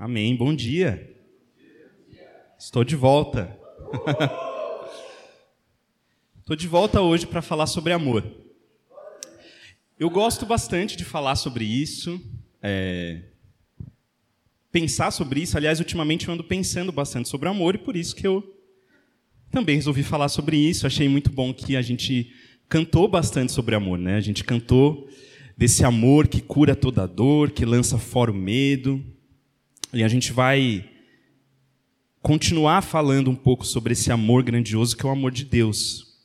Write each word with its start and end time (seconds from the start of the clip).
Amém. 0.00 0.36
Bom 0.36 0.54
dia. 0.54 1.12
Estou 2.56 2.84
de 2.84 2.94
volta. 2.94 3.58
Estou 6.38 6.54
de 6.54 6.68
volta 6.68 7.00
hoje 7.00 7.26
para 7.26 7.42
falar 7.42 7.66
sobre 7.66 7.92
amor. 7.92 8.24
Eu 9.98 10.08
gosto 10.08 10.46
bastante 10.46 10.96
de 10.96 11.04
falar 11.04 11.34
sobre 11.34 11.64
isso, 11.64 12.20
é... 12.62 13.22
pensar 14.70 15.10
sobre 15.10 15.40
isso. 15.40 15.56
Aliás, 15.56 15.80
ultimamente 15.80 16.28
eu 16.28 16.34
ando 16.34 16.44
pensando 16.44 16.92
bastante 16.92 17.28
sobre 17.28 17.48
amor 17.48 17.74
e 17.74 17.78
por 17.78 17.96
isso 17.96 18.14
que 18.14 18.24
eu 18.24 18.56
também 19.50 19.74
resolvi 19.74 20.04
falar 20.04 20.28
sobre 20.28 20.56
isso. 20.56 20.86
Achei 20.86 21.08
muito 21.08 21.28
bom 21.28 21.52
que 21.52 21.74
a 21.74 21.82
gente 21.82 22.32
cantou 22.68 23.08
bastante 23.08 23.50
sobre 23.50 23.74
amor, 23.74 23.98
né? 23.98 24.14
A 24.14 24.20
gente 24.20 24.44
cantou 24.44 25.08
desse 25.56 25.84
amor 25.84 26.28
que 26.28 26.40
cura 26.40 26.76
toda 26.76 27.04
dor, 27.04 27.50
que 27.50 27.64
lança 27.64 27.98
fora 27.98 28.30
o 28.30 28.34
medo. 28.34 29.04
E 29.90 30.04
a 30.04 30.08
gente 30.08 30.32
vai 30.32 30.86
continuar 32.20 32.82
falando 32.82 33.30
um 33.30 33.34
pouco 33.34 33.66
sobre 33.66 33.94
esse 33.94 34.12
amor 34.12 34.42
grandioso 34.42 34.94
que 34.94 35.06
é 35.06 35.08
o 35.08 35.12
amor 35.12 35.32
de 35.32 35.46
Deus. 35.46 36.18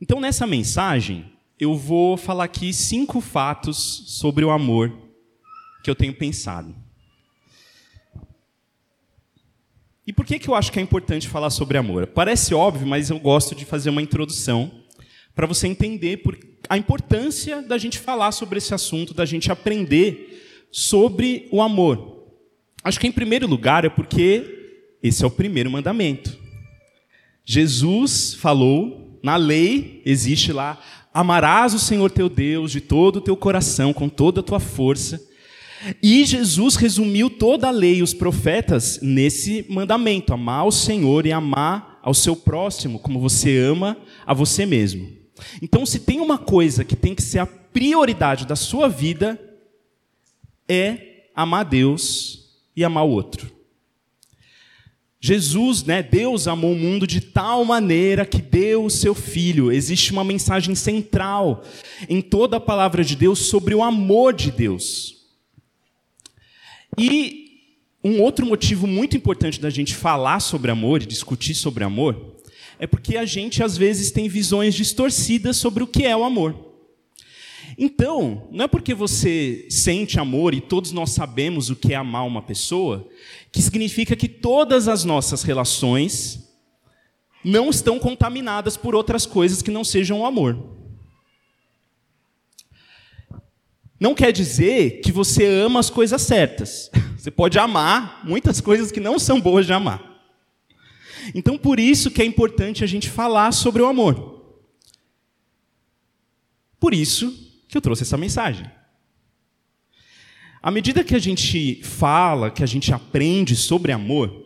Então, 0.00 0.20
nessa 0.20 0.46
mensagem, 0.46 1.32
eu 1.58 1.74
vou 1.74 2.16
falar 2.16 2.44
aqui 2.44 2.72
cinco 2.72 3.20
fatos 3.20 4.04
sobre 4.06 4.44
o 4.44 4.50
amor 4.50 4.96
que 5.82 5.90
eu 5.90 5.96
tenho 5.96 6.14
pensado. 6.14 6.76
E 10.06 10.12
por 10.12 10.24
que, 10.24 10.38
que 10.38 10.48
eu 10.48 10.54
acho 10.54 10.70
que 10.70 10.78
é 10.78 10.82
importante 10.82 11.26
falar 11.26 11.50
sobre 11.50 11.76
amor? 11.76 12.06
Parece 12.06 12.54
óbvio, 12.54 12.86
mas 12.86 13.10
eu 13.10 13.18
gosto 13.18 13.56
de 13.56 13.64
fazer 13.64 13.90
uma 13.90 14.02
introdução 14.02 14.70
para 15.34 15.46
você 15.46 15.66
entender 15.66 16.22
a 16.68 16.78
importância 16.78 17.60
da 17.62 17.78
gente 17.78 17.98
falar 17.98 18.30
sobre 18.30 18.58
esse 18.58 18.72
assunto, 18.72 19.12
da 19.12 19.24
gente 19.24 19.50
aprender 19.50 20.68
sobre 20.70 21.48
o 21.50 21.60
amor. 21.60 22.15
Acho 22.86 23.00
que 23.00 23.06
em 23.08 23.10
primeiro 23.10 23.48
lugar 23.48 23.84
é 23.84 23.88
porque 23.88 24.94
esse 25.02 25.24
é 25.24 25.26
o 25.26 25.30
primeiro 25.30 25.68
mandamento. 25.68 26.38
Jesus 27.44 28.34
falou, 28.34 29.18
na 29.24 29.34
lei 29.34 30.00
existe 30.06 30.52
lá, 30.52 30.80
amarás 31.12 31.74
o 31.74 31.80
Senhor 31.80 32.12
teu 32.12 32.28
Deus 32.28 32.70
de 32.70 32.80
todo 32.80 33.16
o 33.16 33.20
teu 33.20 33.36
coração, 33.36 33.92
com 33.92 34.08
toda 34.08 34.38
a 34.38 34.42
tua 34.42 34.60
força. 34.60 35.20
E 36.00 36.24
Jesus 36.24 36.76
resumiu 36.76 37.28
toda 37.28 37.66
a 37.66 37.72
lei 37.72 37.96
e 37.96 38.02
os 38.04 38.14
profetas 38.14 39.00
nesse 39.02 39.66
mandamento: 39.68 40.32
amar 40.32 40.64
o 40.64 40.70
Senhor 40.70 41.26
e 41.26 41.32
amar 41.32 41.98
ao 42.04 42.14
seu 42.14 42.36
próximo, 42.36 43.00
como 43.00 43.18
você 43.18 43.58
ama 43.58 43.96
a 44.24 44.32
você 44.32 44.64
mesmo. 44.64 45.10
Então, 45.60 45.84
se 45.84 45.98
tem 45.98 46.20
uma 46.20 46.38
coisa 46.38 46.84
que 46.84 46.94
tem 46.94 47.16
que 47.16 47.22
ser 47.22 47.40
a 47.40 47.46
prioridade 47.46 48.46
da 48.46 48.54
sua 48.54 48.88
vida, 48.88 49.40
é 50.68 51.24
amar 51.34 51.64
Deus 51.64 52.45
e 52.76 52.84
amar 52.84 53.04
o 53.04 53.10
outro. 53.10 53.50
Jesus, 55.18 55.82
né, 55.82 56.02
Deus 56.02 56.46
amou 56.46 56.72
o 56.72 56.78
mundo 56.78 57.06
de 57.06 57.20
tal 57.20 57.64
maneira 57.64 58.24
que 58.24 58.40
deu 58.40 58.84
o 58.84 58.90
seu 58.90 59.14
filho. 59.14 59.72
Existe 59.72 60.12
uma 60.12 60.22
mensagem 60.22 60.74
central 60.74 61.64
em 62.08 62.20
toda 62.20 62.58
a 62.58 62.60
palavra 62.60 63.02
de 63.02 63.16
Deus 63.16 63.40
sobre 63.40 63.74
o 63.74 63.82
amor 63.82 64.34
de 64.34 64.50
Deus. 64.50 65.16
E 66.98 67.46
um 68.04 68.22
outro 68.22 68.46
motivo 68.46 68.86
muito 68.86 69.16
importante 69.16 69.60
da 69.60 69.70
gente 69.70 69.94
falar 69.94 70.38
sobre 70.38 70.70
amor 70.70 71.02
e 71.02 71.06
discutir 71.06 71.54
sobre 71.54 71.82
amor 71.82 72.36
é 72.78 72.86
porque 72.86 73.16
a 73.16 73.24
gente 73.24 73.62
às 73.62 73.76
vezes 73.76 74.10
tem 74.10 74.28
visões 74.28 74.74
distorcidas 74.74 75.56
sobre 75.56 75.82
o 75.82 75.86
que 75.86 76.04
é 76.04 76.16
o 76.16 76.24
amor. 76.24 76.65
Então, 77.78 78.48
não 78.50 78.64
é 78.64 78.68
porque 78.68 78.94
você 78.94 79.66
sente 79.68 80.18
amor 80.18 80.54
e 80.54 80.62
todos 80.62 80.92
nós 80.92 81.10
sabemos 81.10 81.68
o 81.68 81.76
que 81.76 81.92
é 81.92 81.96
amar 81.96 82.26
uma 82.26 82.40
pessoa, 82.40 83.06
que 83.52 83.60
significa 83.60 84.16
que 84.16 84.28
todas 84.28 84.88
as 84.88 85.04
nossas 85.04 85.42
relações 85.42 86.42
não 87.44 87.68
estão 87.68 87.98
contaminadas 87.98 88.76
por 88.76 88.94
outras 88.94 89.26
coisas 89.26 89.60
que 89.60 89.70
não 89.70 89.84
sejam 89.84 90.20
o 90.20 90.26
amor. 90.26 90.74
Não 94.00 94.14
quer 94.14 94.32
dizer 94.32 95.00
que 95.02 95.12
você 95.12 95.44
ama 95.44 95.80
as 95.80 95.90
coisas 95.90 96.20
certas. 96.22 96.90
Você 97.16 97.30
pode 97.30 97.58
amar 97.58 98.20
muitas 98.24 98.60
coisas 98.60 98.92
que 98.92 99.00
não 99.00 99.18
são 99.18 99.40
boas 99.40 99.66
de 99.66 99.72
amar. 99.72 100.22
Então, 101.34 101.58
por 101.58 101.80
isso 101.80 102.08
que 102.08 102.22
é 102.22 102.24
importante 102.24 102.84
a 102.84 102.86
gente 102.86 103.10
falar 103.10 103.50
sobre 103.50 103.82
o 103.82 103.86
amor. 103.86 104.44
Por 106.78 106.94
isso 106.94 107.45
que 107.76 107.78
eu 107.78 107.82
trouxe 107.82 108.04
essa 108.04 108.16
mensagem. 108.16 108.64
À 110.62 110.70
medida 110.70 111.04
que 111.04 111.14
a 111.14 111.18
gente 111.18 111.82
fala, 111.82 112.50
que 112.50 112.64
a 112.64 112.66
gente 112.66 112.92
aprende 112.92 113.54
sobre 113.54 113.92
amor, 113.92 114.44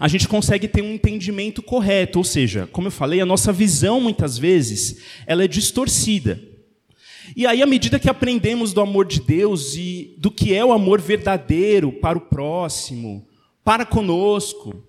a 0.00 0.08
gente 0.08 0.26
consegue 0.26 0.66
ter 0.66 0.82
um 0.82 0.94
entendimento 0.94 1.62
correto, 1.62 2.18
ou 2.18 2.24
seja, 2.24 2.66
como 2.66 2.88
eu 2.88 2.90
falei, 2.90 3.20
a 3.20 3.26
nossa 3.26 3.52
visão 3.52 4.00
muitas 4.00 4.36
vezes 4.36 5.02
ela 5.24 5.44
é 5.44 5.48
distorcida. 5.48 6.42
E 7.36 7.46
aí, 7.46 7.62
à 7.62 7.66
medida 7.66 7.98
que 7.98 8.10
aprendemos 8.10 8.72
do 8.72 8.80
amor 8.80 9.06
de 9.06 9.20
Deus 9.20 9.76
e 9.76 10.16
do 10.18 10.30
que 10.30 10.52
é 10.52 10.64
o 10.64 10.72
amor 10.72 11.00
verdadeiro 11.00 11.92
para 11.92 12.18
o 12.18 12.22
próximo, 12.22 13.26
para 13.64 13.86
conosco, 13.86 14.84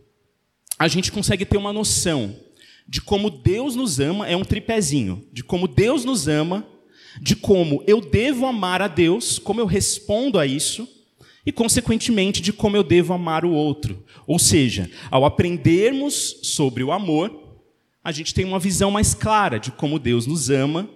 a 0.80 0.88
gente 0.88 1.12
consegue 1.12 1.46
ter 1.46 1.58
uma 1.58 1.72
noção 1.72 2.36
de 2.88 3.00
como 3.00 3.30
Deus 3.30 3.76
nos 3.76 4.00
ama, 4.00 4.28
é 4.28 4.36
um 4.36 4.46
tripézinho, 4.46 5.24
de 5.32 5.44
como 5.44 5.68
Deus 5.68 6.04
nos 6.04 6.28
ama, 6.28 6.66
de 7.22 7.36
como 7.36 7.84
eu 7.88 8.02
devo 8.02 8.46
amar 8.46 8.82
a 8.82 8.88
Deus, 8.88 9.40
como 9.40 9.60
eu 9.60 9.66
respondo 9.66 10.40
a 10.40 10.46
isso, 10.46 10.88
e, 11.46 11.52
consequentemente, 11.52 12.42
de 12.42 12.52
como 12.52 12.76
eu 12.76 12.84
devo 12.84 13.14
amar 13.14 13.46
o 13.46 13.52
outro. 13.52 14.04
Ou 14.26 14.38
seja, 14.38 14.92
ao 15.10 15.24
aprendermos 15.24 16.40
sobre 16.44 16.84
o 16.84 16.92
amor, 16.92 17.62
a 18.04 18.12
gente 18.12 18.34
tem 18.34 18.44
uma 18.44 18.60
visão 18.60 18.92
mais 18.92 19.14
clara 19.14 19.58
de 19.58 19.72
como 19.72 19.98
Deus 19.98 20.28
nos 20.28 20.50
ama, 20.50 20.90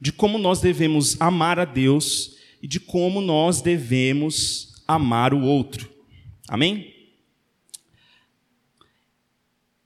de 0.00 0.12
como 0.12 0.38
nós 0.38 0.60
devemos 0.60 1.20
amar 1.20 1.58
a 1.58 1.64
Deus 1.64 2.36
e 2.62 2.68
de 2.68 2.78
como 2.78 3.20
nós 3.20 3.60
devemos 3.60 4.82
amar 4.86 5.34
o 5.34 5.42
outro. 5.42 5.88
Amém? 6.48 6.95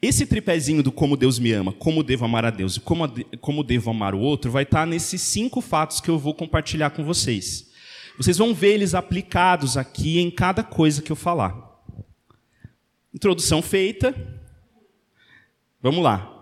Esse 0.03 0.25
tripézinho 0.25 0.83
do 0.83 0.91
como 0.91 1.17
Deus 1.17 1.39
me 1.39 1.53
ama, 1.53 1.73
como 1.73 2.03
devo 2.03 2.25
amar 2.25 2.47
a 2.47 2.51
Deus 2.51 2.77
e 2.77 2.81
como, 2.81 3.07
como 3.41 3.63
devo 3.63 3.91
amar 3.91 4.15
o 4.15 4.21
outro, 4.21 4.51
vai 4.51 4.63
estar 4.63 4.87
nesses 4.87 5.21
cinco 5.21 5.61
fatos 5.61 6.01
que 6.01 6.09
eu 6.09 6.19
vou 6.19 6.35
compartilhar 6.35 6.91
com 6.91 7.05
vocês. 7.05 7.71
Vocês 8.17 8.39
vão 8.39 8.55
ver 8.55 8.75
eles 8.75 8.95
aplicados 8.95 9.77
aqui 9.77 10.19
em 10.19 10.31
cada 10.31 10.63
coisa 10.63 11.03
que 11.03 11.13
eu 11.13 11.17
falar. 11.17 11.55
Introdução 13.13 13.61
feita. 13.61 14.15
Vamos 15.83 16.03
lá. 16.03 16.37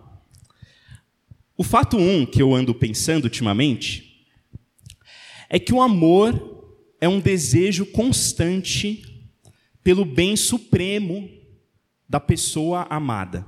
O 1.57 1.65
fato 1.65 1.97
um 1.97 2.25
que 2.25 2.41
eu 2.41 2.55
ando 2.55 2.73
pensando 2.73 3.25
ultimamente 3.25 4.25
é 5.49 5.59
que 5.59 5.75
o 5.75 5.83
amor 5.83 6.77
é 7.01 7.09
um 7.09 7.19
desejo 7.19 7.87
constante 7.87 9.03
pelo 9.83 10.05
bem 10.05 10.37
supremo 10.37 11.29
da 12.09 12.19
pessoa 12.19 12.87
amada. 12.89 13.45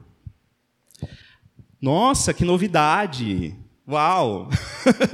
Nossa, 1.81 2.35
que 2.35 2.45
novidade! 2.45 3.57
Uau! 3.89 4.51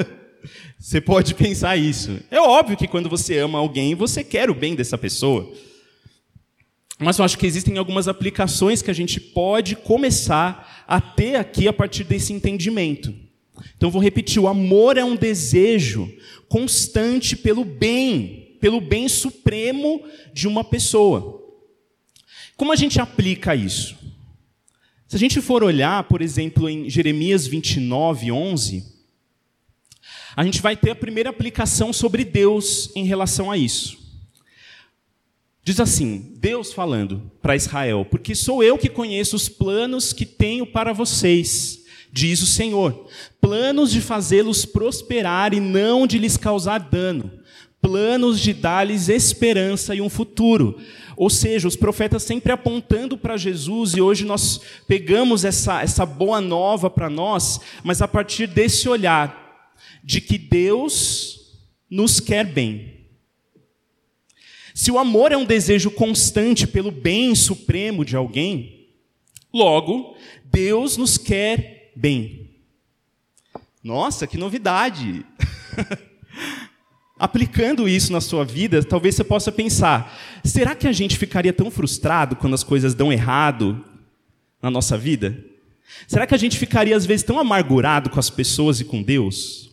você 0.79 1.01
pode 1.01 1.35
pensar 1.35 1.77
isso. 1.77 2.19
É 2.31 2.41
óbvio 2.41 2.77
que 2.77 2.89
quando 2.89 3.09
você 3.09 3.39
ama 3.39 3.59
alguém, 3.59 3.95
você 3.95 4.25
quer 4.25 4.51
o 4.51 4.55
bem 4.55 4.75
dessa 4.75 4.99
pessoa. 4.99 5.53
Mas 6.99 7.19
eu 7.19 7.25
acho 7.25 7.39
que 7.39 7.47
existem 7.47 7.79
algumas 7.79 8.09
aplicações 8.09 8.83
que 8.83 8.91
a 8.91 8.95
gente 8.95 9.21
pode 9.21 9.77
começar 9.77 10.85
a 10.89 11.01
ter 11.01 11.37
aqui 11.37 11.69
a 11.69 11.73
partir 11.73 12.05
desse 12.05 12.33
entendimento. 12.33 13.15
Então 13.77 13.91
vou 13.91 14.03
repetir: 14.03 14.41
o 14.41 14.49
amor 14.49 14.97
é 14.97 15.05
um 15.05 15.15
desejo 15.15 16.13
constante 16.49 17.37
pelo 17.37 17.65
bem, 17.65 18.57
pelo 18.61 18.81
bem 18.81 19.09
supremo 19.09 20.03
de 20.33 20.49
uma 20.49 20.65
pessoa. 20.65 21.46
Como 22.57 22.73
a 22.73 22.77
gente 22.77 23.01
aplica 23.01 23.55
isso? 23.55 23.97
Se 25.07 25.15
a 25.15 25.19
gente 25.19 25.41
for 25.41 25.63
olhar, 25.63 26.03
por 26.05 26.23
exemplo, 26.23 26.69
em 26.69 26.91
Jeremias 26.91 27.47
29, 27.47 28.33
11, 28.33 28.85
a 30.35 30.45
gente 30.45 30.61
vai 30.61 30.77
ter 30.77 30.91
a 30.91 30.97
primeira 30.97 31.31
aplicação 31.31 31.93
sobre 31.93 32.25
Deus 32.25 32.91
em 32.97 33.05
relação 33.05 33.51
a 33.51 33.57
isso. 33.57 33.99
Diz 35.63 35.81
assim: 35.81 36.35
Deus 36.39 36.73
falando 36.73 37.31
para 37.43 37.57
Israel, 37.57 38.07
porque 38.11 38.35
sou 38.35 38.63
eu 38.63 38.79
que 38.79 38.89
conheço 38.89 39.37
os 39.37 39.49
planos 39.49 40.13
que 40.13 40.25
tenho 40.25 40.67
para 40.67 40.93
vocês, 40.93 41.81
diz 42.13 42.41
o 42.41 42.47
Senhor, 42.47 43.09
planos 43.41 43.91
de 43.91 44.01
fazê-los 44.01 44.65
prosperar 44.65 45.53
e 45.53 45.61
não 45.61 46.07
de 46.07 46.19
lhes 46.19 46.37
causar 46.37 46.79
dano, 46.79 47.31
planos 47.81 48.41
de 48.41 48.53
dar-lhes 48.53 49.09
esperança 49.09 49.95
e 49.95 50.01
um 50.01 50.09
futuro. 50.09 50.81
Ou 51.17 51.31
seja, 51.31 51.67
os 51.67 51.77
profetas 51.77 52.23
sempre 52.23 52.53
apontando 52.53 53.17
para 53.17 53.37
Jesus, 53.37 53.95
e 53.95 54.01
hoje 54.03 54.25
nós 54.25 54.61
pegamos 54.87 55.45
essa, 55.45 55.81
essa 55.81 56.05
boa 56.05 56.41
nova 56.41 56.91
para 56.91 57.09
nós, 57.09 57.59
mas 57.83 58.03
a 58.03 58.09
partir 58.09 58.47
desse 58.47 58.89
olhar 58.89 59.73
de 60.05 60.21
que 60.21 60.37
Deus 60.37 61.57
nos 61.91 62.21
quer 62.21 62.45
bem. 62.45 63.07
Se 64.75 64.91
o 64.91 64.99
amor 64.99 65.33
é 65.33 65.37
um 65.39 65.45
desejo 65.45 65.91
constante 65.91 66.67
pelo 66.67 66.91
bem 66.91 67.35
supremo 67.35 68.05
de 68.05 68.15
alguém, 68.15 68.91
logo, 69.53 70.15
Deus 70.45 70.99
nos 70.99 71.17
quer 71.17 71.93
bem. 71.97 72.51
Nossa, 73.83 74.27
que 74.27 74.37
novidade! 74.37 75.25
Aplicando 77.19 77.89
isso 77.89 78.13
na 78.13 78.21
sua 78.21 78.45
vida, 78.45 78.83
talvez 78.85 79.15
você 79.15 79.25
possa 79.25 79.51
pensar: 79.51 80.15
será 80.45 80.75
que 80.75 80.87
a 80.87 80.93
gente 80.93 81.17
ficaria 81.17 81.53
tão 81.53 81.71
frustrado 81.71 82.37
quando 82.37 82.55
as 82.55 82.63
coisas 82.63 82.95
dão 82.95 83.13
errado 83.13 83.83
na 84.61 84.71
nossa 84.71 84.99
vida? 84.99 85.43
Será 86.07 86.27
que 86.27 86.35
a 86.35 86.39
gente 86.39 86.59
ficaria 86.59 86.97
às 86.97 87.07
vezes 87.07 87.25
tão 87.25 87.39
amargurado 87.39 88.11
com 88.11 88.21
as 88.21 88.29
pessoas 88.29 88.81
e 88.81 88.85
com 88.85 89.03
Deus? 89.03 89.71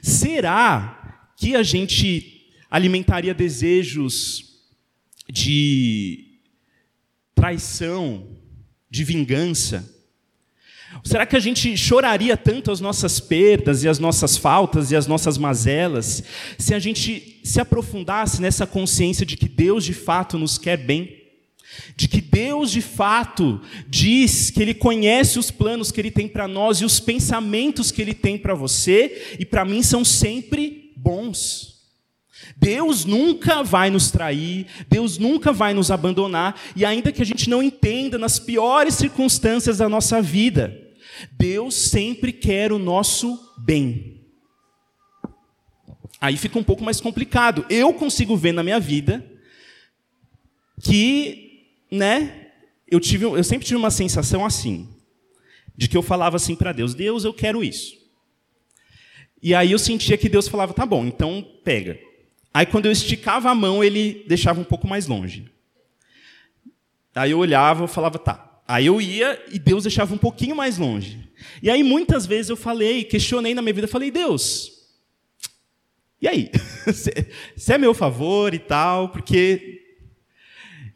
Será 0.00 1.32
que 1.36 1.54
a 1.54 1.62
gente 1.62 2.50
alimentaria 2.70 3.34
desejos 3.34 4.62
de 5.28 6.38
traição, 7.34 8.26
de 8.90 9.04
vingança? 9.04 9.93
Será 11.02 11.26
que 11.26 11.36
a 11.36 11.40
gente 11.40 11.76
choraria 11.76 12.36
tanto 12.36 12.70
as 12.70 12.80
nossas 12.80 13.18
perdas 13.20 13.82
e 13.82 13.88
as 13.88 13.98
nossas 13.98 14.36
faltas 14.36 14.90
e 14.90 14.96
as 14.96 15.06
nossas 15.06 15.36
mazelas 15.36 16.22
se 16.58 16.74
a 16.74 16.78
gente 16.78 17.40
se 17.42 17.60
aprofundasse 17.60 18.40
nessa 18.40 18.66
consciência 18.66 19.26
de 19.26 19.36
que 19.36 19.48
Deus 19.48 19.84
de 19.84 19.92
fato 19.92 20.38
nos 20.38 20.56
quer 20.56 20.76
bem? 20.76 21.22
De 21.96 22.06
que 22.06 22.20
Deus 22.20 22.70
de 22.70 22.80
fato 22.80 23.60
diz 23.88 24.50
que 24.50 24.62
Ele 24.62 24.74
conhece 24.74 25.38
os 25.38 25.50
planos 25.50 25.90
que 25.90 26.00
Ele 26.00 26.10
tem 26.10 26.28
para 26.28 26.46
nós 26.46 26.78
e 26.78 26.84
os 26.84 27.00
pensamentos 27.00 27.90
que 27.90 28.00
Ele 28.00 28.14
tem 28.14 28.38
para 28.38 28.54
você 28.54 29.36
e 29.38 29.44
para 29.44 29.64
mim 29.64 29.82
são 29.82 30.04
sempre 30.04 30.92
bons. 30.96 31.74
Deus 32.56 33.04
nunca 33.04 33.62
vai 33.62 33.90
nos 33.90 34.10
trair, 34.10 34.66
Deus 34.88 35.18
nunca 35.18 35.52
vai 35.52 35.74
nos 35.74 35.90
abandonar, 35.90 36.58
e 36.76 36.84
ainda 36.84 37.10
que 37.10 37.22
a 37.22 37.26
gente 37.26 37.48
não 37.50 37.62
entenda 37.62 38.18
nas 38.18 38.38
piores 38.38 38.94
circunstâncias 38.94 39.78
da 39.78 39.88
nossa 39.88 40.22
vida, 40.22 40.83
Deus 41.32 41.74
sempre 41.74 42.32
quer 42.32 42.72
o 42.72 42.78
nosso 42.78 43.54
bem. 43.58 44.20
Aí 46.20 46.36
fica 46.36 46.58
um 46.58 46.64
pouco 46.64 46.82
mais 46.82 47.00
complicado. 47.00 47.66
Eu 47.68 47.92
consigo 47.92 48.36
ver 48.36 48.52
na 48.52 48.62
minha 48.62 48.80
vida 48.80 49.24
que, 50.82 51.66
né, 51.90 52.48
eu 52.88 52.98
tive, 53.00 53.24
eu 53.24 53.44
sempre 53.44 53.66
tive 53.66 53.76
uma 53.76 53.90
sensação 53.90 54.44
assim, 54.44 54.88
de 55.76 55.88
que 55.88 55.96
eu 55.96 56.02
falava 56.02 56.36
assim 56.36 56.54
para 56.54 56.72
Deus: 56.72 56.94
Deus, 56.94 57.24
eu 57.24 57.34
quero 57.34 57.62
isso. 57.62 57.96
E 59.42 59.54
aí 59.54 59.72
eu 59.72 59.78
sentia 59.78 60.16
que 60.16 60.28
Deus 60.28 60.48
falava: 60.48 60.72
tá 60.72 60.86
bom, 60.86 61.04
então 61.04 61.46
pega. 61.62 61.98
Aí 62.52 62.64
quando 62.64 62.86
eu 62.86 62.92
esticava 62.92 63.50
a 63.50 63.54
mão, 63.54 63.82
ele 63.82 64.24
deixava 64.26 64.60
um 64.60 64.64
pouco 64.64 64.86
mais 64.86 65.06
longe. 65.06 65.50
Aí 67.14 67.32
eu 67.32 67.38
olhava, 67.38 67.84
e 67.84 67.88
falava: 67.88 68.18
tá. 68.18 68.53
Aí 68.66 68.86
eu 68.86 69.00
ia 69.00 69.42
e 69.52 69.58
Deus 69.58 69.84
deixava 69.84 70.14
um 70.14 70.18
pouquinho 70.18 70.56
mais 70.56 70.78
longe. 70.78 71.28
E 71.62 71.68
aí 71.68 71.82
muitas 71.82 72.26
vezes 72.26 72.48
eu 72.48 72.56
falei, 72.56 73.04
questionei 73.04 73.54
na 73.54 73.62
minha 73.62 73.74
vida, 73.74 73.86
falei, 73.86 74.10
Deus, 74.10 74.74
e 76.24 76.28
aí? 76.28 76.50
Você 77.54 77.74
é 77.74 77.76
meu 77.76 77.92
favor 77.92 78.54
e 78.54 78.58
tal, 78.58 79.10
porque. 79.10 79.82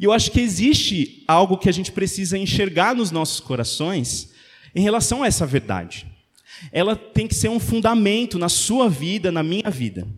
E 0.00 0.04
eu 0.04 0.10
acho 0.10 0.30
que 0.30 0.40
existe 0.40 1.22
algo 1.28 1.58
que 1.58 1.68
a 1.68 1.72
gente 1.72 1.92
precisa 1.92 2.38
enxergar 2.38 2.94
nos 2.94 3.10
nossos 3.10 3.38
corações 3.38 4.32
em 4.74 4.80
relação 4.80 5.22
a 5.22 5.26
essa 5.26 5.44
verdade. 5.44 6.06
Ela 6.72 6.96
tem 6.96 7.26
que 7.26 7.34
ser 7.34 7.50
um 7.50 7.60
fundamento 7.60 8.38
na 8.38 8.48
sua 8.48 8.88
vida, 8.88 9.30
na 9.30 9.42
minha 9.42 9.70
vida. 9.70 10.08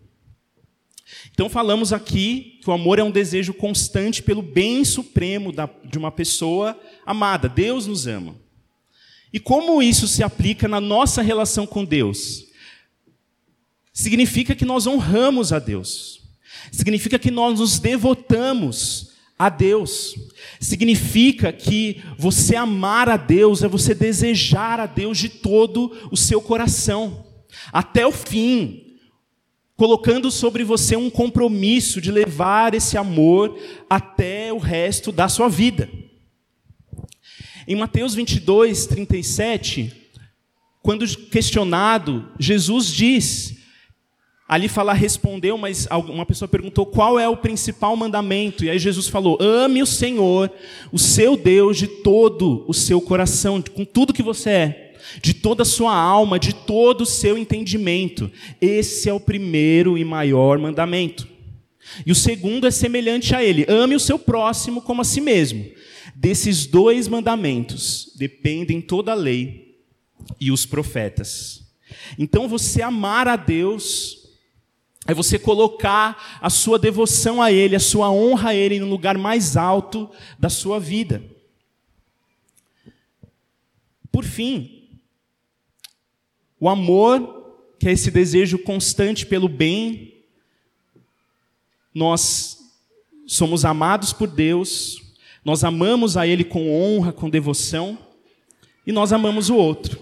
Então, 1.31 1.49
falamos 1.49 1.93
aqui 1.93 2.59
que 2.61 2.69
o 2.69 2.73
amor 2.73 2.99
é 2.99 3.03
um 3.03 3.11
desejo 3.11 3.53
constante 3.53 4.21
pelo 4.21 4.41
bem 4.41 4.83
supremo 4.83 5.53
de 5.83 5.97
uma 5.97 6.11
pessoa 6.11 6.79
amada. 7.05 7.49
Deus 7.49 7.87
nos 7.87 8.07
ama. 8.07 8.35
E 9.33 9.39
como 9.39 9.81
isso 9.81 10.07
se 10.07 10.23
aplica 10.23 10.67
na 10.67 10.81
nossa 10.81 11.21
relação 11.21 11.65
com 11.65 11.85
Deus? 11.85 12.45
Significa 13.93 14.55
que 14.55 14.65
nós 14.65 14.87
honramos 14.87 15.53
a 15.53 15.59
Deus. 15.59 16.21
Significa 16.71 17.17
que 17.17 17.31
nós 17.31 17.59
nos 17.59 17.79
devotamos 17.79 19.11
a 19.37 19.49
Deus. 19.49 20.15
Significa 20.59 21.51
que 21.51 22.01
você 22.17 22.55
amar 22.55 23.09
a 23.09 23.17
Deus 23.17 23.63
é 23.63 23.67
você 23.67 23.95
desejar 23.95 24.79
a 24.79 24.85
Deus 24.85 25.17
de 25.17 25.29
todo 25.29 26.09
o 26.11 26.17
seu 26.17 26.41
coração, 26.41 27.25
até 27.73 28.05
o 28.05 28.11
fim, 28.11 28.90
colocando 29.81 30.29
sobre 30.29 30.63
você 30.63 30.95
um 30.95 31.09
compromisso 31.09 31.99
de 31.99 32.11
levar 32.11 32.75
esse 32.75 32.99
amor 32.99 33.57
até 33.89 34.53
o 34.53 34.59
resto 34.59 35.11
da 35.11 35.27
sua 35.27 35.49
vida. 35.49 35.89
Em 37.67 37.75
Mateus 37.75 38.13
22, 38.13 38.85
37, 38.85 39.91
quando 40.83 41.07
questionado, 41.31 42.29
Jesus 42.39 42.93
diz, 42.93 43.57
ali 44.47 44.67
fala 44.67 44.93
respondeu, 44.93 45.57
mas 45.57 45.87
uma 46.07 46.27
pessoa 46.27 46.47
perguntou 46.47 46.85
qual 46.85 47.17
é 47.17 47.27
o 47.27 47.37
principal 47.37 47.97
mandamento, 47.97 48.63
e 48.63 48.69
aí 48.69 48.77
Jesus 48.77 49.07
falou: 49.07 49.35
ame 49.41 49.81
o 49.81 49.87
Senhor, 49.87 50.51
o 50.91 50.99
seu 50.99 51.35
Deus, 51.35 51.75
de 51.79 51.87
todo 51.87 52.63
o 52.67 52.73
seu 52.75 53.01
coração, 53.01 53.59
com 53.59 53.83
tudo 53.83 54.13
que 54.13 54.21
você 54.21 54.49
é, 54.51 54.90
de 55.21 55.33
toda 55.33 55.63
a 55.63 55.65
sua 55.65 55.95
alma, 55.95 56.37
de 56.37 56.53
todo 56.53 57.01
o 57.01 57.05
seu 57.05 57.37
entendimento. 57.37 58.31
Esse 58.59 59.09
é 59.09 59.13
o 59.13 59.19
primeiro 59.19 59.97
e 59.97 60.05
maior 60.05 60.59
mandamento. 60.59 61.27
E 62.05 62.11
o 62.11 62.15
segundo 62.15 62.67
é 62.67 62.71
semelhante 62.71 63.35
a 63.35 63.43
ele: 63.43 63.65
ame 63.67 63.95
o 63.95 63.99
seu 63.99 64.19
próximo 64.19 64.81
como 64.81 65.01
a 65.01 65.05
si 65.05 65.19
mesmo. 65.19 65.65
Desses 66.15 66.65
dois 66.65 67.07
mandamentos 67.07 68.11
dependem 68.15 68.79
toda 68.79 69.11
a 69.11 69.15
lei 69.15 69.79
e 70.39 70.51
os 70.51 70.65
profetas. 70.65 71.63
Então, 72.17 72.47
você 72.47 72.81
amar 72.81 73.27
a 73.27 73.35
Deus 73.35 74.29
é 75.07 75.13
você 75.13 75.39
colocar 75.39 76.39
a 76.41 76.49
sua 76.49 76.77
devoção 76.77 77.41
a 77.41 77.51
Ele, 77.51 77.75
a 77.75 77.79
sua 77.79 78.11
honra 78.11 78.49
a 78.49 78.55
Ele 78.55 78.79
no 78.79 78.87
lugar 78.87 79.17
mais 79.17 79.57
alto 79.57 80.09
da 80.37 80.49
sua 80.49 80.79
vida. 80.79 81.23
Por 84.11 84.23
fim, 84.23 84.80
o 86.61 86.69
amor, 86.69 87.57
que 87.79 87.89
é 87.89 87.91
esse 87.91 88.11
desejo 88.11 88.59
constante 88.59 89.25
pelo 89.25 89.49
bem, 89.49 90.13
nós 91.91 92.59
somos 93.25 93.65
amados 93.65 94.13
por 94.13 94.27
Deus, 94.27 95.15
nós 95.43 95.63
amamos 95.63 96.15
a 96.15 96.27
Ele 96.27 96.43
com 96.43 96.71
honra, 96.71 97.11
com 97.11 97.31
devoção, 97.31 97.97
e 98.85 98.91
nós 98.91 99.11
amamos 99.11 99.49
o 99.49 99.55
outro. 99.55 99.99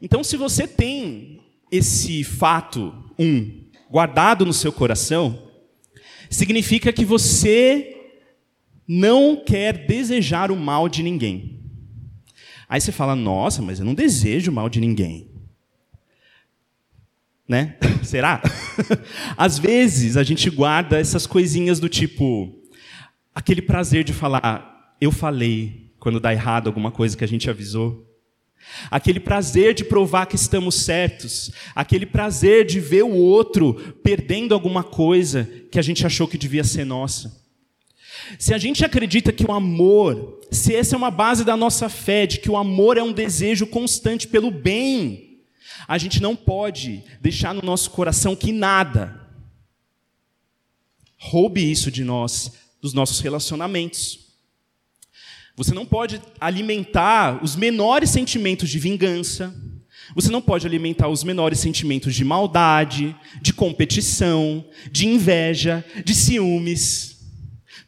Então, 0.00 0.24
se 0.24 0.38
você 0.38 0.66
tem 0.66 1.42
esse 1.70 2.24
fato, 2.24 2.94
um, 3.18 3.64
guardado 3.90 4.46
no 4.46 4.54
seu 4.54 4.72
coração, 4.72 5.50
significa 6.30 6.94
que 6.94 7.04
você 7.04 7.94
não 8.88 9.36
quer 9.36 9.86
desejar 9.86 10.50
o 10.50 10.56
mal 10.56 10.88
de 10.88 11.02
ninguém. 11.02 11.59
Aí 12.70 12.80
você 12.80 12.92
fala, 12.92 13.16
nossa, 13.16 13.60
mas 13.60 13.80
eu 13.80 13.84
não 13.84 13.94
desejo 13.94 14.52
mal 14.52 14.68
de 14.68 14.78
ninguém. 14.78 15.28
Né? 17.48 17.76
Será? 18.04 18.40
Às 19.36 19.58
vezes 19.58 20.16
a 20.16 20.22
gente 20.22 20.48
guarda 20.48 20.96
essas 20.96 21.26
coisinhas 21.26 21.80
do 21.80 21.88
tipo, 21.88 22.56
aquele 23.34 23.60
prazer 23.60 24.04
de 24.04 24.12
falar, 24.12 24.94
eu 25.00 25.10
falei 25.10 25.90
quando 25.98 26.20
dá 26.20 26.32
errado 26.32 26.68
alguma 26.68 26.92
coisa 26.92 27.16
que 27.16 27.24
a 27.24 27.28
gente 27.28 27.50
avisou. 27.50 28.06
Aquele 28.88 29.18
prazer 29.18 29.74
de 29.74 29.82
provar 29.82 30.26
que 30.26 30.36
estamos 30.36 30.76
certos, 30.76 31.50
aquele 31.74 32.06
prazer 32.06 32.64
de 32.64 32.78
ver 32.78 33.02
o 33.02 33.16
outro 33.16 33.74
perdendo 34.00 34.54
alguma 34.54 34.84
coisa 34.84 35.42
que 35.72 35.78
a 35.78 35.82
gente 35.82 36.06
achou 36.06 36.28
que 36.28 36.38
devia 36.38 36.62
ser 36.62 36.84
nossa. 36.84 37.39
Se 38.38 38.54
a 38.54 38.58
gente 38.58 38.84
acredita 38.84 39.32
que 39.32 39.44
o 39.44 39.52
amor, 39.52 40.40
se 40.50 40.74
essa 40.74 40.94
é 40.94 40.98
uma 40.98 41.10
base 41.10 41.44
da 41.44 41.56
nossa 41.56 41.88
fé, 41.88 42.26
de 42.26 42.38
que 42.38 42.50
o 42.50 42.56
amor 42.56 42.96
é 42.96 43.02
um 43.02 43.12
desejo 43.12 43.66
constante 43.66 44.26
pelo 44.28 44.50
bem, 44.50 45.40
a 45.86 45.98
gente 45.98 46.20
não 46.20 46.36
pode 46.36 47.02
deixar 47.20 47.54
no 47.54 47.62
nosso 47.62 47.90
coração 47.90 48.36
que 48.36 48.52
nada 48.52 49.20
roube 51.18 51.70
isso 51.70 51.90
de 51.90 52.02
nós, 52.02 52.52
dos 52.80 52.94
nossos 52.94 53.20
relacionamentos. 53.20 54.30
Você 55.54 55.74
não 55.74 55.84
pode 55.84 56.20
alimentar 56.40 57.44
os 57.44 57.54
menores 57.54 58.08
sentimentos 58.08 58.70
de 58.70 58.78
vingança. 58.78 59.54
Você 60.14 60.30
não 60.30 60.40
pode 60.40 60.66
alimentar 60.66 61.08
os 61.08 61.22
menores 61.22 61.60
sentimentos 61.60 62.14
de 62.14 62.24
maldade, 62.24 63.14
de 63.42 63.52
competição, 63.52 64.64
de 64.90 65.06
inveja, 65.06 65.84
de 66.04 66.14
ciúmes. 66.14 67.09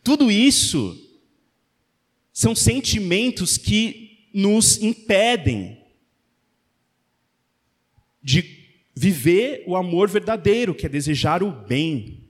Tudo 0.03 0.31
isso 0.31 0.99
são 2.33 2.55
sentimentos 2.55 3.57
que 3.57 4.29
nos 4.35 4.81
impedem 4.83 5.79
de 8.23 8.63
viver 8.95 9.65
o 9.67 9.77
amor 9.77 10.09
verdadeiro, 10.09 10.75
que 10.75 10.87
é 10.87 10.89
desejar 10.89 11.43
o 11.43 11.51
bem 11.51 12.23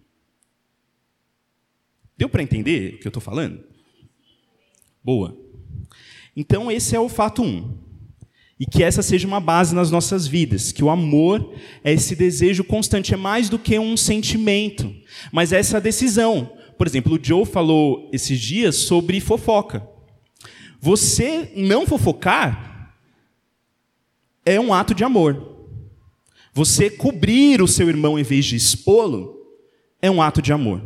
Deu 2.22 2.28
para 2.28 2.42
entender 2.44 2.94
o 2.94 2.98
que 2.98 3.06
eu 3.08 3.10
estou 3.10 3.20
falando? 3.20 3.64
Boa. 5.02 5.36
Então, 6.36 6.70
esse 6.70 6.94
é 6.94 7.00
o 7.00 7.08
fato 7.08 7.42
1. 7.42 7.46
Um. 7.46 7.78
E 8.60 8.64
que 8.64 8.84
essa 8.84 9.02
seja 9.02 9.26
uma 9.26 9.40
base 9.40 9.74
nas 9.74 9.90
nossas 9.90 10.24
vidas, 10.24 10.70
que 10.70 10.84
o 10.84 10.90
amor 10.90 11.52
é 11.82 11.92
esse 11.92 12.14
desejo 12.14 12.62
constante, 12.62 13.12
é 13.12 13.16
mais 13.16 13.48
do 13.48 13.58
que 13.58 13.76
um 13.76 13.96
sentimento, 13.96 14.94
mas 15.32 15.52
é 15.52 15.58
essa 15.58 15.80
decisão. 15.80 16.56
Por 16.82 16.88
exemplo, 16.88 17.14
o 17.14 17.24
Joe 17.24 17.46
falou 17.46 18.10
esses 18.12 18.40
dias 18.40 18.74
sobre 18.74 19.20
fofoca. 19.20 19.88
Você 20.80 21.52
não 21.54 21.86
fofocar 21.86 22.92
é 24.44 24.58
um 24.58 24.74
ato 24.74 24.92
de 24.92 25.04
amor. 25.04 25.68
Você 26.52 26.90
cobrir 26.90 27.62
o 27.62 27.68
seu 27.68 27.88
irmão 27.88 28.18
em 28.18 28.24
vez 28.24 28.46
de 28.46 28.56
expô-lo 28.56 29.32
é 30.00 30.10
um 30.10 30.20
ato 30.20 30.42
de 30.42 30.52
amor. 30.52 30.82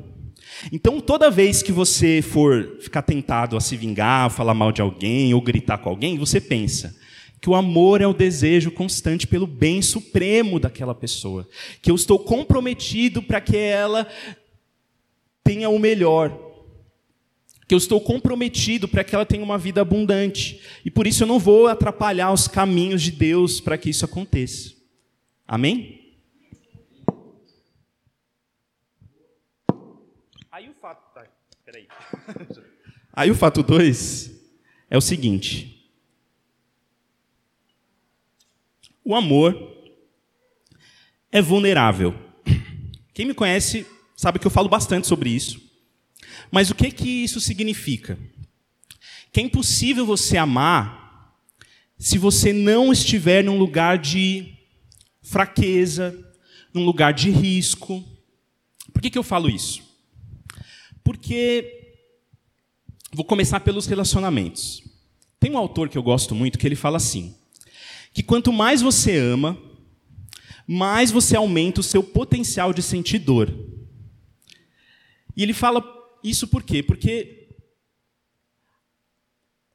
Então, 0.71 1.01
toda 1.01 1.31
vez 1.31 1.63
que 1.63 1.73
você 1.73 2.21
for 2.21 2.77
ficar 2.79 3.01
tentado 3.01 3.57
a 3.57 3.61
se 3.63 3.75
vingar, 3.75 4.29
falar 4.29 4.53
mal 4.53 4.73
de 4.73 4.83
alguém 4.83 5.33
ou 5.33 5.41
gritar 5.41 5.79
com 5.79 5.89
alguém, 5.89 6.19
você 6.19 6.39
pensa 6.39 6.95
que 7.41 7.49
o 7.49 7.55
amor 7.55 8.03
é 8.03 8.07
o 8.07 8.13
desejo 8.13 8.71
constante 8.71 9.27
pelo 9.27 9.47
bem 9.47 9.81
supremo 9.81 10.61
daquela 10.61 10.95
pessoa, 10.95 11.49
que 11.81 11.91
eu 11.91 11.95
estou 11.95 12.19
comprometido 12.19 13.23
para 13.23 13.41
que 13.41 13.57
ela 13.57 14.07
tenha 15.47 15.69
o 15.69 15.79
melhor, 15.79 16.37
que 17.69 17.75
eu 17.75 17.79
estou 17.79 18.01
comprometido 18.01 18.89
para 18.89 19.05
que 19.05 19.15
ela 19.15 19.25
tenha 19.25 19.45
uma 19.45 19.57
vida 19.57 19.81
abundante, 19.81 20.61
e 20.85 20.91
por 20.91 21.07
isso 21.07 21.23
eu 21.23 21.27
não 21.27 21.39
vou 21.39 21.69
atrapalhar 21.69 22.33
os 22.33 22.49
caminhos 22.49 23.01
de 23.01 23.13
Deus 23.13 23.61
para 23.61 23.79
que 23.79 23.89
isso 23.89 24.05
aconteça. 24.05 24.75
Amém? 25.47 26.19
Aí 30.51 30.69
o 30.69 30.75
fato. 30.75 31.15
Tá, 31.15 31.25
peraí. 31.65 31.87
Aí 33.15 33.31
o 33.31 33.35
fato 33.35 33.63
2 33.63 34.33
é 34.91 34.99
o 34.99 35.01
seguinte: 35.01 35.89
o 39.05 39.15
amor 39.15 39.55
é 41.31 41.41
vulnerável. 41.41 42.15
Quem 43.15 43.27
me 43.27 43.35
conhece 43.35 43.87
sabe 44.17 44.39
que 44.39 44.47
eu 44.47 44.51
falo 44.51 44.69
bastante 44.69 45.07
sobre 45.07 45.31
isso. 45.31 45.61
Mas 46.51 46.71
o 46.71 46.75
que 46.75 46.91
que 46.91 47.09
isso 47.09 47.41
significa? 47.41 48.19
Que 49.33 49.41
é 49.41 49.43
impossível 49.43 50.07
você 50.07 50.37
amar 50.37 51.35
se 51.99 52.19
você 52.19 52.53
não 52.53 52.93
estiver 52.93 53.43
num 53.45 53.59
lugar 53.59 53.99
de 53.99 54.55
fraqueza, 55.23 56.17
num 56.73 56.85
lugar 56.85 57.13
de 57.13 57.31
risco. 57.31 58.05
Por 58.93 59.03
que, 59.03 59.11
que 59.11 59.19
eu 59.19 59.23
falo 59.23 59.49
isso? 59.49 59.83
Porque 61.03 61.95
vou 63.13 63.25
começar 63.25 63.61
pelos 63.61 63.87
relacionamentos. 63.87 64.83
Tem 65.41 65.51
um 65.51 65.59
autor 65.59 65.89
que 65.89 65.99
eu 65.99 66.03
gosto 66.03 66.35
muito 66.35 66.59
que 66.59 66.67
ele 66.67 66.77
fala 66.77 66.97
assim: 66.97 67.35
que 68.13 68.23
quanto 68.23 68.53
mais 68.53 68.83
você 68.83 69.17
ama, 69.17 69.59
mais 70.67 71.11
você 71.11 71.37
aumenta 71.37 71.81
o 71.81 71.85
seu 71.85 72.03
potencial 72.03 72.73
de 72.73 72.83
sentir 72.83 73.19
dor. 73.19 73.76
E 75.37 75.43
ele 75.43 75.53
fala 75.53 75.85
isso 76.25 76.49
por 76.49 76.63
quê? 76.63 76.83
Porque 76.83 77.49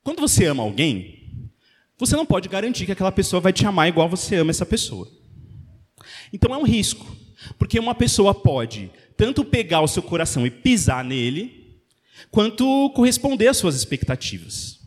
quando 0.04 0.20
você 0.20 0.46
ama 0.46 0.64
alguém, 0.64 1.52
você 1.98 2.16
não 2.16 2.26
pode 2.26 2.50
garantir 2.50 2.86
que 2.86 2.92
aquela 2.92 3.12
pessoa 3.12 3.40
vai 3.40 3.54
te 3.54 3.66
amar 3.66 3.88
igual 3.88 4.10
você 4.10 4.36
ama 4.36 4.50
essa 4.52 4.66
pessoa. 4.66 5.08
Então 6.34 6.54
é 6.54 6.58
um 6.58 6.64
risco, 6.64 7.06
porque 7.60 7.80
uma 7.80 7.94
pessoa 7.94 8.34
pode 8.34 8.92
tanto 9.16 9.46
pegar 9.46 9.82
o 9.82 9.88
seu 9.88 10.02
coração 10.02 10.48
e 10.48 10.50
pisar 10.50 11.04
nele, 11.04 11.80
quanto 12.32 12.90
corresponder 12.96 13.50
às 13.50 13.58
suas 13.58 13.76
expectativas. 13.76 14.80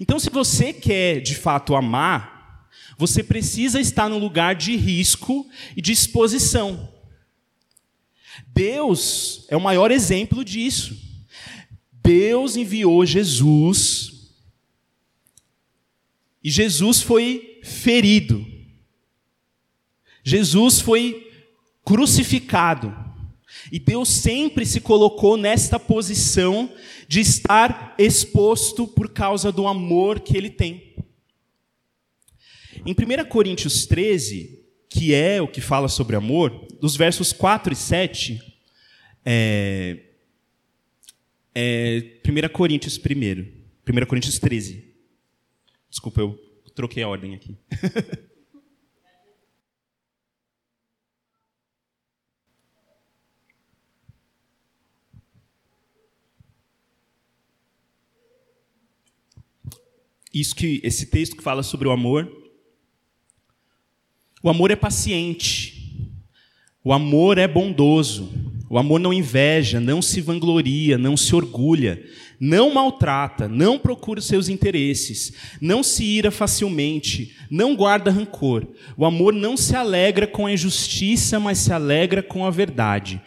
Então, 0.00 0.18
se 0.18 0.30
você 0.30 0.72
quer 0.72 1.20
de 1.20 1.34
fato 1.34 1.74
amar, 1.74 2.68
você 2.96 3.22
precisa 3.22 3.80
estar 3.80 4.08
num 4.08 4.18
lugar 4.18 4.54
de 4.54 4.76
risco 4.76 5.46
e 5.76 5.82
de 5.82 5.90
exposição. 5.92 6.88
Deus 8.54 9.44
é 9.48 9.56
o 9.56 9.60
maior 9.60 9.90
exemplo 9.90 10.44
disso. 10.44 10.96
Deus 11.92 12.56
enviou 12.56 13.04
Jesus 13.04 14.14
e 16.42 16.50
Jesus 16.50 17.00
foi 17.00 17.58
ferido. 17.64 18.46
Jesus 20.22 20.80
foi 20.80 21.32
crucificado. 21.82 22.94
E 23.72 23.78
Deus 23.78 24.10
sempre 24.10 24.66
se 24.66 24.80
colocou 24.80 25.38
nesta 25.38 25.78
posição 25.78 26.70
de 27.08 27.20
estar 27.20 27.94
exposto 27.98 28.86
por 28.86 29.10
causa 29.10 29.50
do 29.50 29.66
amor 29.66 30.20
que 30.20 30.36
ele 30.36 30.50
tem. 30.50 30.94
Em 32.84 32.92
1 32.92 33.24
Coríntios 33.28 33.86
13, 33.86 34.62
que 34.90 35.14
é 35.14 35.40
o 35.40 35.48
que 35.48 35.62
fala 35.62 35.88
sobre 35.88 36.14
amor, 36.14 36.66
dos 36.84 36.96
versos 36.96 37.32
4 37.32 37.72
e 37.72 37.76
7, 37.76 38.60
é, 39.24 40.00
é 41.54 42.20
1 42.22 42.52
Coríntios 42.52 42.98
1, 42.98 43.00
1 43.00 44.06
Coríntios 44.06 44.38
13. 44.38 44.94
Desculpa, 45.88 46.20
eu 46.20 46.38
troquei 46.74 47.02
a 47.02 47.08
ordem 47.08 47.34
aqui. 47.34 47.56
isso 60.34 60.54
que 60.54 60.82
esse 60.84 61.06
texto 61.06 61.34
que 61.34 61.42
fala 61.42 61.62
sobre 61.62 61.88
o 61.88 61.92
amor. 61.92 62.30
O 64.42 64.50
amor 64.50 64.70
é 64.70 64.76
paciente. 64.76 65.73
O 66.84 66.92
amor 66.92 67.38
é 67.38 67.48
bondoso. 67.48 68.30
O 68.68 68.78
amor 68.78 69.00
não 69.00 69.12
inveja, 69.12 69.80
não 69.80 70.02
se 70.02 70.20
vangloria, 70.20 70.98
não 70.98 71.16
se 71.16 71.34
orgulha, 71.34 72.04
não 72.40 72.74
maltrata, 72.74 73.46
não 73.46 73.78
procura 73.78 74.18
os 74.18 74.26
seus 74.26 74.48
interesses, 74.48 75.32
não 75.60 75.82
se 75.82 76.04
ira 76.04 76.30
facilmente, 76.30 77.36
não 77.50 77.76
guarda 77.76 78.10
rancor. 78.10 78.66
O 78.96 79.06
amor 79.06 79.32
não 79.32 79.56
se 79.56 79.76
alegra 79.76 80.26
com 80.26 80.46
a 80.46 80.52
injustiça, 80.52 81.38
mas 81.38 81.58
se 81.58 81.72
alegra 81.72 82.22
com 82.22 82.44
a 82.44 82.50
verdade. 82.50 83.22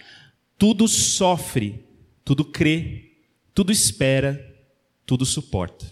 Tudo 0.58 0.88
sofre, 0.88 1.86
tudo 2.26 2.44
crê, 2.44 3.14
tudo 3.54 3.72
espera, 3.72 4.54
tudo 5.06 5.26
suporta. 5.26 5.86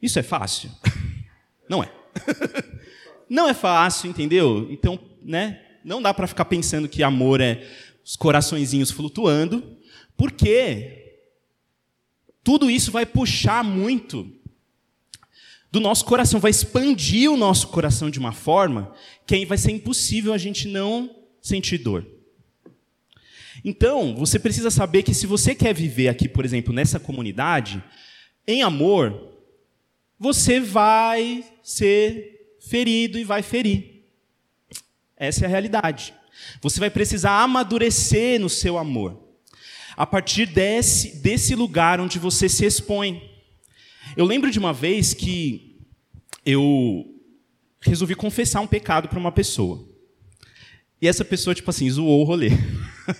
Isso 0.00 0.18
é 0.18 0.22
fácil? 0.22 0.70
Não 1.68 1.82
é. 1.82 1.90
Não 3.28 3.48
é 3.48 3.54
fácil, 3.54 4.08
entendeu? 4.08 4.68
Então, 4.70 4.98
né? 5.22 5.65
Não 5.86 6.02
dá 6.02 6.12
para 6.12 6.26
ficar 6.26 6.46
pensando 6.46 6.88
que 6.88 7.00
amor 7.04 7.40
é 7.40 7.64
os 8.04 8.16
coraçõezinhos 8.16 8.90
flutuando, 8.90 9.62
porque 10.16 11.20
tudo 12.42 12.68
isso 12.68 12.90
vai 12.90 13.06
puxar 13.06 13.62
muito 13.62 14.28
do 15.70 15.78
nosso 15.78 16.04
coração, 16.04 16.40
vai 16.40 16.50
expandir 16.50 17.30
o 17.30 17.36
nosso 17.36 17.68
coração 17.68 18.10
de 18.10 18.18
uma 18.18 18.32
forma 18.32 18.92
que 19.24 19.36
aí 19.36 19.44
vai 19.44 19.56
ser 19.56 19.70
impossível 19.70 20.32
a 20.32 20.38
gente 20.38 20.66
não 20.66 21.08
sentir 21.40 21.78
dor. 21.78 22.04
Então, 23.64 24.16
você 24.16 24.40
precisa 24.40 24.72
saber 24.72 25.04
que 25.04 25.14
se 25.14 25.24
você 25.24 25.54
quer 25.54 25.72
viver 25.72 26.08
aqui, 26.08 26.28
por 26.28 26.44
exemplo, 26.44 26.74
nessa 26.74 26.98
comunidade, 26.98 27.80
em 28.44 28.60
amor, 28.60 29.34
você 30.18 30.58
vai 30.58 31.44
ser 31.62 32.56
ferido 32.58 33.20
e 33.20 33.24
vai 33.24 33.40
ferir. 33.40 33.95
Essa 35.16 35.44
é 35.44 35.46
a 35.46 35.50
realidade. 35.50 36.12
Você 36.60 36.78
vai 36.78 36.90
precisar 36.90 37.42
amadurecer 37.42 38.40
no 38.40 38.48
seu 38.48 38.76
amor. 38.76 39.22
A 39.96 40.06
partir 40.06 40.46
desse, 40.46 41.22
desse 41.22 41.54
lugar 41.54 42.00
onde 42.00 42.18
você 42.18 42.48
se 42.48 42.66
expõe. 42.66 43.22
Eu 44.16 44.26
lembro 44.26 44.50
de 44.50 44.58
uma 44.58 44.72
vez 44.72 45.14
que 45.14 45.80
eu 46.44 47.04
resolvi 47.80 48.14
confessar 48.14 48.60
um 48.60 48.66
pecado 48.66 49.08
para 49.08 49.18
uma 49.18 49.32
pessoa. 49.32 49.88
E 51.00 51.08
essa 51.08 51.24
pessoa, 51.24 51.54
tipo 51.54 51.70
assim, 51.70 51.88
zoou 51.90 52.20
o 52.20 52.24
rolê. 52.24 52.50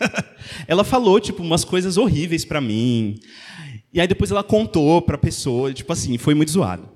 ela 0.69 0.85
falou, 0.85 1.19
tipo, 1.19 1.43
umas 1.43 1.65
coisas 1.65 1.97
horríveis 1.97 2.45
para 2.45 2.61
mim. 2.61 3.19
E 3.93 4.01
aí 4.01 4.07
depois 4.07 4.31
ela 4.31 4.45
contou 4.45 5.01
para 5.01 5.17
a 5.17 5.19
pessoa, 5.19 5.73
tipo 5.73 5.93
assim, 5.93 6.19
foi 6.19 6.35
muito 6.35 6.53
zoado. 6.53 6.89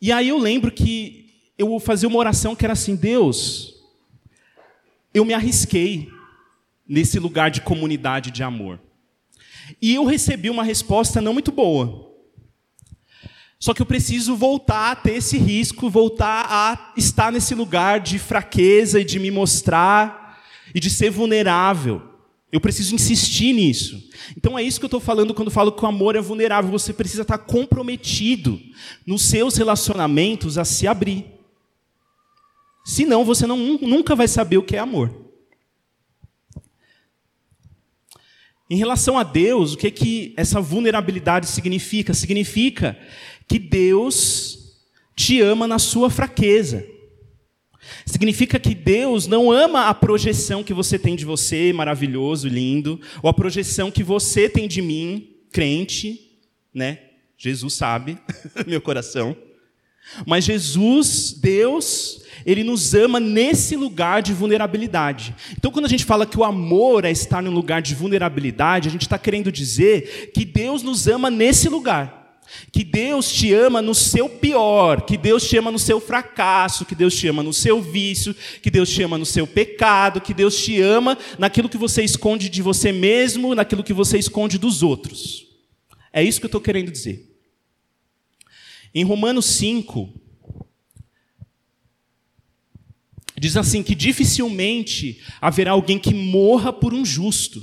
E 0.00 0.12
aí 0.12 0.28
eu 0.28 0.38
lembro 0.38 0.70
que 0.70 1.27
eu 1.58 1.78
fazia 1.80 2.08
uma 2.08 2.18
oração 2.18 2.54
que 2.54 2.64
era 2.64 2.72
assim: 2.72 2.94
Deus, 2.94 3.74
eu 5.12 5.24
me 5.24 5.34
arrisquei 5.34 6.08
nesse 6.88 7.18
lugar 7.18 7.50
de 7.50 7.60
comunidade 7.60 8.30
de 8.30 8.42
amor. 8.42 8.80
E 9.82 9.94
eu 9.94 10.04
recebi 10.04 10.48
uma 10.48 10.62
resposta 10.62 11.20
não 11.20 11.34
muito 11.34 11.52
boa. 11.52 12.08
Só 13.60 13.74
que 13.74 13.82
eu 13.82 13.86
preciso 13.86 14.36
voltar 14.36 14.92
a 14.92 14.96
ter 14.96 15.16
esse 15.16 15.36
risco, 15.36 15.90
voltar 15.90 16.46
a 16.48 16.92
estar 16.96 17.32
nesse 17.32 17.54
lugar 17.54 17.98
de 17.98 18.18
fraqueza 18.18 19.00
e 19.00 19.04
de 19.04 19.18
me 19.18 19.32
mostrar 19.32 20.40
e 20.72 20.78
de 20.78 20.88
ser 20.88 21.10
vulnerável. 21.10 22.00
Eu 22.52 22.60
preciso 22.60 22.94
insistir 22.94 23.52
nisso. 23.52 24.08
Então 24.36 24.56
é 24.58 24.62
isso 24.62 24.78
que 24.78 24.84
eu 24.84 24.88
estou 24.88 25.00
falando 25.00 25.34
quando 25.34 25.50
falo 25.50 25.72
que 25.72 25.84
o 25.84 25.88
amor 25.88 26.14
é 26.14 26.20
vulnerável. 26.20 26.70
Você 26.70 26.92
precisa 26.92 27.22
estar 27.22 27.36
comprometido 27.36 28.58
nos 29.04 29.22
seus 29.22 29.56
relacionamentos 29.56 30.56
a 30.56 30.64
se 30.64 30.86
abrir. 30.86 31.37
Senão 32.88 33.22
você 33.22 33.46
não, 33.46 33.58
nunca 33.82 34.16
vai 34.16 34.26
saber 34.26 34.56
o 34.56 34.62
que 34.62 34.74
é 34.74 34.78
amor. 34.78 35.14
Em 38.70 38.78
relação 38.78 39.18
a 39.18 39.22
Deus, 39.22 39.74
o 39.74 39.76
que, 39.76 39.90
que 39.90 40.34
essa 40.38 40.58
vulnerabilidade 40.58 41.48
significa? 41.48 42.14
Significa 42.14 42.98
que 43.46 43.58
Deus 43.58 44.78
te 45.14 45.38
ama 45.38 45.68
na 45.68 45.78
sua 45.78 46.08
fraqueza. 46.08 46.82
Significa 48.06 48.58
que 48.58 48.74
Deus 48.74 49.26
não 49.26 49.52
ama 49.52 49.88
a 49.88 49.94
projeção 49.94 50.64
que 50.64 50.72
você 50.72 50.98
tem 50.98 51.14
de 51.14 51.26
você, 51.26 51.74
maravilhoso, 51.74 52.48
lindo, 52.48 52.98
ou 53.22 53.28
a 53.28 53.34
projeção 53.34 53.90
que 53.90 54.02
você 54.02 54.48
tem 54.48 54.66
de 54.66 54.80
mim, 54.80 55.36
crente, 55.52 56.38
né? 56.72 57.00
Jesus 57.36 57.74
sabe, 57.74 58.16
meu 58.66 58.80
coração. 58.80 59.36
Mas 60.26 60.44
Jesus, 60.44 61.32
Deus, 61.32 62.22
ele 62.44 62.64
nos 62.64 62.94
ama 62.94 63.18
nesse 63.20 63.76
lugar 63.76 64.22
de 64.22 64.32
vulnerabilidade. 64.32 65.34
Então, 65.56 65.70
quando 65.70 65.86
a 65.86 65.88
gente 65.88 66.04
fala 66.04 66.26
que 66.26 66.38
o 66.38 66.44
amor 66.44 67.04
é 67.04 67.10
estar 67.10 67.42
num 67.42 67.52
lugar 67.52 67.82
de 67.82 67.94
vulnerabilidade, 67.94 68.88
a 68.88 68.90
gente 68.90 69.02
está 69.02 69.18
querendo 69.18 69.52
dizer 69.52 70.30
que 70.34 70.44
Deus 70.44 70.82
nos 70.82 71.06
ama 71.06 71.30
nesse 71.30 71.68
lugar. 71.68 72.18
Que 72.72 72.82
Deus 72.82 73.30
te 73.30 73.52
ama 73.52 73.82
no 73.82 73.94
seu 73.94 74.28
pior, 74.28 75.02
que 75.02 75.18
Deus 75.18 75.46
te 75.46 75.58
ama 75.58 75.70
no 75.70 75.78
seu 75.78 76.00
fracasso, 76.00 76.86
que 76.86 76.94
Deus 76.94 77.14
te 77.14 77.28
ama 77.28 77.42
no 77.42 77.52
seu 77.52 77.82
vício, 77.82 78.34
que 78.62 78.70
Deus 78.70 78.88
te 78.88 79.02
ama 79.02 79.18
no 79.18 79.26
seu 79.26 79.46
pecado, 79.46 80.20
que 80.20 80.32
Deus 80.32 80.56
te 80.56 80.80
ama 80.80 81.18
naquilo 81.38 81.68
que 81.68 81.76
você 81.76 82.02
esconde 82.02 82.48
de 82.48 82.62
você 82.62 82.90
mesmo, 82.90 83.54
naquilo 83.54 83.84
que 83.84 83.92
você 83.92 84.18
esconde 84.18 84.56
dos 84.56 84.82
outros. 84.82 85.46
É 86.10 86.22
isso 86.22 86.40
que 86.40 86.46
eu 86.46 86.48
estou 86.48 86.60
querendo 86.60 86.90
dizer. 86.90 87.28
Em 88.94 89.04
Romanos 89.04 89.44
5, 89.44 90.08
diz 93.38 93.56
assim: 93.56 93.82
que 93.82 93.94
dificilmente 93.94 95.20
haverá 95.40 95.72
alguém 95.72 95.98
que 95.98 96.14
morra 96.14 96.72
por 96.72 96.92
um 96.94 97.04
justo 97.04 97.60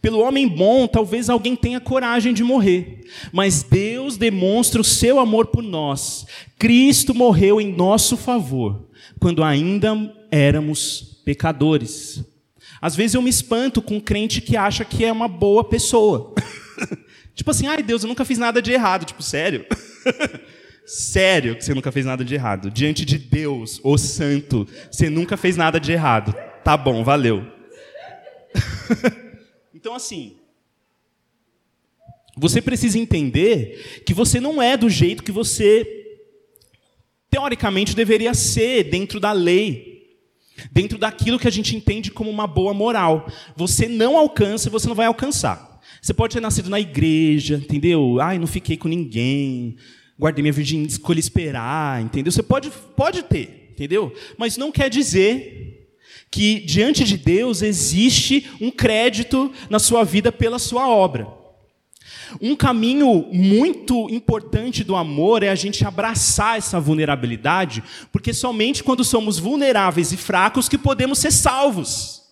pelo 0.00 0.20
homem 0.20 0.46
bom, 0.46 0.86
talvez 0.86 1.30
alguém 1.30 1.56
tenha 1.56 1.80
coragem 1.80 2.32
de 2.32 2.44
morrer, 2.44 3.00
mas 3.32 3.62
Deus 3.62 4.16
demonstra 4.16 4.80
o 4.80 4.84
seu 4.84 5.18
amor 5.18 5.46
por 5.46 5.62
nós. 5.62 6.26
Cristo 6.58 7.14
morreu 7.14 7.60
em 7.60 7.72
nosso 7.72 8.16
favor, 8.16 8.88
quando 9.18 9.42
ainda 9.42 9.94
éramos 10.30 11.20
pecadores. 11.24 12.22
Às 12.80 12.94
vezes 12.94 13.14
eu 13.14 13.22
me 13.22 13.30
espanto 13.30 13.80
com 13.80 13.96
um 13.96 14.00
crente 14.00 14.40
que 14.40 14.56
acha 14.56 14.84
que 14.84 15.04
é 15.04 15.12
uma 15.12 15.28
boa 15.28 15.64
pessoa. 15.64 16.34
tipo 17.34 17.50
assim, 17.50 17.66
ai 17.66 17.82
Deus, 17.82 18.02
eu 18.02 18.08
nunca 18.08 18.24
fiz 18.24 18.38
nada 18.38 18.60
de 18.60 18.72
errado. 18.72 19.04
Tipo, 19.06 19.22
sério? 19.22 19.64
sério 20.86 21.56
que 21.56 21.64
você 21.64 21.74
nunca 21.74 21.90
fez 21.90 22.06
nada 22.06 22.24
de 22.24 22.34
errado. 22.34 22.70
Diante 22.70 23.04
de 23.04 23.18
Deus, 23.18 23.80
o 23.82 23.98
Santo, 23.98 24.66
você 24.90 25.10
nunca 25.10 25.36
fez 25.36 25.56
nada 25.56 25.80
de 25.80 25.92
errado. 25.92 26.34
Tá 26.64 26.76
bom, 26.76 27.04
valeu. 27.04 27.44
Então, 29.86 29.94
assim, 29.94 30.34
você 32.36 32.60
precisa 32.60 32.98
entender 32.98 34.02
que 34.04 34.12
você 34.12 34.40
não 34.40 34.60
é 34.60 34.76
do 34.76 34.90
jeito 34.90 35.22
que 35.22 35.30
você, 35.30 36.18
teoricamente, 37.30 37.94
deveria 37.94 38.34
ser 38.34 38.84
dentro 38.84 39.20
da 39.20 39.30
lei, 39.30 40.18
dentro 40.72 40.98
daquilo 40.98 41.38
que 41.38 41.46
a 41.46 41.52
gente 41.52 41.76
entende 41.76 42.10
como 42.10 42.28
uma 42.28 42.48
boa 42.48 42.74
moral. 42.74 43.30
Você 43.54 43.86
não 43.86 44.18
alcança 44.18 44.68
você 44.68 44.88
não 44.88 44.94
vai 44.96 45.06
alcançar. 45.06 45.80
Você 46.02 46.12
pode 46.12 46.34
ter 46.34 46.40
nascido 46.40 46.68
na 46.68 46.80
igreja, 46.80 47.56
entendeu? 47.56 48.20
Ai, 48.20 48.38
não 48.38 48.46
fiquei 48.46 48.76
com 48.76 48.88
ninguém, 48.88 49.76
guardei 50.18 50.42
minha 50.42 50.52
virgindade, 50.52 50.92
escolhi 50.92 51.20
esperar, 51.20 52.02
entendeu? 52.02 52.32
Você 52.32 52.42
pode, 52.42 52.70
pode 52.96 53.22
ter, 53.22 53.70
entendeu? 53.72 54.12
Mas 54.38 54.56
não 54.56 54.72
quer 54.72 54.88
dizer 54.88 55.88
que 56.30 56.60
diante 56.60 57.04
de 57.04 57.16
Deus 57.16 57.62
existe 57.62 58.50
um 58.60 58.70
crédito 58.70 59.52
na 59.70 59.78
sua 59.78 60.04
vida 60.04 60.32
pela 60.32 60.58
sua 60.58 60.88
obra. 60.88 61.28
Um 62.40 62.56
caminho 62.56 63.28
muito 63.32 64.08
importante 64.10 64.82
do 64.82 64.96
amor 64.96 65.42
é 65.42 65.48
a 65.48 65.54
gente 65.54 65.86
abraçar 65.86 66.58
essa 66.58 66.80
vulnerabilidade, 66.80 67.82
porque 68.10 68.32
somente 68.32 68.82
quando 68.82 69.04
somos 69.04 69.38
vulneráveis 69.38 70.12
e 70.12 70.16
fracos 70.16 70.68
que 70.68 70.76
podemos 70.76 71.18
ser 71.18 71.30
salvos. 71.30 72.22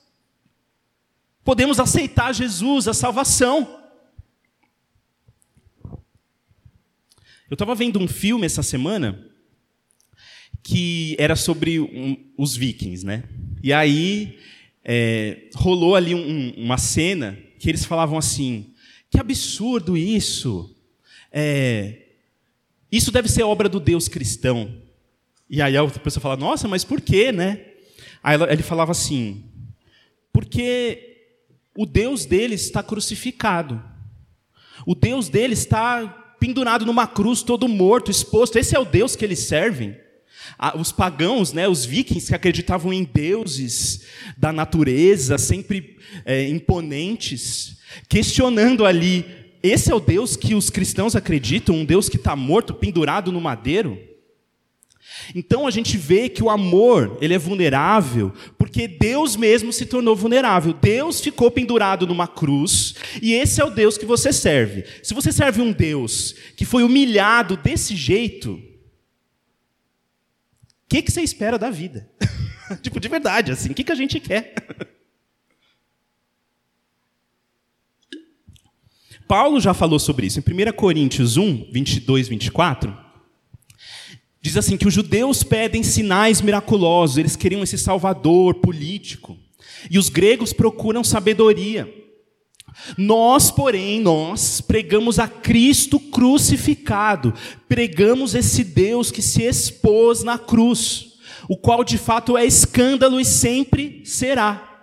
Podemos 1.44 1.78
aceitar 1.78 2.34
Jesus, 2.34 2.88
a 2.88 2.94
salvação. 2.94 3.83
Eu 7.54 7.56
estava 7.56 7.76
vendo 7.76 8.00
um 8.00 8.08
filme 8.08 8.44
essa 8.44 8.64
semana 8.64 9.30
que 10.60 11.14
era 11.20 11.36
sobre 11.36 11.78
um, 11.78 12.16
os 12.36 12.56
vikings, 12.56 13.06
né? 13.06 13.22
E 13.62 13.72
aí 13.72 14.40
é, 14.82 15.50
rolou 15.54 15.94
ali 15.94 16.16
um, 16.16 16.52
uma 16.56 16.78
cena 16.78 17.38
que 17.60 17.68
eles 17.68 17.84
falavam 17.84 18.18
assim: 18.18 18.74
que 19.08 19.20
absurdo 19.20 19.96
isso! 19.96 20.76
É, 21.30 22.06
isso 22.90 23.12
deve 23.12 23.28
ser 23.28 23.44
obra 23.44 23.68
do 23.68 23.78
Deus 23.78 24.08
cristão. 24.08 24.82
E 25.48 25.62
aí 25.62 25.76
a 25.76 25.82
outra 25.84 26.00
pessoa 26.00 26.20
fala: 26.20 26.36
nossa, 26.36 26.66
mas 26.66 26.82
por 26.82 27.00
quê, 27.00 27.30
né? 27.30 27.66
Aí 28.20 28.36
ele 28.50 28.64
falava 28.64 28.90
assim: 28.90 29.44
porque 30.32 31.28
o 31.78 31.86
Deus 31.86 32.26
deles 32.26 32.62
está 32.62 32.82
crucificado. 32.82 33.80
O 34.84 34.96
Deus 34.96 35.28
deles 35.28 35.60
está 35.60 36.22
pendurado 36.44 36.84
numa 36.84 37.06
cruz, 37.06 37.42
todo 37.42 37.66
morto, 37.66 38.10
exposto. 38.10 38.58
Esse 38.58 38.76
é 38.76 38.78
o 38.78 38.84
Deus 38.84 39.16
que 39.16 39.24
eles 39.24 39.38
servem 39.38 39.96
os 40.78 40.92
pagãos, 40.92 41.54
né, 41.54 41.66
os 41.66 41.86
vikings 41.86 42.28
que 42.28 42.34
acreditavam 42.34 42.92
em 42.92 43.02
deuses 43.02 44.02
da 44.36 44.52
natureza, 44.52 45.38
sempre 45.38 45.96
é, 46.22 46.46
imponentes, 46.46 47.78
questionando 48.10 48.84
ali: 48.84 49.24
esse 49.62 49.90
é 49.90 49.94
o 49.94 50.00
Deus 50.00 50.36
que 50.36 50.54
os 50.54 50.68
cristãos 50.68 51.16
acreditam, 51.16 51.76
um 51.76 51.84
Deus 51.84 52.10
que 52.10 52.16
está 52.16 52.36
morto, 52.36 52.74
pendurado 52.74 53.32
no 53.32 53.40
madeiro? 53.40 53.98
Então 55.34 55.66
a 55.66 55.70
gente 55.70 55.96
vê 55.96 56.28
que 56.28 56.42
o 56.42 56.50
amor 56.50 57.18
ele 57.20 57.34
é 57.34 57.38
vulnerável 57.38 58.32
porque 58.58 58.88
Deus 58.88 59.36
mesmo 59.36 59.72
se 59.72 59.86
tornou 59.86 60.16
vulnerável. 60.16 60.72
Deus 60.72 61.20
ficou 61.20 61.50
pendurado 61.50 62.06
numa 62.06 62.26
cruz 62.26 62.94
e 63.22 63.34
esse 63.34 63.60
é 63.60 63.64
o 63.64 63.70
Deus 63.70 63.96
que 63.96 64.06
você 64.06 64.32
serve. 64.32 64.84
Se 65.02 65.14
você 65.14 65.30
serve 65.30 65.60
um 65.60 65.70
Deus 65.70 66.34
que 66.56 66.64
foi 66.64 66.82
humilhado 66.82 67.56
desse 67.56 67.94
jeito, 67.94 68.60
que, 70.94 71.02
que 71.02 71.10
você 71.10 71.22
espera 71.22 71.58
da 71.58 71.70
vida? 71.70 72.08
tipo, 72.80 73.00
de 73.00 73.08
verdade, 73.08 73.50
assim, 73.50 73.70
o 73.70 73.74
que, 73.74 73.82
que 73.82 73.90
a 73.92 73.96
gente 73.96 74.20
quer? 74.20 74.54
Paulo 79.26 79.58
já 79.58 79.74
falou 79.74 79.98
sobre 79.98 80.26
isso. 80.26 80.38
Em 80.38 80.42
1 80.42 80.72
Coríntios 80.72 81.36
1, 81.36 81.72
22, 81.72 82.28
24, 82.28 83.03
diz 84.44 84.58
assim 84.58 84.76
que 84.76 84.86
os 84.86 84.92
judeus 84.92 85.42
pedem 85.42 85.82
sinais 85.82 86.42
miraculosos, 86.42 87.16
eles 87.16 87.34
queriam 87.34 87.62
esse 87.62 87.78
salvador 87.78 88.56
político. 88.56 89.38
E 89.90 89.98
os 89.98 90.10
gregos 90.10 90.52
procuram 90.52 91.02
sabedoria. 91.02 91.90
Nós, 92.98 93.50
porém, 93.50 94.02
nós 94.02 94.60
pregamos 94.60 95.18
a 95.18 95.26
Cristo 95.26 95.98
crucificado, 95.98 97.32
pregamos 97.66 98.34
esse 98.34 98.62
Deus 98.62 99.10
que 99.10 99.22
se 99.22 99.42
expôs 99.42 100.22
na 100.22 100.36
cruz, 100.38 101.14
o 101.48 101.56
qual 101.56 101.82
de 101.82 101.96
fato 101.96 102.36
é 102.36 102.44
escândalo 102.44 103.18
e 103.18 103.24
sempre 103.24 104.02
será. 104.04 104.73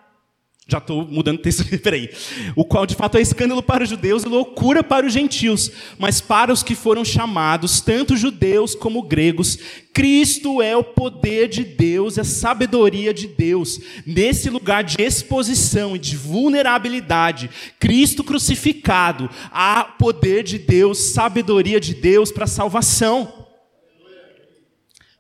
Já 0.71 0.77
estou 0.77 1.05
mudando 1.05 1.35
o 1.35 1.41
texto, 1.41 1.65
peraí. 1.83 2.09
O 2.55 2.63
qual 2.63 2.85
de 2.85 2.95
fato 2.95 3.17
é 3.17 3.21
escândalo 3.21 3.61
para 3.61 3.83
os 3.83 3.89
judeus 3.89 4.23
e 4.23 4.29
loucura 4.29 4.81
para 4.81 5.05
os 5.05 5.11
gentios, 5.11 5.69
mas 5.99 6.21
para 6.21 6.53
os 6.53 6.63
que 6.63 6.75
foram 6.75 7.03
chamados, 7.03 7.81
tanto 7.81 8.15
judeus 8.15 8.73
como 8.73 9.01
gregos, 9.01 9.59
Cristo 9.91 10.61
é 10.61 10.73
o 10.77 10.81
poder 10.81 11.49
de 11.49 11.65
Deus, 11.65 12.17
a 12.17 12.23
sabedoria 12.23 13.13
de 13.13 13.27
Deus. 13.27 13.81
Nesse 14.05 14.49
lugar 14.49 14.81
de 14.85 14.95
exposição 15.03 15.93
e 15.97 15.99
de 15.99 16.15
vulnerabilidade, 16.15 17.49
Cristo 17.77 18.23
crucificado, 18.23 19.29
há 19.51 19.83
poder 19.83 20.41
de 20.41 20.57
Deus, 20.57 20.99
sabedoria 20.99 21.81
de 21.81 21.93
Deus 21.93 22.31
para 22.31 22.47
salvação. 22.47 23.45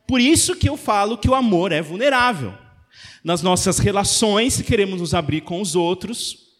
Por 0.07 0.21
isso 0.21 0.55
que 0.55 0.69
eu 0.69 0.77
falo 0.77 1.17
que 1.17 1.29
o 1.29 1.35
amor 1.35 1.73
é 1.73 1.81
vulnerável 1.81 2.60
nas 3.23 3.41
nossas 3.41 3.79
relações, 3.79 4.53
se 4.53 4.63
queremos 4.63 4.99
nos 4.99 5.13
abrir 5.13 5.41
com 5.41 5.61
os 5.61 5.75
outros, 5.75 6.51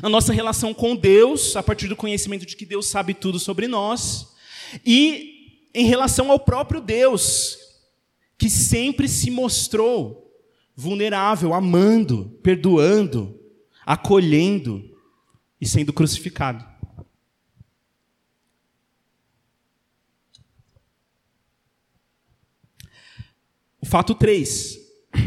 na 0.00 0.08
nossa 0.08 0.32
relação 0.32 0.72
com 0.72 0.94
Deus, 0.94 1.56
a 1.56 1.62
partir 1.62 1.88
do 1.88 1.96
conhecimento 1.96 2.46
de 2.46 2.56
que 2.56 2.64
Deus 2.64 2.86
sabe 2.86 3.14
tudo 3.14 3.38
sobre 3.38 3.66
nós, 3.66 4.34
e 4.84 5.68
em 5.74 5.86
relação 5.86 6.30
ao 6.30 6.38
próprio 6.38 6.80
Deus, 6.80 7.58
que 8.38 8.48
sempre 8.48 9.08
se 9.08 9.30
mostrou 9.30 10.22
vulnerável, 10.74 11.52
amando, 11.52 12.38
perdoando, 12.42 13.38
acolhendo 13.84 14.90
e 15.60 15.66
sendo 15.66 15.92
crucificado. 15.92 16.72
O 23.80 23.86
fato 23.86 24.14
3. 24.14 24.81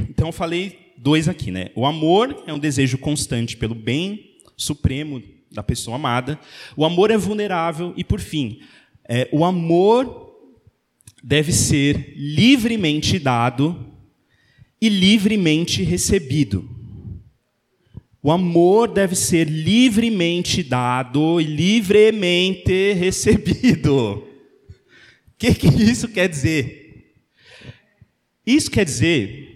Então 0.10 0.28
eu 0.30 0.32
falei 0.32 0.94
dois 0.98 1.28
aqui, 1.28 1.52
né? 1.52 1.70
O 1.76 1.86
amor 1.86 2.44
é 2.48 2.54
um 2.54 2.60
desejo 2.60 2.98
constante 2.98 3.58
pelo 3.58 3.76
bem 3.76 4.38
supremo 4.58 5.22
da 5.52 5.64
pessoa 5.64 5.96
amada. 5.96 6.40
O 6.76 6.86
amor 6.86 7.12
é 7.12 7.18
vulnerável 7.18 7.94
e, 7.96 8.04
por 8.04 8.20
fim, 8.20 8.60
é, 9.08 9.30
o 9.32 9.46
amor 9.46 10.34
deve 11.24 11.52
ser 11.52 12.14
livremente 12.16 13.18
dado 13.20 13.94
e 14.82 14.90
livremente 14.90 15.84
recebido. 15.84 16.70
O 18.22 18.32
amor 18.32 18.88
deve 18.88 19.16
ser 19.16 19.48
livremente 19.48 20.64
dado 20.64 21.40
e 21.40 21.44
livremente 21.44 22.94
recebido. 22.94 23.96
O 23.96 24.24
que, 25.38 25.54
que 25.54 25.68
isso 25.68 26.08
quer 26.08 26.28
dizer? 26.28 27.14
Isso 28.46 28.72
quer 28.72 28.86
dizer 28.86 29.55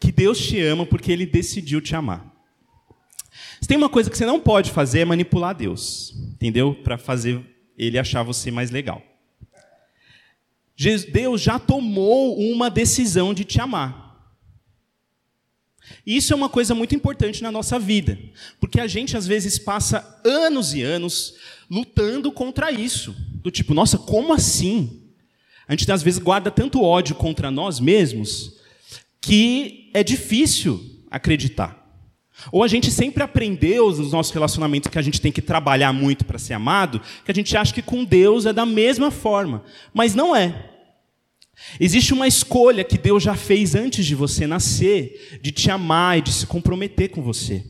que 0.00 0.10
Deus 0.10 0.38
te 0.38 0.58
ama 0.60 0.86
porque 0.86 1.12
Ele 1.12 1.26
decidiu 1.26 1.80
te 1.80 1.94
amar. 1.94 2.26
Se 3.60 3.68
tem 3.68 3.76
uma 3.76 3.90
coisa 3.90 4.10
que 4.10 4.16
você 4.16 4.24
não 4.24 4.40
pode 4.40 4.70
fazer 4.70 5.00
é 5.00 5.04
manipular 5.04 5.54
Deus, 5.54 6.14
entendeu? 6.32 6.74
Para 6.74 6.96
fazer 6.96 7.40
Ele 7.76 7.98
achar 7.98 8.22
você 8.22 8.50
mais 8.50 8.70
legal. 8.70 9.02
Deus 11.12 11.42
já 11.42 11.58
tomou 11.58 12.38
uma 12.38 12.70
decisão 12.70 13.34
de 13.34 13.44
te 13.44 13.60
amar. 13.60 14.08
Isso 16.06 16.32
é 16.32 16.36
uma 16.36 16.48
coisa 16.48 16.74
muito 16.74 16.94
importante 16.94 17.42
na 17.42 17.52
nossa 17.52 17.78
vida, 17.78 18.18
porque 18.58 18.80
a 18.80 18.86
gente 18.86 19.16
às 19.16 19.26
vezes 19.26 19.58
passa 19.58 20.20
anos 20.24 20.72
e 20.72 20.82
anos 20.82 21.34
lutando 21.70 22.32
contra 22.32 22.72
isso. 22.72 23.14
Do 23.34 23.50
tipo, 23.50 23.74
nossa, 23.74 23.98
como 23.98 24.32
assim? 24.32 25.02
A 25.68 25.72
gente 25.72 25.90
às 25.92 26.02
vezes 26.02 26.18
guarda 26.18 26.50
tanto 26.50 26.82
ódio 26.82 27.14
contra 27.14 27.50
nós 27.50 27.78
mesmos 27.78 28.59
que 29.20 29.90
é 29.92 30.02
difícil 30.02 30.80
acreditar. 31.10 31.78
Ou 32.50 32.62
a 32.62 32.68
gente 32.68 32.90
sempre 32.90 33.22
aprendeu 33.22 33.90
nos 33.90 34.12
nossos 34.12 34.32
relacionamentos 34.32 34.90
que 34.90 34.98
a 34.98 35.02
gente 35.02 35.20
tem 35.20 35.30
que 35.30 35.42
trabalhar 35.42 35.92
muito 35.92 36.24
para 36.24 36.38
ser 36.38 36.54
amado, 36.54 37.00
que 37.24 37.30
a 37.30 37.34
gente 37.34 37.56
acha 37.56 37.74
que 37.74 37.82
com 37.82 38.04
Deus 38.04 38.46
é 38.46 38.52
da 38.52 38.64
mesma 38.64 39.10
forma, 39.10 39.62
mas 39.92 40.14
não 40.14 40.34
é. 40.34 40.70
Existe 41.78 42.14
uma 42.14 42.26
escolha 42.26 42.82
que 42.82 42.96
Deus 42.96 43.22
já 43.22 43.34
fez 43.34 43.74
antes 43.74 44.06
de 44.06 44.14
você 44.14 44.46
nascer, 44.46 45.38
de 45.42 45.52
te 45.52 45.70
amar 45.70 46.18
e 46.18 46.22
de 46.22 46.32
se 46.32 46.46
comprometer 46.46 47.10
com 47.10 47.22
você. 47.22 47.64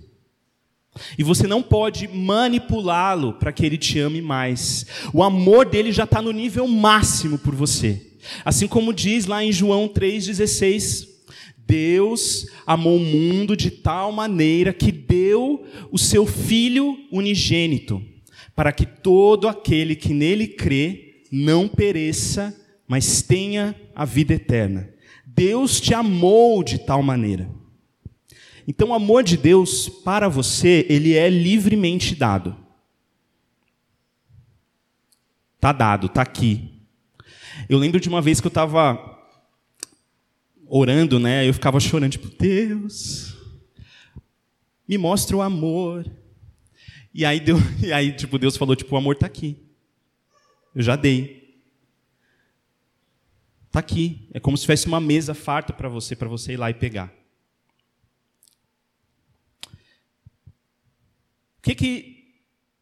E 1.18 1.22
você 1.22 1.46
não 1.46 1.62
pode 1.62 2.08
manipulá-lo 2.08 3.34
para 3.34 3.52
que 3.52 3.64
ele 3.64 3.78
te 3.78 3.98
ame 3.98 4.20
mais. 4.20 4.86
O 5.12 5.22
amor 5.22 5.66
dele 5.66 5.92
já 5.92 6.04
está 6.04 6.20
no 6.20 6.32
nível 6.32 6.66
máximo 6.66 7.38
por 7.38 7.54
você. 7.54 8.06
Assim 8.44 8.66
como 8.66 8.92
diz 8.92 9.26
lá 9.26 9.42
em 9.42 9.52
João 9.52 9.88
3,16: 9.88 11.09
Deus 11.70 12.48
amou 12.66 12.96
o 12.96 13.04
mundo 13.04 13.56
de 13.56 13.70
tal 13.70 14.10
maneira 14.10 14.72
que 14.72 14.90
deu 14.90 15.64
o 15.92 15.96
seu 15.96 16.26
Filho 16.26 16.98
unigênito, 17.12 18.02
para 18.56 18.72
que 18.72 18.84
todo 18.84 19.46
aquele 19.46 19.94
que 19.94 20.12
nele 20.12 20.48
crê 20.48 21.22
não 21.30 21.68
pereça, 21.68 22.52
mas 22.88 23.22
tenha 23.22 23.76
a 23.94 24.04
vida 24.04 24.34
eterna. 24.34 24.92
Deus 25.24 25.80
te 25.80 25.94
amou 25.94 26.64
de 26.64 26.76
tal 26.76 27.04
maneira. 27.04 27.48
Então, 28.66 28.88
o 28.88 28.94
amor 28.94 29.22
de 29.22 29.36
Deus 29.36 29.88
para 29.88 30.28
você, 30.28 30.84
ele 30.88 31.14
é 31.14 31.30
livremente 31.30 32.16
dado. 32.16 32.56
Tá 35.60 35.70
dado, 35.70 36.08
tá 36.08 36.22
aqui. 36.22 36.68
Eu 37.68 37.78
lembro 37.78 38.00
de 38.00 38.08
uma 38.08 38.20
vez 38.20 38.40
que 38.40 38.46
eu 38.48 38.50
estava 38.50 39.09
orando, 40.70 41.18
né? 41.18 41.46
Eu 41.48 41.52
ficava 41.52 41.80
chorando, 41.80 42.12
tipo, 42.12 42.28
Deus, 42.28 43.36
me 44.88 44.96
mostra 44.96 45.36
o 45.36 45.42
amor. 45.42 46.08
E 47.12 47.24
aí, 47.24 47.40
deu, 47.40 47.56
e 47.84 47.92
aí 47.92 48.12
tipo, 48.12 48.38
Deus 48.38 48.56
falou, 48.56 48.76
tipo, 48.76 48.94
o 48.94 48.98
amor 48.98 49.14
está 49.14 49.26
aqui. 49.26 49.58
Eu 50.72 50.82
já 50.82 50.94
dei. 50.94 51.60
Está 53.66 53.80
aqui. 53.80 54.28
É 54.32 54.38
como 54.38 54.56
se 54.56 54.62
tivesse 54.62 54.86
uma 54.86 55.00
mesa 55.00 55.34
farta 55.34 55.72
para 55.72 55.88
você, 55.88 56.14
para 56.14 56.28
você 56.28 56.52
ir 56.52 56.56
lá 56.56 56.70
e 56.70 56.74
pegar. 56.74 57.12
O 61.58 61.62
que, 61.62 61.74
que 61.74 62.34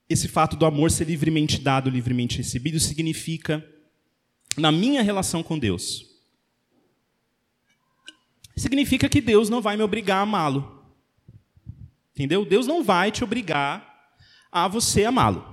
esse 0.09 0.29
fato 0.29 0.57
do 0.57 0.66
amor 0.66 0.90
ser 0.90 1.07
livremente 1.07 1.59
dado, 1.59 1.90
livremente 1.90 2.37
recebido, 2.37 2.79
significa 2.79 3.66
na 4.57 4.70
minha 4.70 5.03
relação 5.03 5.42
com 5.42 5.59
Deus? 5.59 6.08
Significa 8.59 9.09
que 9.09 9.21
Deus 9.21 9.49
não 9.49 9.62
vai 9.62 9.77
me 9.77 9.83
obrigar 9.83 10.18
a 10.18 10.23
amá-lo. 10.23 10.83
Entendeu? 12.12 12.44
Deus 12.44 12.66
não 12.66 12.83
vai 12.83 13.12
te 13.12 13.23
obrigar 13.23 14.11
a 14.51 14.66
você 14.66 15.05
amá-lo. 15.05 15.47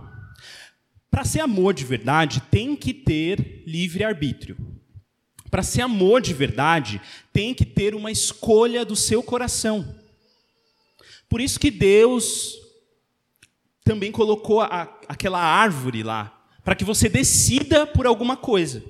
Para 1.11 1.23
ser 1.23 1.39
amor 1.39 1.73
de 1.73 1.85
verdade, 1.85 2.41
tem 2.49 2.75
que 2.75 2.93
ter 2.93 3.63
livre-arbítrio. 3.67 4.57
Para 5.51 5.63
ser 5.63 5.81
amor 5.81 6.21
de 6.21 6.33
verdade, 6.33 6.99
tem 7.31 7.53
que 7.53 7.65
ter 7.65 7.93
uma 7.93 8.11
escolha 8.11 8.83
do 8.83 8.95
seu 8.95 9.21
coração. 9.21 9.95
Por 11.29 11.39
isso 11.39 11.59
que 11.59 11.71
Deus 11.71 12.55
também 13.83 14.11
colocou 14.11 14.61
a, 14.61 14.81
aquela 15.07 15.39
árvore 15.39 16.01
lá, 16.01 16.43
para 16.63 16.75
que 16.75 16.83
você 16.83 17.07
decida 17.07 17.85
por 17.85 18.07
alguma 18.07 18.35
coisa. 18.35 18.83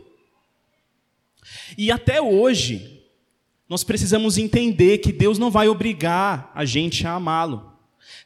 E 1.78 1.91
até 1.91 2.21
hoje, 2.21 2.94
nós 3.67 3.84
precisamos 3.84 4.38
entender 4.38 4.99
que 4.99 5.12
Deus 5.12 5.39
não 5.39 5.49
vai 5.49 5.67
obrigar 5.67 6.51
a 6.54 6.63
gente 6.65 7.06
a 7.08 7.13
amá-lo. 7.13 7.73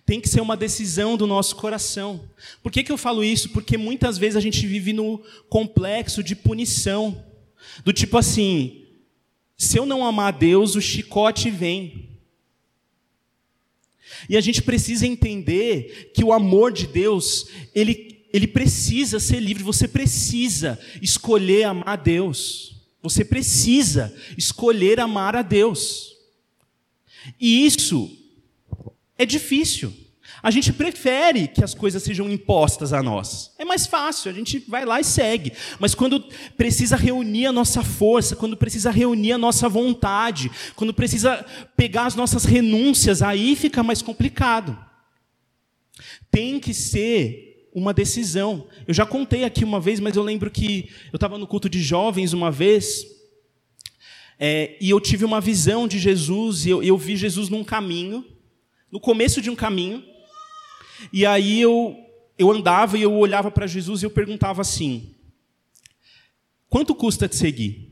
Tem 0.05 0.19
que 0.19 0.27
ser 0.27 0.41
uma 0.41 0.57
decisão 0.57 1.15
do 1.15 1.25
nosso 1.25 1.55
coração. 1.55 2.29
Por 2.61 2.71
que, 2.71 2.83
que 2.83 2.91
eu 2.91 2.97
falo 2.97 3.23
isso? 3.23 3.49
Porque 3.49 3.77
muitas 3.77 4.17
vezes 4.17 4.35
a 4.35 4.41
gente 4.41 4.65
vive 4.67 4.91
no 4.91 5.23
complexo 5.47 6.21
de 6.21 6.35
punição. 6.35 7.23
Do 7.85 7.93
tipo 7.93 8.17
assim, 8.17 8.85
se 9.57 9.77
eu 9.77 9.85
não 9.85 10.05
amar 10.05 10.33
Deus, 10.33 10.75
o 10.75 10.81
chicote 10.81 11.49
vem. 11.49 12.09
E 14.27 14.35
a 14.35 14.41
gente 14.41 14.61
precisa 14.61 15.07
entender 15.07 16.11
que 16.13 16.23
o 16.23 16.33
amor 16.33 16.73
de 16.73 16.87
Deus, 16.87 17.47
ele, 17.73 18.25
ele 18.33 18.47
precisa 18.47 19.19
ser 19.19 19.39
livre, 19.39 19.63
você 19.63 19.87
precisa 19.87 20.79
escolher 21.01 21.63
amar 21.63 21.97
Deus. 21.97 22.78
Você 23.01 23.23
precisa 23.23 24.13
escolher 24.37 24.99
amar 24.99 25.35
a 25.35 25.41
Deus. 25.41 26.15
E 27.39 27.65
isso 27.65 28.09
é 29.17 29.25
difícil. 29.25 29.93
A 30.41 30.51
gente 30.51 30.71
prefere 30.71 31.47
que 31.49 31.63
as 31.63 31.73
coisas 31.73 32.01
sejam 32.01 32.29
impostas 32.29 32.93
a 32.93 33.03
nós. 33.03 33.51
É 33.57 33.65
mais 33.65 33.85
fácil, 33.85 34.31
a 34.31 34.33
gente 34.33 34.59
vai 34.59 34.85
lá 34.85 34.99
e 34.99 35.03
segue. 35.03 35.51
Mas 35.79 35.93
quando 35.93 36.23
precisa 36.55 36.95
reunir 36.95 37.47
a 37.47 37.51
nossa 37.51 37.83
força, 37.83 38.35
quando 38.35 38.55
precisa 38.55 38.89
reunir 38.89 39.33
a 39.33 39.37
nossa 39.37 39.67
vontade, 39.67 40.49
quando 40.75 40.93
precisa 40.93 41.45
pegar 41.75 42.05
as 42.05 42.15
nossas 42.15 42.45
renúncias, 42.45 43.21
aí 43.21 43.55
fica 43.55 43.83
mais 43.83 44.01
complicado. 44.01 44.77
Tem 46.31 46.59
que 46.59 46.73
ser 46.73 47.48
uma 47.79 47.93
decisão. 47.93 48.67
Eu 48.87 48.93
já 48.93 49.05
contei 49.05 49.43
aqui 49.43 49.63
uma 49.63 49.79
vez, 49.79 49.99
mas 49.99 50.15
eu 50.15 50.23
lembro 50.23 50.51
que 50.51 50.89
eu 51.11 51.17
estava 51.17 51.37
no 51.37 51.47
culto 51.47 51.69
de 51.69 51.81
jovens 51.81 52.33
uma 52.33 52.51
vez, 52.51 53.05
é, 54.37 54.77
e 54.79 54.89
eu 54.89 54.99
tive 54.99 55.25
uma 55.25 55.41
visão 55.41 55.87
de 55.87 55.97
Jesus, 55.99 56.65
e 56.65 56.69
eu, 56.69 56.83
eu 56.83 56.97
vi 56.97 57.17
Jesus 57.17 57.49
num 57.49 57.63
caminho, 57.63 58.25
no 58.91 58.99
começo 58.99 59.41
de 59.41 59.49
um 59.49 59.55
caminho, 59.55 60.03
e 61.11 61.25
aí 61.25 61.59
eu, 61.59 61.97
eu 62.37 62.51
andava 62.51 62.97
e 62.97 63.01
eu 63.01 63.13
olhava 63.13 63.49
para 63.49 63.67
Jesus 63.67 64.01
e 64.01 64.05
eu 64.05 64.11
perguntava 64.11 64.61
assim: 64.61 65.15
quanto 66.69 66.93
custa 66.93 67.27
te 67.27 67.35
seguir? 67.35 67.89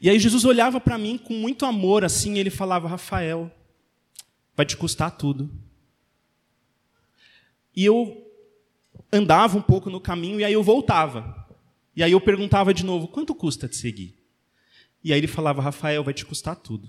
E 0.00 0.10
aí 0.10 0.18
Jesus 0.18 0.44
olhava 0.44 0.78
para 0.78 0.98
mim 0.98 1.16
com 1.16 1.32
muito 1.32 1.64
amor 1.64 2.04
assim, 2.04 2.34
e 2.34 2.38
ele 2.38 2.50
falava: 2.50 2.88
Rafael, 2.88 3.50
vai 4.54 4.66
te 4.66 4.76
custar 4.76 5.10
tudo. 5.10 5.50
E 7.74 7.84
eu 7.84 8.25
andava 9.12 9.56
um 9.58 9.62
pouco 9.62 9.90
no 9.90 10.00
caminho 10.00 10.40
e 10.40 10.44
aí 10.44 10.52
eu 10.52 10.62
voltava. 10.62 11.46
E 11.94 12.02
aí 12.02 12.12
eu 12.12 12.20
perguntava 12.20 12.74
de 12.74 12.84
novo: 12.84 13.08
quanto 13.08 13.34
custa 13.34 13.68
te 13.68 13.76
seguir? 13.76 14.14
E 15.02 15.12
aí 15.12 15.18
ele 15.18 15.26
falava: 15.26 15.62
Rafael, 15.62 16.04
vai 16.04 16.12
te 16.12 16.24
custar 16.24 16.56
tudo. 16.56 16.88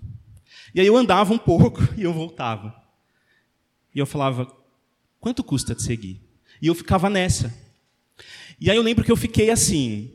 E 0.74 0.82
aí 0.82 0.88
eu 0.88 0.98
andava 0.98 1.34
um 1.34 1.38
pouco 1.38 1.82
e 1.98 2.04
eu 2.04 2.14
voltava. 2.14 2.76
E 3.94 4.00
eu 4.00 4.06
falava: 4.06 4.52
quanto 5.20 5.44
custa 5.44 5.74
te 5.74 5.84
seguir? 5.84 6.22
E 6.62 6.68
eu 6.68 6.76
ficava 6.76 7.10
nessa. 7.10 7.54
E 8.60 8.70
aí 8.70 8.78
eu 8.78 8.84
lembro 8.84 9.06
que 9.06 9.12
eu 9.12 9.16
fiquei 9.16 9.50
assim. 9.50 10.14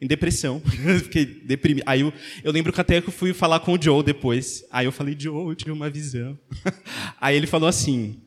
em 0.00 0.06
depressão, 0.06 0.62
fiquei 1.02 1.26
deprimido. 1.26 1.84
Aí 1.86 2.00
eu, 2.00 2.12
eu 2.44 2.52
lembro 2.52 2.72
que 2.72 2.80
até 2.80 3.00
que 3.00 3.08
eu 3.08 3.12
fui 3.12 3.34
falar 3.34 3.60
com 3.60 3.74
o 3.74 3.82
Joe 3.82 4.02
depois. 4.02 4.64
Aí 4.70 4.86
eu 4.86 4.92
falei, 4.92 5.16
Joe, 5.18 5.48
eu 5.48 5.54
tive 5.54 5.72
uma 5.72 5.90
visão. 5.90 6.38
Aí 7.20 7.36
ele 7.36 7.46
falou 7.46 7.68
assim: 7.68 8.22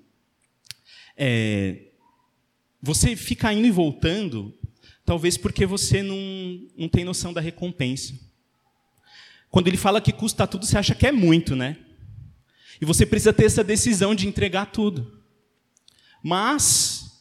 é, 1.17 1.88
você 2.81 3.15
fica 3.15 3.51
indo 3.51 3.67
e 3.67 3.71
voltando, 3.71 4.53
talvez 5.05 5.37
porque 5.37 5.65
você 5.65 6.01
não, 6.01 6.17
não 6.77 6.87
tem 6.87 7.03
noção 7.03 7.33
da 7.33 7.41
recompensa. 7.41 8.13
Quando 9.49 9.67
ele 9.67 9.77
fala 9.77 9.99
que 9.99 10.13
custa 10.13 10.47
tudo, 10.47 10.65
você 10.65 10.77
acha 10.77 10.95
que 10.95 11.07
é 11.07 11.11
muito, 11.11 11.55
né? 11.55 11.77
E 12.79 12.85
você 12.85 13.05
precisa 13.05 13.33
ter 13.33 13.45
essa 13.45 13.63
decisão 13.63 14.15
de 14.15 14.27
entregar 14.27 14.67
tudo. 14.67 15.19
Mas, 16.23 17.19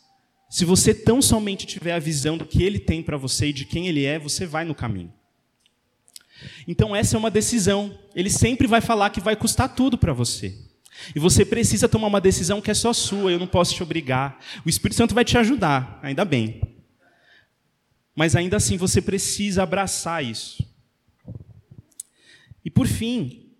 se 0.48 0.64
você 0.64 0.94
tão 0.94 1.20
somente 1.20 1.66
tiver 1.66 1.92
a 1.92 1.98
visão 1.98 2.36
do 2.36 2.46
que 2.46 2.62
ele 2.62 2.78
tem 2.78 3.02
para 3.02 3.16
você 3.16 3.48
e 3.48 3.52
de 3.52 3.64
quem 3.64 3.88
ele 3.88 4.04
é, 4.04 4.18
você 4.18 4.46
vai 4.46 4.64
no 4.64 4.74
caminho. 4.74 5.12
Então, 6.66 6.94
essa 6.94 7.16
é 7.16 7.18
uma 7.18 7.30
decisão. 7.30 7.98
Ele 8.14 8.30
sempre 8.30 8.66
vai 8.66 8.80
falar 8.80 9.10
que 9.10 9.20
vai 9.20 9.34
custar 9.34 9.74
tudo 9.74 9.98
para 9.98 10.12
você. 10.12 10.67
E 11.14 11.18
você 11.18 11.44
precisa 11.44 11.88
tomar 11.88 12.06
uma 12.06 12.20
decisão 12.20 12.60
que 12.60 12.70
é 12.70 12.74
só 12.74 12.92
sua, 12.92 13.30
eu 13.30 13.38
não 13.38 13.46
posso 13.46 13.74
te 13.74 13.82
obrigar. 13.82 14.38
O 14.64 14.68
Espírito 14.68 14.96
Santo 14.96 15.14
vai 15.14 15.24
te 15.24 15.38
ajudar, 15.38 15.98
ainda 16.02 16.24
bem. 16.24 16.60
Mas 18.14 18.34
ainda 18.34 18.56
assim 18.56 18.76
você 18.76 19.00
precisa 19.00 19.62
abraçar 19.62 20.24
isso. 20.24 20.66
E 22.64 22.70
por 22.70 22.86
fim, 22.86 23.52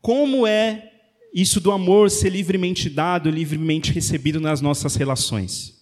como 0.00 0.46
é 0.46 0.92
isso 1.32 1.60
do 1.60 1.70
amor 1.70 2.10
ser 2.10 2.30
livremente 2.30 2.88
dado, 2.88 3.30
livremente 3.30 3.92
recebido 3.92 4.40
nas 4.40 4.60
nossas 4.60 4.96
relações? 4.96 5.78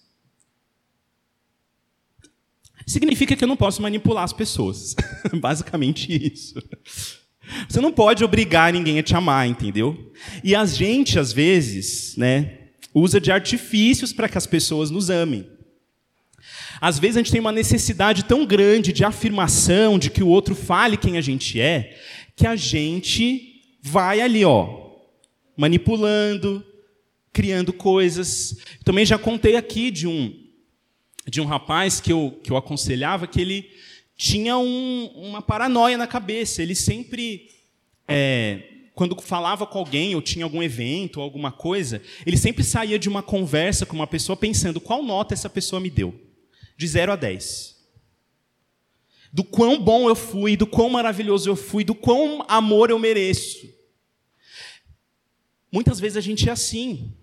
Significa 2.85 3.35
que 3.35 3.43
eu 3.43 3.47
não 3.47 3.57
posso 3.57 3.81
manipular 3.81 4.23
as 4.23 4.31
pessoas. 4.31 4.95
Basicamente 5.39 6.11
isso. 6.33 6.55
Você 7.67 7.79
não 7.79 7.91
pode 7.91 8.23
obrigar 8.23 8.73
ninguém 8.73 8.99
a 8.99 9.03
te 9.03 9.15
amar, 9.15 9.47
entendeu? 9.47 10.11
E 10.43 10.55
a 10.55 10.65
gente, 10.65 11.17
às 11.17 11.31
vezes, 11.31 12.15
né, 12.17 12.57
usa 12.93 13.19
de 13.19 13.31
artifícios 13.31 14.11
para 14.11 14.27
que 14.27 14.37
as 14.37 14.47
pessoas 14.47 14.89
nos 14.89 15.09
amem. 15.09 15.47
Às 16.79 16.99
vezes 16.99 17.17
a 17.17 17.19
gente 17.19 17.31
tem 17.31 17.41
uma 17.41 17.51
necessidade 17.51 18.25
tão 18.25 18.45
grande 18.45 18.93
de 18.93 19.03
afirmação, 19.03 19.97
de 19.97 20.09
que 20.09 20.23
o 20.23 20.27
outro 20.27 20.55
fale 20.55 20.97
quem 20.97 21.17
a 21.17 21.21
gente 21.21 21.59
é, 21.59 21.97
que 22.35 22.45
a 22.45 22.55
gente 22.55 23.63
vai 23.81 24.21
ali, 24.21 24.45
ó, 24.45 24.91
manipulando, 25.55 26.63
criando 27.33 27.73
coisas. 27.73 28.57
Também 28.83 29.05
já 29.05 29.17
contei 29.17 29.55
aqui 29.55 29.89
de 29.89 30.07
um 30.07 30.43
de 31.29 31.41
um 31.41 31.45
rapaz 31.45 31.99
que 31.99 32.11
eu, 32.11 32.39
que 32.41 32.49
eu 32.49 32.55
aconselhava 32.55 33.27
que 33.27 33.41
ele 33.41 33.69
tinha 34.17 34.57
um, 34.57 35.05
uma 35.15 35.41
paranoia 35.41 35.97
na 35.97 36.07
cabeça. 36.07 36.61
Ele 36.61 36.75
sempre, 36.75 37.49
é, 38.07 38.63
quando 38.95 39.19
falava 39.21 39.65
com 39.65 39.77
alguém 39.77 40.15
ou 40.15 40.21
tinha 40.21 40.43
algum 40.43 40.61
evento 40.63 41.17
ou 41.17 41.23
alguma 41.23 41.51
coisa, 41.51 42.01
ele 42.25 42.35
sempre 42.35 42.63
saía 42.63 42.97
de 42.97 43.07
uma 43.07 43.21
conversa 43.21 43.85
com 43.85 43.95
uma 43.95 44.07
pessoa 44.07 44.35
pensando 44.35 44.81
qual 44.81 45.03
nota 45.03 45.33
essa 45.33 45.49
pessoa 45.49 45.79
me 45.79 45.89
deu, 45.89 46.19
de 46.75 46.87
0 46.87 47.13
a 47.13 47.15
10 47.15 47.77
do 49.31 49.43
quão 49.43 49.79
bom 49.79 50.09
eu 50.09 50.15
fui, 50.15 50.57
do 50.57 50.65
quão 50.65 50.89
maravilhoso 50.89 51.47
eu 51.47 51.55
fui, 51.55 51.83
do 51.83 51.93
quão 51.93 52.43
amor 52.47 52.89
eu 52.89 52.97
mereço. 52.97 53.69
Muitas 55.71 55.99
vezes 55.99 56.17
a 56.17 56.21
gente 56.21 56.49
é 56.49 56.51
assim. 56.51 57.13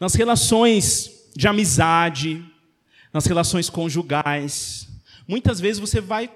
Nas 0.00 0.14
relações 0.14 1.28
de 1.36 1.46
amizade, 1.46 2.42
nas 3.12 3.26
relações 3.26 3.68
conjugais, 3.68 4.87
muitas 5.28 5.60
vezes 5.60 5.78
você 5.78 6.00
vai 6.00 6.30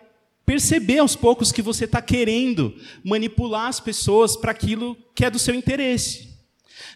perceber 0.45 0.99
aos 0.99 1.17
poucos 1.17 1.51
que 1.51 1.63
você 1.63 1.87
está 1.87 2.03
querendo 2.03 2.77
manipular 3.03 3.69
as 3.69 3.81
pessoas 3.81 4.37
para 4.37 4.51
aquilo 4.53 4.97
que 5.15 5.25
é 5.25 5.31
do 5.31 5.39
seu 5.39 5.55
interesse. 5.55 6.29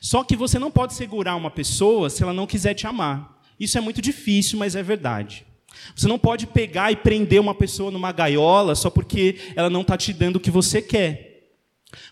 Só 0.01 0.23
que 0.23 0.37
você 0.37 0.59
não 0.59 0.71
pode 0.71 0.95
segurar 0.95 1.35
uma 1.37 1.51
pessoa 1.51 2.11
se 2.11 2.23
ela 2.23 2.33
não 2.33 2.47
quiser 2.47 2.75
te 2.75 2.87
amar. 2.87 3.43
Isso 3.59 3.79
é 3.79 3.81
muito 3.81 4.03
difícil, 4.03 4.59
mas 4.59 4.77
é 4.77 4.83
verdade. 4.83 5.47
Você 5.95 6.07
não 6.07 6.19
pode 6.19 6.47
pegar 6.47 6.93
e 6.93 6.97
prender 6.97 7.41
uma 7.41 7.55
pessoa 7.55 7.91
numa 7.91 8.13
gaiola 8.13 8.75
só 8.75 8.91
porque 8.91 9.37
ela 9.55 9.71
não 9.71 9.83
está 9.83 9.97
te 9.97 10.13
dando 10.13 10.37
o 10.37 10.41
que 10.41 10.51
você 10.51 10.83
quer. 10.83 11.55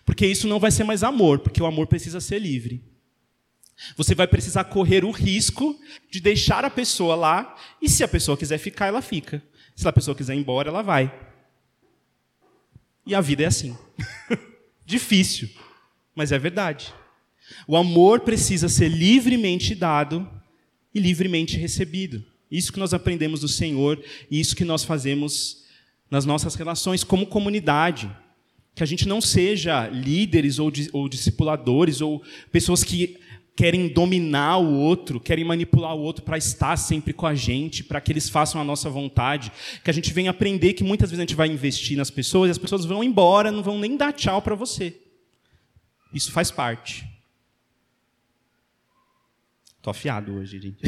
Porque 0.05 0.25
isso 0.25 0.47
não 0.47 0.59
vai 0.59 0.71
ser 0.71 0.83
mais 0.83 1.03
amor, 1.03 1.39
porque 1.39 1.61
o 1.61 1.65
amor 1.65 1.87
precisa 1.87 2.19
ser 2.19 2.39
livre. 2.39 2.83
Você 3.97 4.15
vai 4.15 4.25
precisar 4.25 4.63
correr 4.65 5.03
o 5.03 5.11
risco 5.11 5.77
de 6.09 6.19
deixar 6.19 6.63
a 6.63 6.69
pessoa 6.69 7.15
lá, 7.15 7.55
e 7.81 7.89
se 7.89 8.03
a 8.03 8.07
pessoa 8.07 8.37
quiser 8.37 8.57
ficar, 8.57 8.87
ela 8.87 9.01
fica. 9.01 9.43
Se 9.75 9.87
a 9.87 9.93
pessoa 9.93 10.15
quiser 10.15 10.35
ir 10.35 10.39
embora, 10.39 10.69
ela 10.69 10.81
vai. 10.81 11.13
E 13.05 13.13
a 13.13 13.21
vida 13.21 13.43
é 13.43 13.47
assim. 13.47 13.77
Difícil, 14.85 15.49
mas 16.15 16.31
é 16.31 16.39
verdade. 16.39 16.93
O 17.67 17.75
amor 17.75 18.21
precisa 18.21 18.69
ser 18.69 18.87
livremente 18.87 19.75
dado 19.75 20.27
e 20.93 20.99
livremente 20.99 21.57
recebido. 21.57 22.23
Isso 22.49 22.71
que 22.71 22.79
nós 22.79 22.93
aprendemos 22.93 23.41
do 23.41 23.47
Senhor 23.47 24.01
e 24.29 24.39
isso 24.39 24.55
que 24.55 24.63
nós 24.63 24.83
fazemos 24.83 25.63
nas 26.09 26.25
nossas 26.25 26.55
relações 26.55 27.03
como 27.03 27.27
comunidade. 27.27 28.09
Que 28.73 28.83
a 28.83 28.85
gente 28.85 29.07
não 29.07 29.21
seja 29.21 29.87
líderes 29.87 30.59
ou, 30.59 30.71
ou 30.93 31.09
discipuladores 31.09 32.01
ou 32.01 32.23
pessoas 32.51 32.83
que 32.83 33.17
querem 33.55 33.87
dominar 33.87 34.57
o 34.57 34.73
outro, 34.73 35.19
querem 35.19 35.45
manipular 35.45 35.95
o 35.95 36.01
outro 36.01 36.23
para 36.23 36.37
estar 36.37 36.75
sempre 36.75 37.13
com 37.13 37.25
a 37.25 37.33
gente, 37.33 37.83
para 37.83 38.01
que 38.01 38.11
eles 38.11 38.29
façam 38.29 38.59
a 38.59 38.63
nossa 38.63 38.89
vontade. 38.89 39.51
Que 39.83 39.89
a 39.89 39.93
gente 39.93 40.11
venha 40.11 40.31
aprender 40.31 40.73
que 40.73 40.83
muitas 40.83 41.09
vezes 41.09 41.19
a 41.19 41.25
gente 41.25 41.35
vai 41.35 41.47
investir 41.47 41.97
nas 41.97 42.09
pessoas 42.09 42.49
e 42.49 42.51
as 42.51 42.57
pessoas 42.57 42.83
vão 42.83 43.03
embora, 43.03 43.51
não 43.51 43.63
vão 43.63 43.79
nem 43.79 43.95
dar 43.95 44.11
tchau 44.11 44.41
para 44.41 44.55
você. 44.55 44.99
Isso 46.13 46.31
faz 46.31 46.51
parte. 46.51 47.07
Estou 49.77 49.91
afiado 49.91 50.33
hoje, 50.33 50.59
gente. 50.59 50.81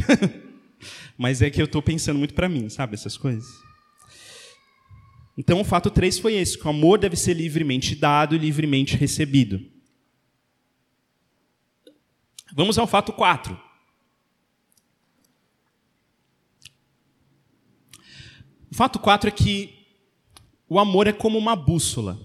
Mas 1.16 1.40
é 1.40 1.48
que 1.50 1.60
eu 1.60 1.64
estou 1.64 1.80
pensando 1.80 2.18
muito 2.18 2.34
para 2.34 2.48
mim, 2.48 2.68
sabe, 2.68 2.94
essas 2.94 3.16
coisas. 3.16 3.46
Então, 5.36 5.60
o 5.60 5.64
fato 5.64 5.90
3 5.90 6.18
foi 6.18 6.34
esse: 6.34 6.58
que 6.58 6.66
o 6.66 6.70
amor 6.70 6.98
deve 6.98 7.16
ser 7.16 7.32
livremente 7.32 7.94
dado 7.94 8.34
e 8.34 8.38
livremente 8.38 8.96
recebido. 8.96 9.77
Vamos 12.52 12.78
ao 12.78 12.86
fato 12.86 13.12
4. 13.12 13.60
O 18.70 18.74
fato 18.74 18.98
4 18.98 19.28
é 19.28 19.32
que 19.32 19.86
o 20.68 20.78
amor 20.78 21.06
é 21.06 21.12
como 21.12 21.38
uma 21.38 21.56
bússola. 21.56 22.18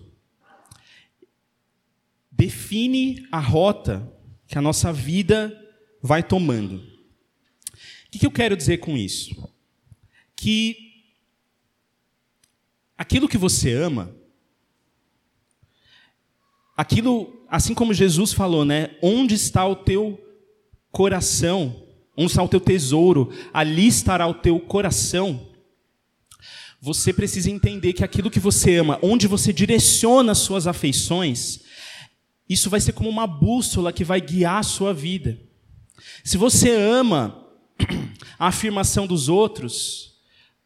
Define 2.31 3.25
a 3.31 3.39
rota 3.39 4.11
que 4.47 4.57
a 4.57 4.61
nossa 4.61 4.91
vida 4.91 5.59
vai 6.01 6.21
tomando. 6.21 6.77
O 8.07 8.19
que 8.19 8.25
eu 8.25 8.31
quero 8.31 8.57
dizer 8.57 8.77
com 8.79 8.97
isso? 8.97 9.51
Que 10.35 11.13
aquilo 12.97 13.27
que 13.27 13.37
você 13.37 13.73
ama, 13.73 14.15
aquilo, 16.75 17.42
assim 17.53 17.75
como 17.75 17.93
Jesus 17.93 18.33
falou, 18.33 18.65
né? 18.65 18.95
Onde 18.99 19.35
está 19.35 19.63
o 19.63 19.75
teu 19.75 20.19
coração? 20.91 21.85
Onde 22.17 22.31
está 22.31 22.41
o 22.41 22.47
teu 22.47 22.59
tesouro? 22.59 23.31
Ali 23.53 23.85
estará 23.85 24.25
o 24.25 24.33
teu 24.33 24.59
coração. 24.59 25.51
Você 26.81 27.13
precisa 27.13 27.51
entender 27.51 27.93
que 27.93 28.03
aquilo 28.03 28.31
que 28.31 28.39
você 28.39 28.77
ama, 28.77 28.97
onde 29.03 29.27
você 29.27 29.53
direciona 29.53 30.31
as 30.31 30.39
suas 30.39 30.65
afeições, 30.65 31.59
isso 32.49 32.71
vai 32.71 32.81
ser 32.81 32.93
como 32.93 33.07
uma 33.07 33.27
bússola 33.27 33.93
que 33.93 34.03
vai 34.03 34.19
guiar 34.19 34.57
a 34.57 34.63
sua 34.63 34.91
vida. 34.91 35.39
Se 36.23 36.37
você 36.37 36.71
ama 36.71 37.47
a 38.39 38.47
afirmação 38.47 39.05
dos 39.05 39.29
outros, 39.29 40.15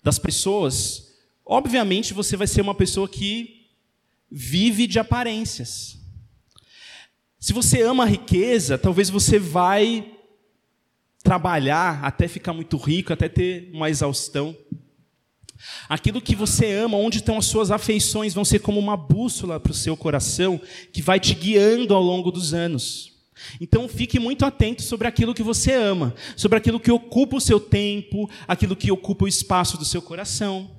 das 0.01 0.17
pessoas, 0.17 1.17
obviamente 1.45 2.13
você 2.13 2.37
vai 2.37 2.47
ser 2.47 2.61
uma 2.61 2.73
pessoa 2.73 3.09
que 3.09 3.67
vive 4.31 4.87
de 4.87 4.99
aparências. 4.99 5.96
Se 7.47 7.53
você 7.53 7.81
ama 7.81 8.03
a 8.03 8.07
riqueza, 8.07 8.77
talvez 8.77 9.09
você 9.09 9.39
vai 9.39 10.05
trabalhar 11.23 12.03
até 12.03 12.27
ficar 12.27 12.51
muito 12.51 12.75
rico, 12.75 13.13
até 13.13 13.29
ter 13.29 13.69
uma 13.73 13.89
exaustão. 13.89 14.53
Aquilo 15.87 16.19
que 16.19 16.35
você 16.35 16.73
ama, 16.73 16.97
onde 16.97 17.19
estão 17.19 17.37
as 17.37 17.45
suas 17.45 17.71
afeições, 17.71 18.33
vão 18.33 18.43
ser 18.43 18.59
como 18.59 18.77
uma 18.81 18.97
bússola 18.97 19.61
para 19.61 19.71
o 19.71 19.73
seu 19.73 19.95
coração 19.95 20.59
que 20.91 21.01
vai 21.01 21.21
te 21.21 21.33
guiando 21.33 21.95
ao 21.95 22.03
longo 22.03 22.31
dos 22.31 22.53
anos. 22.53 23.13
Então 23.61 23.87
fique 23.87 24.19
muito 24.19 24.43
atento 24.43 24.81
sobre 24.81 25.07
aquilo 25.07 25.33
que 25.33 25.41
você 25.41 25.73
ama, 25.73 26.13
sobre 26.35 26.57
aquilo 26.57 26.81
que 26.81 26.91
ocupa 26.91 27.37
o 27.37 27.41
seu 27.41 27.61
tempo, 27.61 28.29
aquilo 28.45 28.75
que 28.75 28.91
ocupa 28.91 29.23
o 29.23 29.29
espaço 29.29 29.77
do 29.77 29.85
seu 29.85 30.01
coração. 30.01 30.76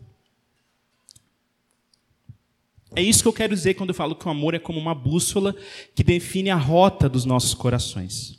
É 2.98 3.02
isso 3.02 3.22
que 3.22 3.28
eu 3.28 3.32
quero 3.32 3.54
dizer 3.54 3.74
quando 3.74 3.90
eu 3.90 3.94
falo 3.94 4.14
que 4.14 4.26
o 4.26 4.30
amor 4.30 4.54
é 4.54 4.58
como 4.58 4.78
uma 4.78 4.94
bússola 4.94 5.54
que 5.94 6.02
define 6.02 6.50
a 6.50 6.56
rota 6.56 7.08
dos 7.08 7.24
nossos 7.24 7.54
corações. 7.54 8.38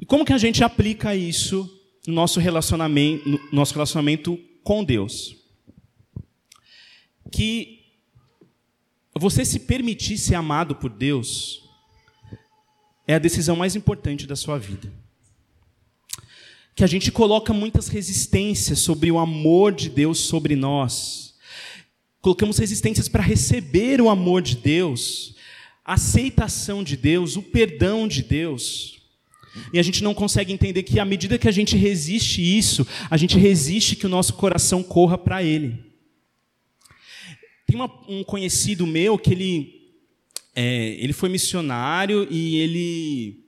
E 0.00 0.06
como 0.06 0.24
que 0.24 0.32
a 0.32 0.38
gente 0.38 0.64
aplica 0.64 1.14
isso 1.14 1.68
no 2.06 2.14
nosso 2.14 2.40
relacionamento, 2.40 3.28
no 3.28 3.40
nosso 3.52 3.74
relacionamento 3.74 4.38
com 4.62 4.82
Deus? 4.82 5.42
que 7.32 7.80
você 9.18 9.44
se 9.44 9.60
permitir 9.60 10.18
ser 10.18 10.34
amado 10.34 10.76
por 10.76 10.90
Deus 10.90 11.62
é 13.08 13.14
a 13.14 13.18
decisão 13.18 13.56
mais 13.56 13.74
importante 13.74 14.26
da 14.26 14.36
sua 14.36 14.58
vida. 14.58 14.92
Que 16.74 16.84
a 16.84 16.86
gente 16.86 17.10
coloca 17.10 17.52
muitas 17.52 17.88
resistências 17.88 18.78
sobre 18.80 19.10
o 19.10 19.18
amor 19.18 19.72
de 19.72 19.88
Deus 19.88 20.20
sobre 20.20 20.54
nós. 20.54 21.31
Colocamos 22.22 22.56
resistências 22.56 23.08
para 23.08 23.20
receber 23.20 24.00
o 24.00 24.08
amor 24.08 24.42
de 24.42 24.56
Deus, 24.56 25.34
a 25.84 25.94
aceitação 25.94 26.84
de 26.84 26.96
Deus, 26.96 27.34
o 27.34 27.42
perdão 27.42 28.06
de 28.06 28.22
Deus. 28.22 29.02
E 29.72 29.78
a 29.78 29.82
gente 29.82 30.04
não 30.04 30.14
consegue 30.14 30.52
entender 30.52 30.84
que 30.84 31.00
à 31.00 31.04
medida 31.04 31.36
que 31.36 31.48
a 31.48 31.52
gente 31.52 31.76
resiste 31.76 32.40
isso, 32.40 32.86
a 33.10 33.16
gente 33.16 33.36
resiste 33.36 33.96
que 33.96 34.06
o 34.06 34.08
nosso 34.08 34.34
coração 34.34 34.84
corra 34.84 35.18
para 35.18 35.42
Ele. 35.42 35.84
Tem 37.66 37.74
uma, 37.74 37.90
um 38.08 38.22
conhecido 38.22 38.86
meu 38.86 39.18
que 39.18 39.32
ele, 39.32 39.90
é, 40.54 40.96
ele 41.00 41.12
foi 41.12 41.28
missionário 41.28 42.28
e 42.30 42.56
ele 42.58 43.46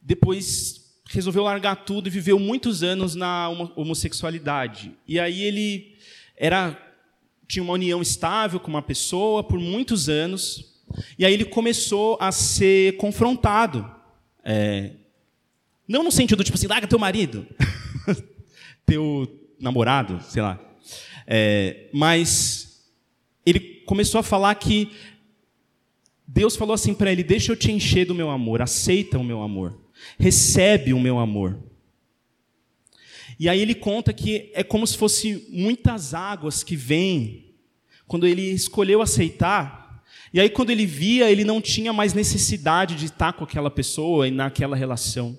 depois 0.00 0.84
resolveu 1.10 1.42
largar 1.42 1.84
tudo 1.84 2.06
e 2.06 2.10
viveu 2.10 2.38
muitos 2.38 2.84
anos 2.84 3.16
na 3.16 3.48
homossexualidade. 3.74 4.92
E 5.08 5.18
aí 5.18 5.42
ele 5.42 5.96
era 6.36 6.83
tinha 7.54 7.62
uma 7.62 7.74
união 7.74 8.02
estável 8.02 8.58
com 8.58 8.68
uma 8.68 8.82
pessoa 8.82 9.44
por 9.44 9.60
muitos 9.60 10.08
anos. 10.08 10.74
E 11.16 11.24
aí 11.24 11.32
ele 11.32 11.44
começou 11.44 12.18
a 12.20 12.32
ser 12.32 12.96
confrontado. 12.96 13.88
É, 14.44 14.90
não 15.86 16.02
no 16.02 16.10
sentido 16.10 16.42
tipo 16.42 16.56
assim, 16.56 16.66
larga 16.66 16.88
teu 16.88 16.98
marido, 16.98 17.46
teu 18.84 19.28
namorado, 19.60 20.20
sei 20.28 20.42
lá. 20.42 20.58
É, 21.26 21.88
mas 21.92 22.90
ele 23.46 23.60
começou 23.86 24.18
a 24.18 24.24
falar 24.24 24.54
que 24.56 24.90
Deus 26.26 26.56
falou 26.56 26.74
assim 26.74 26.92
para 26.92 27.12
ele: 27.12 27.22
Deixa 27.22 27.52
eu 27.52 27.56
te 27.56 27.70
encher 27.70 28.04
do 28.04 28.16
meu 28.16 28.30
amor, 28.30 28.60
aceita 28.60 29.16
o 29.16 29.24
meu 29.24 29.42
amor, 29.42 29.78
recebe 30.18 30.92
o 30.92 30.98
meu 30.98 31.20
amor. 31.20 31.56
E 33.38 33.48
aí 33.48 33.60
ele 33.60 33.74
conta 33.74 34.12
que 34.12 34.50
é 34.54 34.64
como 34.64 34.86
se 34.86 34.96
fosse 34.96 35.46
muitas 35.50 36.14
águas 36.14 36.64
que 36.64 36.76
vêm 36.76 37.43
quando 38.06 38.26
ele 38.26 38.42
escolheu 38.42 39.00
aceitar. 39.02 40.02
E 40.32 40.40
aí, 40.40 40.50
quando 40.50 40.70
ele 40.70 40.86
via, 40.86 41.30
ele 41.30 41.44
não 41.44 41.60
tinha 41.60 41.92
mais 41.92 42.12
necessidade 42.12 42.96
de 42.96 43.06
estar 43.06 43.32
com 43.32 43.44
aquela 43.44 43.70
pessoa 43.70 44.26
e 44.26 44.30
naquela 44.30 44.76
relação. 44.76 45.38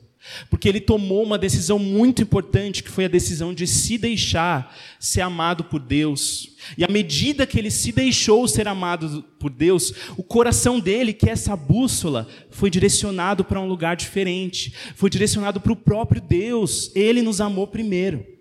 Porque 0.49 0.67
ele 0.67 0.80
tomou 0.80 1.23
uma 1.23 1.38
decisão 1.38 1.78
muito 1.78 2.21
importante, 2.21 2.82
que 2.82 2.89
foi 2.89 3.06
a 3.06 3.10
decisão 3.10 3.54
de 3.54 3.67
se 3.67 3.97
deixar 3.97 4.75
ser 4.99 5.21
amado 5.21 5.65
por 5.65 5.80
Deus. 5.80 6.56
E 6.78 6.84
à 6.84 6.88
medida 6.88 7.45
que 7.45 7.60
ele 7.60 7.69
se 7.69 7.91
deixou 7.91 8.47
ser 8.47 8.67
amado 8.67 9.23
por 9.39 9.51
Deus, 9.51 9.93
o 10.17 10.23
coração 10.23 10.80
dele, 10.80 11.13
que 11.13 11.30
é 11.30 11.34
essa 11.34 11.56
bússola, 11.56 12.28
foi 12.49 12.69
direcionado 12.69 13.43
para 13.43 13.62
um 13.62 13.67
lugar 13.67 13.95
diferente, 13.95 14.73
foi 14.95 15.10
direcionado 15.10 15.60
para 15.62 15.73
o 15.73 15.78
próprio 15.78 16.21
Deus. 16.21 16.91
Ele 16.95 17.21
nos 17.21 17.39
amou 17.39 17.67
primeiro. 17.67 18.35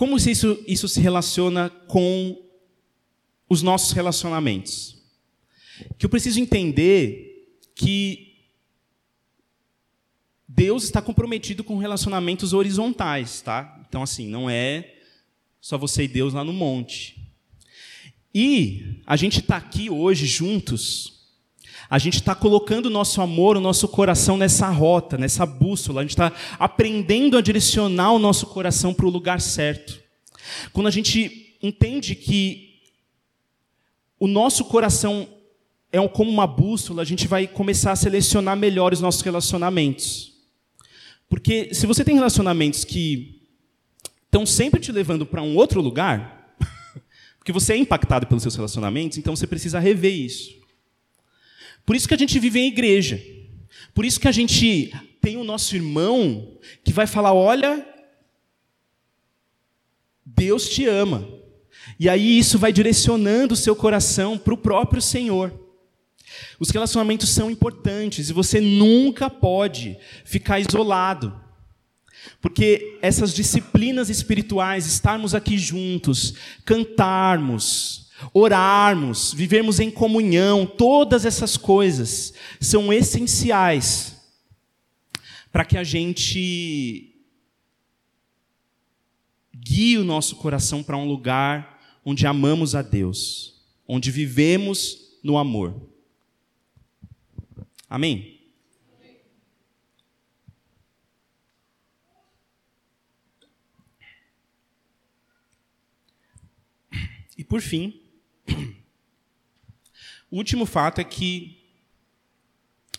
Como 0.00 0.16
isso, 0.16 0.64
isso 0.66 0.88
se 0.88 0.98
relaciona 0.98 1.68
com 1.68 2.42
os 3.46 3.60
nossos 3.60 3.92
relacionamentos? 3.92 4.96
que 5.98 6.06
eu 6.06 6.08
preciso 6.08 6.40
entender 6.40 7.60
que 7.74 8.38
Deus 10.48 10.84
está 10.84 11.02
comprometido 11.02 11.62
com 11.62 11.76
relacionamentos 11.76 12.54
horizontais, 12.54 13.42
tá? 13.42 13.78
Então, 13.86 14.02
assim, 14.02 14.26
não 14.26 14.48
é 14.48 14.90
só 15.60 15.76
você 15.76 16.04
e 16.04 16.08
Deus 16.08 16.32
lá 16.32 16.42
no 16.42 16.54
monte. 16.54 17.30
E 18.34 19.02
a 19.04 19.16
gente 19.16 19.40
está 19.40 19.58
aqui 19.58 19.90
hoje 19.90 20.24
juntos, 20.24 21.19
a 21.90 21.98
gente 21.98 22.14
está 22.14 22.36
colocando 22.36 22.86
o 22.86 22.90
nosso 22.90 23.20
amor, 23.20 23.56
o 23.56 23.60
nosso 23.60 23.88
coração 23.88 24.36
nessa 24.36 24.68
rota, 24.68 25.18
nessa 25.18 25.44
bússola, 25.44 26.00
a 26.00 26.04
gente 26.04 26.12
está 26.12 26.32
aprendendo 26.56 27.36
a 27.36 27.40
direcionar 27.40 28.12
o 28.12 28.18
nosso 28.18 28.46
coração 28.46 28.94
para 28.94 29.06
o 29.06 29.10
lugar 29.10 29.40
certo. 29.40 30.00
Quando 30.72 30.86
a 30.86 30.90
gente 30.90 31.56
entende 31.60 32.14
que 32.14 32.78
o 34.20 34.28
nosso 34.28 34.64
coração 34.66 35.26
é 35.90 36.06
como 36.06 36.30
uma 36.30 36.46
bússola, 36.46 37.02
a 37.02 37.04
gente 37.04 37.26
vai 37.26 37.48
começar 37.48 37.90
a 37.90 37.96
selecionar 37.96 38.56
melhor 38.56 38.92
os 38.92 39.00
nossos 39.00 39.22
relacionamentos. 39.22 40.32
Porque 41.28 41.74
se 41.74 41.88
você 41.88 42.04
tem 42.04 42.14
relacionamentos 42.14 42.84
que 42.84 43.42
estão 44.26 44.46
sempre 44.46 44.78
te 44.78 44.92
levando 44.92 45.26
para 45.26 45.42
um 45.42 45.56
outro 45.56 45.80
lugar, 45.80 46.54
porque 47.36 47.50
você 47.50 47.72
é 47.72 47.76
impactado 47.76 48.28
pelos 48.28 48.44
seus 48.44 48.54
relacionamentos, 48.54 49.18
então 49.18 49.34
você 49.34 49.46
precisa 49.46 49.80
rever 49.80 50.14
isso. 50.14 50.59
Por 51.90 51.96
isso 51.96 52.06
que 52.06 52.14
a 52.14 52.16
gente 52.16 52.38
vive 52.38 52.60
em 52.60 52.68
igreja. 52.68 53.20
Por 53.92 54.04
isso 54.04 54.20
que 54.20 54.28
a 54.28 54.30
gente 54.30 54.92
tem 55.20 55.36
o 55.36 55.42
nosso 55.42 55.74
irmão 55.74 56.56
que 56.84 56.92
vai 56.92 57.04
falar: 57.04 57.34
olha, 57.34 57.84
Deus 60.24 60.68
te 60.68 60.86
ama. 60.86 61.28
E 61.98 62.08
aí 62.08 62.38
isso 62.38 62.60
vai 62.60 62.72
direcionando 62.72 63.54
o 63.54 63.56
seu 63.56 63.74
coração 63.74 64.38
para 64.38 64.54
o 64.54 64.56
próprio 64.56 65.02
Senhor. 65.02 65.52
Os 66.60 66.70
relacionamentos 66.70 67.28
são 67.30 67.50
importantes 67.50 68.30
e 68.30 68.32
você 68.32 68.60
nunca 68.60 69.28
pode 69.28 69.98
ficar 70.24 70.60
isolado. 70.60 71.42
Porque 72.40 73.00
essas 73.02 73.34
disciplinas 73.34 74.08
espirituais, 74.08 74.86
estarmos 74.86 75.34
aqui 75.34 75.58
juntos, 75.58 76.34
cantarmos, 76.64 78.09
orarmos, 78.32 79.32
vivermos 79.32 79.80
em 79.80 79.90
comunhão, 79.90 80.66
todas 80.66 81.24
essas 81.24 81.56
coisas 81.56 82.32
são 82.60 82.92
essenciais 82.92 84.16
para 85.52 85.64
que 85.64 85.76
a 85.76 85.84
gente 85.84 87.14
guie 89.54 89.98
o 89.98 90.04
nosso 90.04 90.36
coração 90.36 90.82
para 90.82 90.96
um 90.96 91.06
lugar 91.06 91.80
onde 92.04 92.26
amamos 92.26 92.74
a 92.74 92.82
Deus, 92.82 93.62
onde 93.86 94.10
vivemos 94.10 95.18
no 95.22 95.36
amor. 95.36 95.88
Amém? 97.88 98.40
E 107.36 107.44
por 107.44 107.60
fim, 107.60 107.99
o 110.30 110.36
último 110.36 110.66
fato 110.66 111.00
é 111.00 111.04
que 111.04 111.60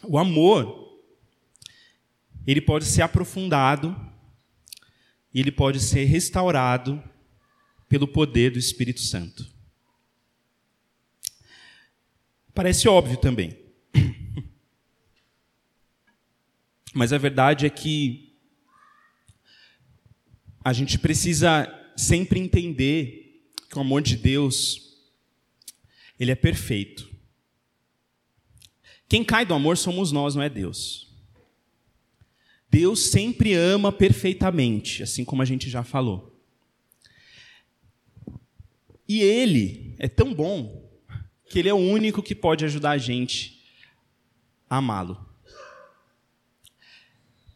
o 0.04 0.18
amor 0.18 0.82
ele 2.46 2.62
pode 2.62 2.86
ser 2.86 3.02
aprofundado 3.04 3.96
e 5.34 5.40
ele 5.40 5.52
pode 5.52 5.80
ser 5.80 6.06
restaurado 6.06 7.02
pelo 7.88 8.08
poder 8.08 8.52
do 8.52 8.60
Espírito 8.60 9.02
Santo. 9.02 9.46
Parece 12.54 12.88
óbvio 12.88 13.18
também. 13.18 13.58
Mas 16.94 17.14
a 17.14 17.18
verdade 17.18 17.66
é 17.66 17.70
que 17.70 18.36
a 20.64 20.74
gente 20.74 21.00
precisa 21.00 21.68
sempre 21.96 22.40
entender 22.40 23.46
que 23.70 23.78
o 23.78 23.82
amor 23.82 24.02
de 24.02 24.18
Deus 24.18 24.91
ele 26.22 26.32
é 26.32 26.36
perfeito. 26.36 27.10
Quem 29.10 29.24
cai 29.24 29.46
do 29.46 29.56
amor 29.56 29.76
somos 29.76 30.12
nós, 30.12 30.36
não 30.36 30.44
é 30.44 30.50
Deus. 30.50 31.12
Deus 32.70 33.08
sempre 33.08 33.54
ama 33.54 33.92
perfeitamente, 33.92 35.02
assim 35.02 35.26
como 35.26 35.42
a 35.42 35.46
gente 35.46 35.70
já 35.70 35.84
falou. 35.84 36.40
E 39.08 39.20
Ele 39.22 39.96
é 39.98 40.08
tão 40.08 40.34
bom 40.34 40.90
que 41.50 41.60
Ele 41.60 41.68
é 41.68 41.74
o 41.74 41.78
único 41.78 42.24
que 42.24 42.34
pode 42.34 42.64
ajudar 42.64 42.92
a 42.92 42.98
gente 42.98 43.62
a 44.70 44.78
amá-lo 44.78 45.32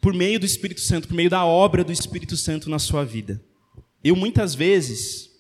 por 0.01 0.13
meio 0.13 0.39
do 0.39 0.45
Espírito 0.45 0.82
Santo, 0.82 1.07
por 1.07 1.16
meio 1.16 1.32
da 1.32 1.43
obra 1.45 1.84
do 1.84 1.91
Espírito 1.91 2.38
Santo 2.38 2.70
na 2.70 2.78
sua 2.78 3.03
vida. 3.03 3.43
Eu 4.03 4.16
muitas 4.16 4.53
vezes, 4.53 5.34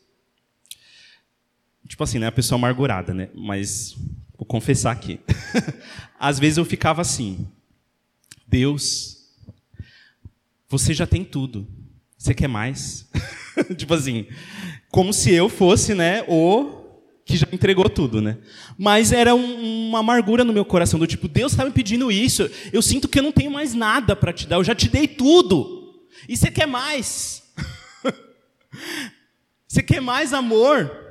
tipo 1.87 2.03
assim, 2.03 2.19
não 2.19 2.25
é 2.25 2.29
a 2.29 2.31
pessoa 2.31 2.57
amargurada, 2.57 3.13
né? 3.13 3.29
Mas 3.33 3.95
vou 4.37 4.45
confessar 4.45 4.91
aqui. 4.91 5.19
Às 6.19 6.39
vezes 6.39 6.57
eu 6.57 6.65
ficava 6.65 7.01
assim: 7.01 7.47
Deus, 8.47 9.17
você 10.67 10.93
já 10.93 11.05
tem 11.05 11.23
tudo. 11.23 11.67
Você 12.17 12.33
quer 12.33 12.47
mais? 12.47 13.07
tipo 13.77 13.93
assim, 13.93 14.27
como 14.89 15.13
se 15.13 15.31
eu 15.31 15.49
fosse, 15.49 15.93
né, 15.93 16.23
o 16.27 16.83
que 17.25 17.37
já 17.37 17.47
entregou 17.51 17.89
tudo, 17.89 18.21
né? 18.21 18.37
Mas 18.77 19.11
era 19.11 19.33
um, 19.33 19.89
uma 19.89 19.99
amargura 19.99 20.43
no 20.43 20.53
meu 20.53 20.63
coração, 20.63 20.99
do 20.99 21.07
tipo, 21.07 21.27
Deus 21.27 21.51
está 21.51 21.65
me 21.65 21.71
pedindo 21.71 22.11
isso, 22.11 22.49
eu 22.71 22.81
sinto 22.81 23.07
que 23.07 23.19
eu 23.19 23.23
não 23.23 23.31
tenho 23.31 23.51
mais 23.51 23.73
nada 23.73 24.15
para 24.15 24.31
te 24.31 24.47
dar, 24.47 24.57
eu 24.57 24.63
já 24.63 24.75
te 24.75 24.87
dei 24.87 25.07
tudo. 25.07 26.05
E 26.29 26.37
você 26.37 26.49
quer 26.49 26.67
mais. 26.67 27.43
você 29.67 29.83
quer 29.83 30.01
mais 30.01 30.33
amor. 30.33 31.04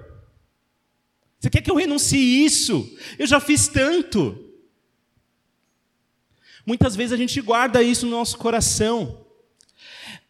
Você 1.45 1.51
quer 1.51 1.61
que 1.61 1.71
eu 1.71 1.77
renuncie 1.77 2.43
isso? 2.43 2.97
Eu 3.19 3.27
já 3.27 3.39
fiz 3.39 3.69
tanto. 3.69 4.51
Muitas 6.65 6.97
vezes 6.97 7.13
a 7.13 7.19
gente 7.19 7.39
guarda 7.43 7.83
isso 7.83 8.07
no 8.07 8.13
nosso 8.13 8.39
coração. 8.39 9.27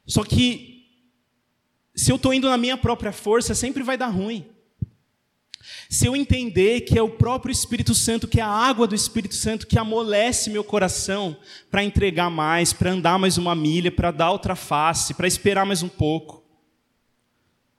Só 0.04 0.24
que, 0.24 0.88
se 1.94 2.10
eu 2.10 2.16
estou 2.16 2.34
indo 2.34 2.50
na 2.50 2.56
minha 2.56 2.76
própria 2.76 3.12
força, 3.12 3.54
sempre 3.54 3.84
vai 3.84 3.96
dar 3.96 4.08
ruim. 4.08 4.44
Se 5.88 6.04
eu 6.04 6.16
entender 6.16 6.80
que 6.80 6.98
é 6.98 7.02
o 7.02 7.10
próprio 7.10 7.52
Espírito 7.52 7.94
Santo, 7.94 8.26
que 8.26 8.40
é 8.40 8.42
a 8.42 8.48
água 8.48 8.84
do 8.84 8.96
Espírito 8.96 9.36
Santo 9.36 9.68
que 9.68 9.78
amolece 9.78 10.50
meu 10.50 10.64
coração 10.64 11.36
para 11.70 11.84
entregar 11.84 12.28
mais, 12.28 12.72
para 12.72 12.90
andar 12.90 13.20
mais 13.20 13.38
uma 13.38 13.54
milha, 13.54 13.92
para 13.92 14.10
dar 14.10 14.32
outra 14.32 14.56
face, 14.56 15.14
para 15.14 15.28
esperar 15.28 15.64
mais 15.64 15.80
um 15.80 15.88
pouco, 15.88 16.42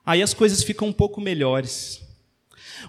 aí 0.06 0.24
as 0.24 0.34
coisas 0.34 0.64
ficam 0.64 0.88
um 0.88 0.94
pouco 0.94 1.20
melhores. 1.20 2.05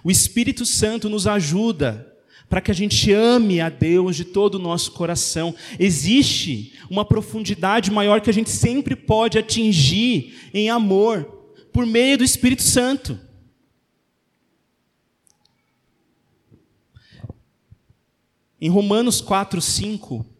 O 0.03 0.11
Espírito 0.11 0.65
Santo 0.65 1.09
nos 1.09 1.27
ajuda 1.27 2.13
para 2.49 2.61
que 2.61 2.71
a 2.71 2.73
gente 2.73 3.11
ame 3.11 3.59
a 3.59 3.69
Deus 3.69 4.15
de 4.15 4.23
todo 4.23 4.55
o 4.55 4.59
nosso 4.59 4.91
coração. 4.91 5.53
Existe 5.77 6.73
uma 6.89 7.03
profundidade 7.03 7.91
maior 7.91 8.21
que 8.21 8.29
a 8.29 8.33
gente 8.33 8.49
sempre 8.49 8.95
pode 8.95 9.37
atingir 9.37 10.49
em 10.53 10.69
amor 10.69 11.25
por 11.73 11.85
meio 11.85 12.17
do 12.17 12.23
Espírito 12.23 12.63
Santo. 12.63 13.19
Em 18.59 18.69
Romanos 18.69 19.21
4, 19.21 19.61
5. 19.61 20.36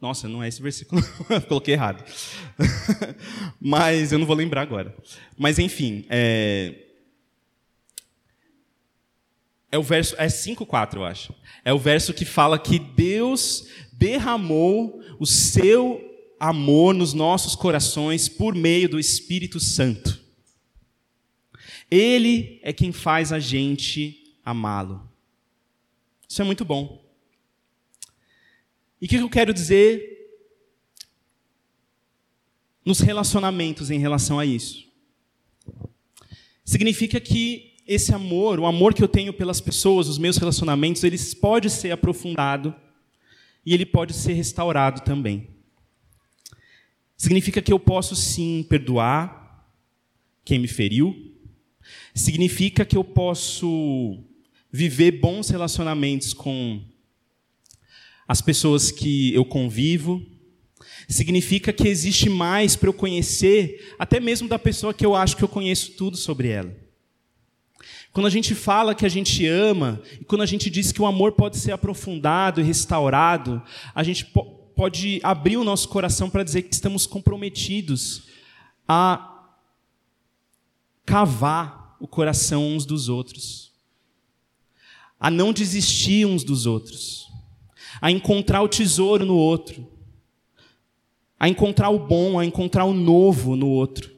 Nossa, 0.00 0.26
não 0.28 0.42
é 0.42 0.48
esse 0.48 0.62
versículo, 0.62 1.02
coloquei 1.46 1.74
errado. 1.74 2.02
Mas 3.60 4.12
eu 4.12 4.18
não 4.18 4.26
vou 4.26 4.34
lembrar 4.34 4.62
agora. 4.62 4.96
Mas 5.36 5.58
enfim, 5.58 6.06
é, 6.08 6.86
é 9.70 9.78
o 9.78 9.82
verso, 9.82 10.14
é 10.18 10.26
5,4, 10.26 10.96
eu 10.96 11.04
acho. 11.04 11.34
É 11.64 11.72
o 11.72 11.78
verso 11.78 12.14
que 12.14 12.24
fala 12.24 12.58
que 12.58 12.78
Deus 12.78 13.68
derramou 13.92 15.02
o 15.18 15.26
seu 15.26 16.02
amor 16.40 16.94
nos 16.94 17.12
nossos 17.12 17.54
corações 17.54 18.26
por 18.26 18.54
meio 18.54 18.88
do 18.88 18.98
Espírito 18.98 19.60
Santo. 19.60 20.18
Ele 21.90 22.58
é 22.62 22.72
quem 22.72 22.90
faz 22.90 23.32
a 23.32 23.38
gente 23.38 24.34
amá-lo. 24.42 25.06
Isso 26.26 26.40
é 26.40 26.44
muito 26.44 26.64
bom. 26.64 27.09
E 29.00 29.06
o 29.06 29.08
que 29.08 29.16
eu 29.16 29.30
quero 29.30 29.54
dizer 29.54 30.18
nos 32.84 33.00
relacionamentos 33.00 33.90
em 33.90 33.98
relação 33.98 34.38
a 34.38 34.44
isso? 34.44 34.86
Significa 36.64 37.18
que 37.18 37.76
esse 37.86 38.14
amor, 38.14 38.60
o 38.60 38.66
amor 38.66 38.94
que 38.94 39.02
eu 39.02 39.08
tenho 39.08 39.32
pelas 39.32 39.60
pessoas, 39.60 40.06
os 40.06 40.18
meus 40.18 40.36
relacionamentos, 40.36 41.02
eles 41.02 41.34
pode 41.34 41.70
ser 41.70 41.90
aprofundado 41.90 42.74
e 43.64 43.74
ele 43.74 43.86
pode 43.86 44.12
ser 44.12 44.34
restaurado 44.34 45.00
também. 45.00 45.48
Significa 47.16 47.60
que 47.60 47.72
eu 47.72 47.80
posso 47.80 48.14
sim 48.14 48.64
perdoar 48.68 49.66
quem 50.44 50.58
me 50.58 50.68
feriu, 50.68 51.34
significa 52.14 52.84
que 52.84 52.96
eu 52.96 53.04
posso 53.04 54.22
viver 54.70 55.12
bons 55.12 55.48
relacionamentos 55.48 56.32
com 56.32 56.80
as 58.30 58.40
pessoas 58.40 58.92
que 58.92 59.34
eu 59.34 59.44
convivo. 59.44 60.24
Significa 61.08 61.72
que 61.72 61.88
existe 61.88 62.30
mais 62.30 62.76
para 62.76 62.88
eu 62.88 62.92
conhecer, 62.92 63.92
até 63.98 64.20
mesmo 64.20 64.46
da 64.46 64.56
pessoa 64.56 64.94
que 64.94 65.04
eu 65.04 65.16
acho 65.16 65.36
que 65.36 65.42
eu 65.42 65.48
conheço 65.48 65.94
tudo 65.94 66.16
sobre 66.16 66.46
ela. 66.46 66.72
Quando 68.12 68.26
a 68.26 68.30
gente 68.30 68.54
fala 68.54 68.94
que 68.94 69.04
a 69.04 69.08
gente 69.08 69.44
ama, 69.48 70.00
e 70.20 70.24
quando 70.24 70.42
a 70.42 70.46
gente 70.46 70.70
diz 70.70 70.92
que 70.92 71.02
o 71.02 71.06
amor 71.06 71.32
pode 71.32 71.58
ser 71.58 71.72
aprofundado 71.72 72.60
e 72.60 72.64
restaurado, 72.64 73.60
a 73.92 74.04
gente 74.04 74.24
pode 74.76 75.18
abrir 75.24 75.56
o 75.56 75.64
nosso 75.64 75.88
coração 75.88 76.30
para 76.30 76.44
dizer 76.44 76.62
que 76.62 76.72
estamos 76.72 77.06
comprometidos 77.06 78.28
a 78.86 79.48
cavar 81.04 81.96
o 81.98 82.06
coração 82.06 82.76
uns 82.76 82.86
dos 82.86 83.08
outros, 83.08 83.72
a 85.18 85.32
não 85.32 85.52
desistir 85.52 86.24
uns 86.24 86.44
dos 86.44 86.64
outros, 86.64 87.29
a 88.00 88.10
encontrar 88.10 88.62
o 88.62 88.68
tesouro 88.68 89.24
no 89.24 89.36
outro, 89.36 89.86
a 91.38 91.48
encontrar 91.48 91.90
o 91.90 91.98
bom, 91.98 92.38
a 92.38 92.44
encontrar 92.44 92.84
o 92.84 92.94
novo 92.94 93.56
no 93.56 93.68
outro. 93.68 94.10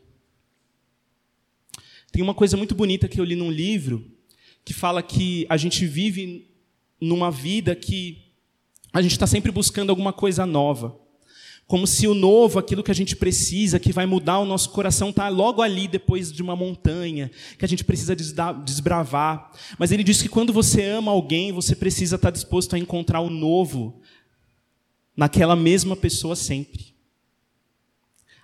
Tem 2.10 2.22
uma 2.22 2.34
coisa 2.34 2.56
muito 2.56 2.74
bonita 2.74 3.08
que 3.08 3.20
eu 3.20 3.24
li 3.24 3.34
num 3.34 3.50
livro 3.50 4.04
que 4.64 4.74
fala 4.74 5.02
que 5.02 5.46
a 5.48 5.56
gente 5.56 5.86
vive 5.86 6.48
numa 7.00 7.30
vida 7.30 7.74
que 7.74 8.32
a 8.92 9.00
gente 9.00 9.12
está 9.12 9.26
sempre 9.26 9.50
buscando 9.50 9.90
alguma 9.90 10.12
coisa 10.12 10.46
nova. 10.46 11.01
Como 11.66 11.86
se 11.86 12.06
o 12.06 12.14
novo, 12.14 12.58
aquilo 12.58 12.82
que 12.82 12.90
a 12.90 12.94
gente 12.94 13.16
precisa, 13.16 13.78
que 13.78 13.92
vai 13.92 14.04
mudar 14.04 14.38
o 14.38 14.44
nosso 14.44 14.70
coração, 14.70 15.10
está 15.10 15.28
logo 15.28 15.62
ali 15.62 15.88
depois 15.88 16.30
de 16.30 16.42
uma 16.42 16.54
montanha, 16.54 17.30
que 17.58 17.64
a 17.64 17.68
gente 17.68 17.84
precisa 17.84 18.14
desbravar. 18.14 19.50
Mas 19.78 19.90
ele 19.90 20.04
diz 20.04 20.20
que 20.20 20.28
quando 20.28 20.52
você 20.52 20.82
ama 20.84 21.10
alguém, 21.10 21.50
você 21.52 21.74
precisa 21.74 22.16
estar 22.16 22.28
tá 22.28 22.32
disposto 22.32 22.74
a 22.74 22.78
encontrar 22.78 23.20
o 23.20 23.30
novo 23.30 24.00
naquela 25.16 25.56
mesma 25.56 25.96
pessoa 25.96 26.36
sempre. 26.36 26.92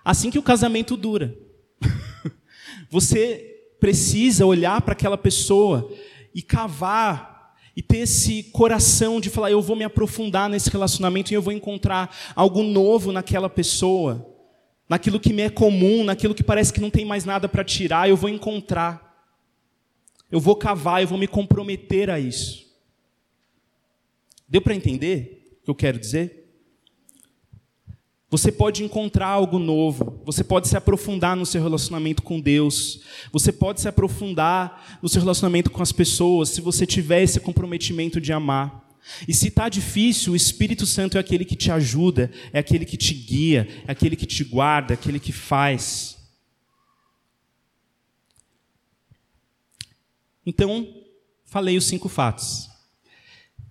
Assim 0.05 0.31
que 0.31 0.39
o 0.39 0.43
casamento 0.43 0.97
dura. 0.97 1.37
Você 2.91 3.59
precisa 3.79 4.47
olhar 4.47 4.81
para 4.81 4.93
aquela 4.93 5.19
pessoa 5.19 5.93
e 6.35 6.41
cavar 6.41 7.38
e 7.79 7.83
ter 7.83 7.99
esse 7.99 8.43
coração 8.43 9.21
de 9.21 9.31
falar, 9.31 9.53
eu 9.53 9.63
vou 9.63 9.77
me 9.77 9.85
aprofundar 9.85 10.51
nesse 10.51 10.69
relacionamento 10.69 11.31
e 11.31 11.35
eu 11.35 11.41
vou 11.41 11.53
encontrar 11.53 12.13
algo 12.35 12.65
novo 12.65 13.13
naquela 13.13 13.49
pessoa, 13.49 14.35
naquilo 14.89 15.21
que 15.21 15.33
me 15.33 15.43
é 15.43 15.49
comum, 15.49 16.03
naquilo 16.03 16.35
que 16.35 16.43
parece 16.43 16.73
que 16.73 16.81
não 16.81 16.91
tem 16.91 17.05
mais 17.05 17.25
nada 17.25 17.49
para 17.49 17.63
tirar, 17.63 18.09
eu 18.09 18.17
vou 18.17 18.29
encontrar. 18.29 19.25
Eu 20.29 20.41
vou 20.41 20.57
cavar, 20.57 21.03
eu 21.03 21.07
vou 21.07 21.17
me 21.17 21.29
comprometer 21.29 22.11
a 22.11 22.19
isso. 22.19 22.67
Deu 24.49 24.61
para 24.61 24.75
entender 24.75 25.61
o 25.63 25.65
que 25.67 25.71
eu 25.71 25.75
quero 25.77 26.01
dizer? 26.01 26.38
Você 28.31 28.53
pode 28.53 28.85
encontrar 28.85 29.29
algo 29.29 29.59
novo, 29.59 30.21
você 30.23 30.45
pode 30.45 30.69
se 30.69 30.77
aprofundar 30.77 31.35
no 31.35 31.47
seu 31.47 31.63
relacionamento 31.63 32.23
com 32.23 32.39
Deus, 32.39 33.01
você 33.33 33.51
pode 33.51 33.81
se 33.81 33.89
aprofundar 33.89 34.99
no 35.01 35.09
seu 35.09 35.23
relacionamento 35.23 35.71
com 35.71 35.83
as 35.83 35.93
pessoas, 35.93 36.51
se 36.51 36.61
você 36.61 36.85
tiver 36.85 37.23
esse 37.23 37.41
comprometimento 37.41 38.21
de 38.21 38.31
amar. 38.31 38.87
E 39.27 39.33
se 39.33 39.49
está 39.49 39.71
difícil, 39.71 40.35
o 40.35 40.37
Espírito 40.37 40.85
Santo 40.85 41.17
é 41.17 41.21
aquele 41.21 41.43
que 41.43 41.57
te 41.57 41.71
ajuda, 41.71 42.31
é 42.53 42.59
aquele 42.59 42.85
que 42.85 42.99
te 42.99 43.15
guia, 43.15 43.67
é 43.87 43.93
aquele 43.93 44.15
que 44.15 44.27
te 44.27 44.45
guarda, 44.45 44.93
é 44.93 44.95
aquele 44.95 45.19
que 45.19 45.33
faz. 45.33 46.19
Então, 50.45 50.87
falei 51.47 51.79
os 51.79 51.87
cinco 51.87 52.11
fatos. 52.11 52.69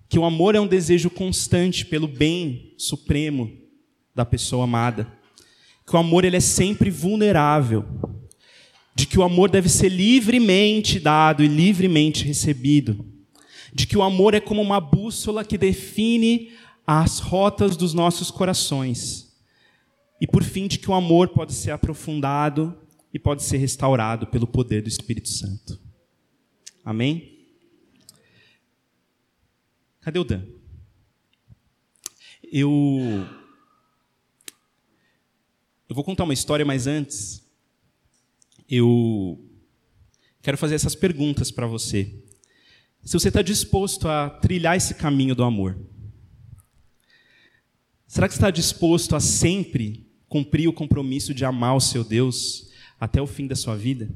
Que 0.10 0.18
o 0.18 0.26
amor 0.26 0.55
é 0.55 0.60
um 0.60 0.66
desejo 0.66 1.12
constante 1.12 1.86
pelo 1.86 2.08
bem 2.08 2.74
supremo 2.76 3.66
da 4.18 4.26
pessoa 4.26 4.63
amada. 4.63 5.07
Que 5.86 5.95
o 5.95 5.99
amor 5.99 6.26
ele 6.26 6.36
é 6.36 6.41
sempre 6.41 6.89
vulnerável. 6.89 7.86
De 8.95 9.05
que 9.05 9.20
o 9.20 9.24
amor 9.24 9.51
deve 9.51 9.70
ser 9.70 9.89
livremente 9.89 10.99
dado 10.99 11.43
e 11.43 11.47
livremente 11.47 12.26
recebido. 12.26 13.05
De 13.72 13.86
que 13.86 13.95
o 13.95 14.01
amor 14.01 14.34
é 14.34 14.39
como 14.39 14.59
uma 14.59 14.82
bússola 14.82 15.45
que 15.45 15.55
define 15.55 16.51
as 16.86 17.20
rotas 17.20 17.78
dos 17.78 17.93
nossos 17.93 18.32
corações. 18.32 19.38
E 20.20 20.26
por 20.26 20.43
fim, 20.43 20.68
de 20.68 20.80
que 20.80 20.89
o 20.89 20.95
amor 20.95 21.28
pode 21.30 21.53
ser 21.53 21.70
aprofundado 21.70 22.76
e 23.13 23.20
pode 23.20 23.43
ser 23.43 23.57
restaurado 23.57 24.26
pelo 24.26 24.47
poder 24.47 24.82
do 24.82 24.89
Espírito 24.89 25.30
Santo. 25.30 25.80
Amém? 26.84 27.38
Cadê 30.01 30.18
o 30.18 30.24
Dan? 30.24 30.41
Eu 32.51 33.28
eu 35.89 35.95
vou 35.95 36.03
contar 36.03 36.23
uma 36.25 36.33
história, 36.33 36.65
mas 36.65 36.85
antes, 36.88 37.41
eu 38.69 39.39
quero 40.41 40.57
fazer 40.57 40.75
essas 40.75 40.95
perguntas 40.95 41.49
para 41.49 41.65
você. 41.65 42.23
Se 43.03 43.13
você 43.13 43.29
está 43.29 43.41
disposto 43.41 44.07
a 44.07 44.29
trilhar 44.29 44.75
esse 44.75 44.95
caminho 44.95 45.33
do 45.33 45.43
amor, 45.43 45.79
será 48.05 48.27
que 48.27 48.33
está 48.33 48.51
disposto 48.51 49.15
a 49.15 49.19
sempre 49.19 50.05
cumprir 50.27 50.67
o 50.67 50.73
compromisso 50.73 51.33
de 51.33 51.45
amar 51.45 51.75
o 51.75 51.81
seu 51.81 52.03
Deus 52.03 52.69
até 52.99 53.21
o 53.21 53.27
fim 53.27 53.47
da 53.47 53.55
sua 53.55 53.77
vida? 53.77 54.09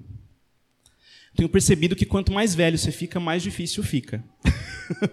Tenho 1.35 1.47
percebido 1.47 1.95
que 1.95 2.05
quanto 2.05 2.33
mais 2.33 2.53
velho 2.53 2.77
você 2.77 2.91
fica, 2.91 3.17
mais 3.17 3.41
difícil 3.41 3.81
fica. 3.81 4.21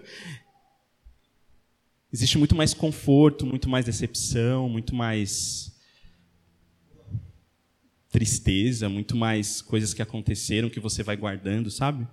existe 2.11 2.37
muito 2.37 2.55
mais 2.55 2.73
conforto, 2.73 3.45
muito 3.45 3.69
mais 3.69 3.85
decepção, 3.85 4.67
muito 4.67 4.93
mais 4.93 5.71
tristeza, 8.11 8.89
muito 8.89 9.15
mais 9.15 9.61
coisas 9.61 9.93
que 9.93 10.01
aconteceram 10.01 10.69
que 10.69 10.79
você 10.79 11.03
vai 11.03 11.15
guardando, 11.15 11.69
sabe? 11.69 12.07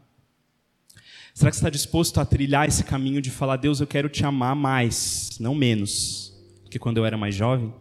Será 1.34 1.50
que 1.50 1.56
você 1.56 1.60
está 1.60 1.70
disposto 1.70 2.18
a 2.18 2.24
trilhar 2.24 2.66
esse 2.66 2.84
caminho 2.84 3.20
de 3.20 3.30
falar, 3.30 3.56
Deus, 3.56 3.80
eu 3.80 3.86
quero 3.86 4.08
te 4.08 4.24
amar 4.24 4.54
mais, 4.54 5.36
não 5.38 5.54
menos, 5.54 6.32
do 6.64 6.70
que 6.70 6.78
quando 6.78 6.98
eu 6.98 7.04
era 7.04 7.16
mais 7.16 7.34
jovem? 7.34 7.72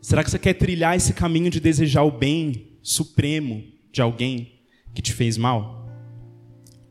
Será 0.00 0.24
que 0.24 0.30
você 0.30 0.38
quer 0.38 0.54
trilhar 0.54 0.96
esse 0.96 1.12
caminho 1.12 1.50
de 1.50 1.60
desejar 1.60 2.02
o 2.02 2.10
bem 2.10 2.78
supremo 2.82 3.62
de 3.92 4.00
alguém 4.00 4.60
que 4.94 5.02
te 5.02 5.12
fez 5.12 5.36
mal? 5.36 5.88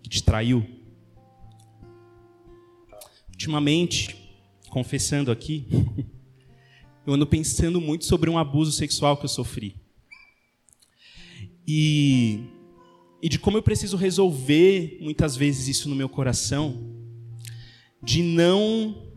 Que 0.04 0.10
te 0.10 0.24
traiu? 0.24 0.66
Ultimamente, 3.30 4.16
confessando 4.70 5.32
aqui, 5.32 5.68
eu 7.10 7.16
ando 7.16 7.26
pensando 7.26 7.82
muito 7.82 8.06
sobre 8.06 8.30
um 8.30 8.38
abuso 8.38 8.72
sexual 8.72 9.18
que 9.18 9.26
eu 9.26 9.30
sofri. 9.30 9.76
E, 11.68 12.44
e 13.20 13.28
de 13.28 13.40
como 13.40 13.58
eu 13.58 13.64
preciso 13.64 13.98
resolver 13.98 15.00
muitas 15.02 15.36
vezes 15.36 15.68
isso 15.68 15.90
no 15.90 15.96
meu 15.96 16.08
coração, 16.08 16.94
de 18.00 18.22
não 18.22 19.12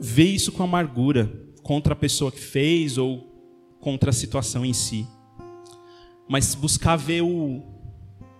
ver 0.00 0.30
isso 0.30 0.52
com 0.52 0.62
amargura 0.62 1.26
contra 1.62 1.92
a 1.92 1.96
pessoa 1.96 2.32
que 2.32 2.40
fez 2.40 2.96
ou 2.96 3.20
contra 3.78 4.08
a 4.08 4.12
situação 4.14 4.64
em 4.64 4.72
si. 4.72 5.06
Mas 6.26 6.54
buscar 6.54 6.96
ver 6.96 7.20
o. 7.20 7.62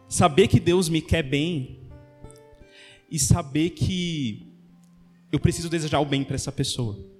Saber 0.08 0.48
que 0.48 0.58
Deus 0.58 0.88
me 0.88 1.02
quer 1.02 1.22
bem 1.22 1.90
e 3.10 3.18
saber 3.18 3.70
que 3.70 4.50
eu 5.30 5.38
preciso 5.38 5.68
desejar 5.68 6.00
o 6.00 6.06
bem 6.06 6.24
para 6.24 6.36
essa 6.36 6.50
pessoa. 6.50 7.12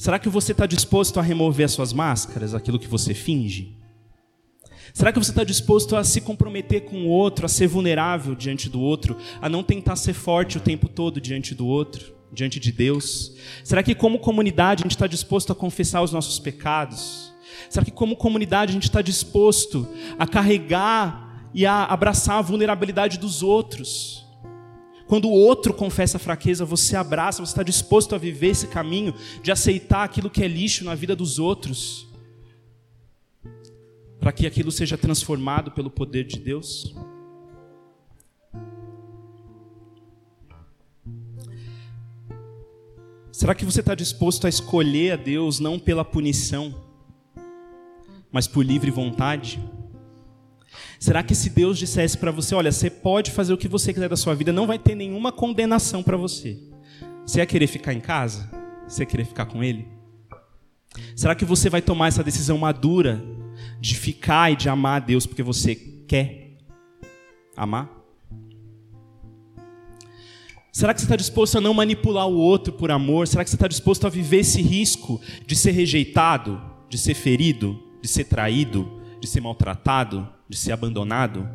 Será 0.00 0.18
que 0.18 0.30
você 0.30 0.52
está 0.52 0.64
disposto 0.64 1.20
a 1.20 1.22
remover 1.22 1.66
as 1.66 1.72
suas 1.72 1.92
máscaras, 1.92 2.54
aquilo 2.54 2.78
que 2.78 2.88
você 2.88 3.12
finge? 3.12 3.76
Será 4.94 5.12
que 5.12 5.18
você 5.18 5.30
está 5.30 5.44
disposto 5.44 5.94
a 5.94 6.02
se 6.02 6.22
comprometer 6.22 6.86
com 6.86 7.02
o 7.02 7.08
outro, 7.08 7.44
a 7.44 7.50
ser 7.50 7.66
vulnerável 7.66 8.34
diante 8.34 8.70
do 8.70 8.80
outro, 8.80 9.18
a 9.42 9.46
não 9.46 9.62
tentar 9.62 9.96
ser 9.96 10.14
forte 10.14 10.56
o 10.56 10.60
tempo 10.60 10.88
todo 10.88 11.20
diante 11.20 11.54
do 11.54 11.66
outro? 11.66 12.14
diante 12.32 12.58
de 12.58 12.72
Deus? 12.72 13.36
Será 13.62 13.82
que, 13.82 13.94
como 13.94 14.18
comunidade, 14.20 14.82
a 14.82 14.84
gente 14.84 14.92
está 14.92 15.06
disposto 15.06 15.52
a 15.52 15.54
confessar 15.54 16.00
os 16.00 16.12
nossos 16.12 16.38
pecados? 16.38 17.30
Será 17.68 17.84
que, 17.84 17.90
como 17.90 18.16
comunidade, 18.16 18.70
a 18.70 18.72
gente 18.72 18.84
está 18.84 19.02
disposto 19.02 19.86
a 20.18 20.26
carregar 20.26 21.50
e 21.52 21.66
a 21.66 21.84
abraçar 21.84 22.38
a 22.38 22.42
vulnerabilidade 22.42 23.18
dos 23.18 23.42
outros? 23.42 24.29
Quando 25.10 25.24
o 25.24 25.32
outro 25.32 25.74
confessa 25.74 26.18
a 26.18 26.20
fraqueza, 26.20 26.64
você 26.64 26.94
abraça, 26.94 27.44
você 27.44 27.50
está 27.50 27.64
disposto 27.64 28.14
a 28.14 28.18
viver 28.18 28.50
esse 28.50 28.68
caminho 28.68 29.12
de 29.42 29.50
aceitar 29.50 30.04
aquilo 30.04 30.30
que 30.30 30.40
é 30.40 30.46
lixo 30.46 30.84
na 30.84 30.94
vida 30.94 31.16
dos 31.16 31.40
outros, 31.40 32.06
para 34.20 34.30
que 34.30 34.46
aquilo 34.46 34.70
seja 34.70 34.96
transformado 34.96 35.72
pelo 35.72 35.90
poder 35.90 36.22
de 36.22 36.38
Deus? 36.38 36.94
Será 43.32 43.52
que 43.52 43.64
você 43.64 43.80
está 43.80 43.96
disposto 43.96 44.46
a 44.46 44.48
escolher 44.48 45.14
a 45.14 45.16
Deus 45.16 45.58
não 45.58 45.76
pela 45.76 46.04
punição, 46.04 46.72
mas 48.30 48.46
por 48.46 48.64
livre 48.64 48.92
vontade? 48.92 49.60
Será 51.00 51.22
que 51.22 51.34
se 51.34 51.48
Deus 51.48 51.78
dissesse 51.78 52.18
para 52.18 52.30
você, 52.30 52.54
olha, 52.54 52.70
você 52.70 52.90
pode 52.90 53.30
fazer 53.30 53.54
o 53.54 53.56
que 53.56 53.66
você 53.66 53.90
quiser 53.90 54.10
da 54.10 54.18
sua 54.18 54.34
vida, 54.34 54.52
não 54.52 54.66
vai 54.66 54.78
ter 54.78 54.94
nenhuma 54.94 55.32
condenação 55.32 56.02
para 56.02 56.14
você? 56.14 56.58
Você 57.24 57.38
ia 57.38 57.46
querer 57.46 57.68
ficar 57.68 57.94
em 57.94 58.00
casa? 58.00 58.50
Você 58.86 59.02
ia 59.02 59.06
querer 59.06 59.24
ficar 59.24 59.46
com 59.46 59.64
Ele? 59.64 59.88
Será 61.16 61.34
que 61.34 61.46
você 61.46 61.70
vai 61.70 61.80
tomar 61.80 62.08
essa 62.08 62.22
decisão 62.22 62.58
madura 62.58 63.24
de 63.80 63.96
ficar 63.96 64.52
e 64.52 64.56
de 64.56 64.68
amar 64.68 65.00
a 65.00 65.04
Deus 65.06 65.24
porque 65.24 65.42
você 65.42 65.74
quer 65.74 66.58
amar? 67.56 67.90
Será 70.70 70.92
que 70.92 71.00
você 71.00 71.06
está 71.06 71.16
disposto 71.16 71.56
a 71.56 71.62
não 71.62 71.72
manipular 71.72 72.28
o 72.28 72.36
outro 72.36 72.74
por 72.74 72.90
amor? 72.90 73.26
Será 73.26 73.42
que 73.42 73.48
você 73.48 73.56
está 73.56 73.68
disposto 73.68 74.06
a 74.06 74.10
viver 74.10 74.40
esse 74.40 74.60
risco 74.60 75.18
de 75.46 75.56
ser 75.56 75.70
rejeitado, 75.70 76.60
de 76.90 76.98
ser 76.98 77.14
ferido, 77.14 77.82
de 78.02 78.08
ser 78.08 78.24
traído, 78.24 79.00
de 79.18 79.26
ser 79.26 79.40
maltratado, 79.40 80.28
de 80.50 80.56
ser 80.56 80.72
abandonado? 80.72 81.48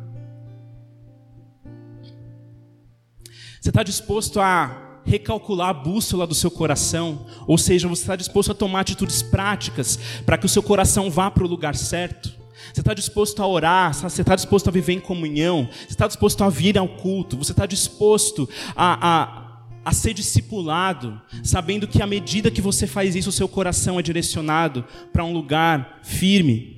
Você 3.60 3.68
está 3.68 3.82
disposto 3.82 4.40
a 4.40 5.02
recalcular 5.04 5.68
a 5.68 5.74
bússola 5.74 6.26
do 6.26 6.34
seu 6.34 6.50
coração? 6.50 7.26
Ou 7.46 7.58
seja, 7.58 7.86
você 7.88 8.02
está 8.02 8.16
disposto 8.16 8.52
a 8.52 8.54
tomar 8.54 8.80
atitudes 8.80 9.22
práticas 9.22 9.98
para 10.24 10.38
que 10.38 10.46
o 10.46 10.48
seu 10.48 10.62
coração 10.62 11.10
vá 11.10 11.30
para 11.30 11.44
o 11.44 11.48
lugar 11.48 11.76
certo? 11.76 12.34
Você 12.72 12.80
está 12.80 12.94
disposto 12.94 13.42
a 13.42 13.46
orar? 13.46 13.92
Você 13.92 14.22
está 14.22 14.34
disposto 14.34 14.68
a 14.68 14.72
viver 14.72 14.94
em 14.94 15.00
comunhão? 15.00 15.68
Você 15.70 15.92
está 15.92 16.06
disposto 16.06 16.42
a 16.42 16.48
vir 16.48 16.78
ao 16.78 16.88
culto? 16.88 17.36
Você 17.36 17.52
está 17.52 17.66
disposto 17.66 18.48
a, 18.74 19.08
a, 19.08 19.62
a 19.84 19.92
ser 19.92 20.14
discipulado, 20.14 21.20
sabendo 21.44 21.86
que 21.86 22.00
à 22.00 22.06
medida 22.06 22.50
que 22.50 22.62
você 22.62 22.86
faz 22.86 23.14
isso, 23.14 23.28
o 23.28 23.32
seu 23.32 23.46
coração 23.46 24.00
é 24.00 24.02
direcionado 24.02 24.86
para 25.12 25.22
um 25.22 25.34
lugar 25.34 26.00
firme? 26.02 26.75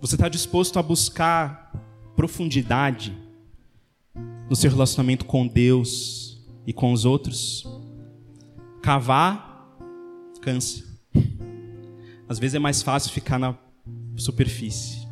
Você 0.00 0.14
está 0.14 0.30
disposto 0.30 0.78
a 0.78 0.82
buscar 0.82 1.70
profundidade 2.16 3.14
no 4.48 4.56
seu 4.56 4.70
relacionamento 4.70 5.26
com 5.26 5.46
Deus 5.46 6.40
e 6.66 6.72
com 6.72 6.90
os 6.94 7.04
outros? 7.04 7.66
Cavar 8.80 9.68
cansa. 10.40 10.82
Às 12.26 12.38
vezes 12.38 12.54
é 12.54 12.58
mais 12.58 12.80
fácil 12.80 13.12
ficar 13.12 13.38
na 13.38 13.54
superfície. 14.16 15.06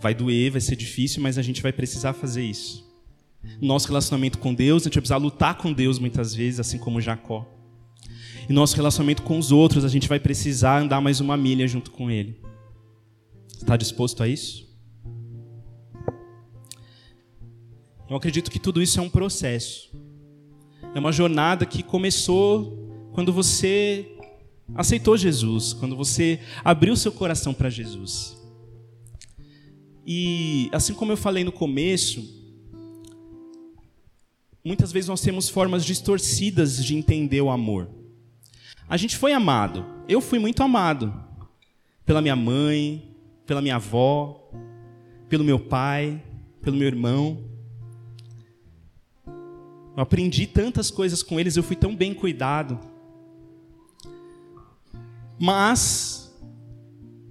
Vai 0.00 0.12
doer, 0.12 0.50
vai 0.50 0.60
ser 0.60 0.74
difícil, 0.74 1.22
mas 1.22 1.38
a 1.38 1.42
gente 1.42 1.62
vai 1.62 1.72
precisar 1.72 2.12
fazer 2.12 2.42
isso. 2.42 2.84
Nosso 3.60 3.86
relacionamento 3.86 4.38
com 4.38 4.52
Deus, 4.52 4.82
a 4.82 4.84
gente 4.86 4.94
vai 4.94 5.02
precisar 5.02 5.18
lutar 5.18 5.56
com 5.58 5.72
Deus 5.72 6.00
muitas 6.00 6.34
vezes, 6.34 6.58
assim 6.58 6.78
como 6.78 7.00
Jacó. 7.00 7.46
E 8.48 8.52
nosso 8.52 8.74
relacionamento 8.74 9.22
com 9.22 9.38
os 9.38 9.52
outros, 9.52 9.84
a 9.84 9.88
gente 9.88 10.08
vai 10.08 10.18
precisar 10.18 10.80
andar 10.80 11.00
mais 11.00 11.20
uma 11.20 11.36
milha 11.36 11.68
junto 11.68 11.92
com 11.92 12.10
Ele. 12.10 12.47
Está 13.58 13.76
disposto 13.76 14.22
a 14.22 14.28
isso? 14.28 14.66
Eu 18.08 18.16
acredito 18.16 18.50
que 18.50 18.58
tudo 18.58 18.80
isso 18.80 18.98
é 18.98 19.02
um 19.02 19.10
processo. 19.10 19.90
É 20.94 20.98
uma 20.98 21.12
jornada 21.12 21.66
que 21.66 21.82
começou 21.82 23.10
quando 23.12 23.32
você 23.32 24.16
aceitou 24.74 25.16
Jesus, 25.16 25.74
quando 25.74 25.94
você 25.94 26.40
abriu 26.64 26.96
seu 26.96 27.12
coração 27.12 27.52
para 27.52 27.68
Jesus. 27.68 28.40
E 30.06 30.70
assim 30.72 30.94
como 30.94 31.12
eu 31.12 31.16
falei 31.16 31.44
no 31.44 31.52
começo, 31.52 32.24
muitas 34.64 34.90
vezes 34.90 35.08
nós 35.08 35.20
temos 35.20 35.50
formas 35.50 35.84
distorcidas 35.84 36.82
de 36.82 36.94
entender 36.96 37.42
o 37.42 37.50
amor. 37.50 37.90
A 38.88 38.96
gente 38.96 39.16
foi 39.16 39.32
amado. 39.34 39.84
Eu 40.08 40.22
fui 40.22 40.38
muito 40.38 40.62
amado 40.62 41.12
pela 42.06 42.22
minha 42.22 42.36
mãe, 42.36 43.07
pela 43.48 43.62
minha 43.62 43.76
avó, 43.76 44.46
pelo 45.26 45.42
meu 45.42 45.58
pai, 45.58 46.22
pelo 46.60 46.76
meu 46.76 46.86
irmão. 46.86 47.42
Eu 49.96 50.02
aprendi 50.02 50.46
tantas 50.46 50.90
coisas 50.90 51.22
com 51.22 51.40
eles, 51.40 51.56
eu 51.56 51.62
fui 51.62 51.74
tão 51.74 51.96
bem 51.96 52.12
cuidado. 52.12 52.78
Mas 55.40 56.30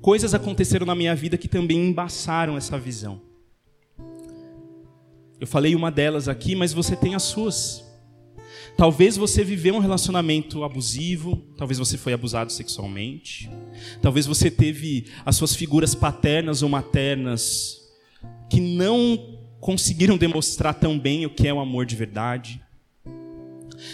coisas 0.01 0.33
aconteceram 0.33 0.87
na 0.87 0.95
minha 0.95 1.15
vida 1.15 1.37
que 1.37 1.47
também 1.47 1.87
embaçaram 1.87 2.57
essa 2.57 2.79
visão. 2.79 3.21
Eu 5.39 5.45
falei 5.45 5.75
uma 5.75 5.91
delas 5.91 6.27
aqui, 6.27 6.55
mas 6.55 6.73
você 6.73 6.95
tem 6.95 7.13
as 7.13 7.23
suas. 7.23 7.85
Talvez 8.77 9.17
você 9.17 9.43
viveu 9.43 9.73
um 9.73 9.79
relacionamento 9.79 10.63
abusivo, 10.63 11.43
talvez 11.57 11.79
você 11.79 11.97
foi 11.97 12.13
abusado 12.13 12.51
sexualmente, 12.51 13.49
talvez 14.03 14.27
você 14.27 14.51
teve 14.51 15.07
as 15.25 15.35
suas 15.35 15.55
figuras 15.55 15.95
paternas 15.95 16.61
ou 16.61 16.69
maternas 16.69 17.81
que 18.47 18.61
não 18.61 19.39
conseguiram 19.59 20.15
demonstrar 20.15 20.75
tão 20.75 20.97
bem 20.97 21.25
o 21.25 21.29
que 21.31 21.47
é 21.47 21.53
o 21.53 21.59
amor 21.59 21.87
de 21.87 21.95
verdade. 21.95 22.61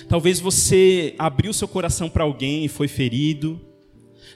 Talvez 0.09 0.41
você 0.41 1.15
abriu 1.17 1.53
seu 1.53 1.67
coração 1.67 2.09
para 2.09 2.25
alguém 2.25 2.65
e 2.65 2.67
foi 2.67 2.89
ferido. 2.89 3.61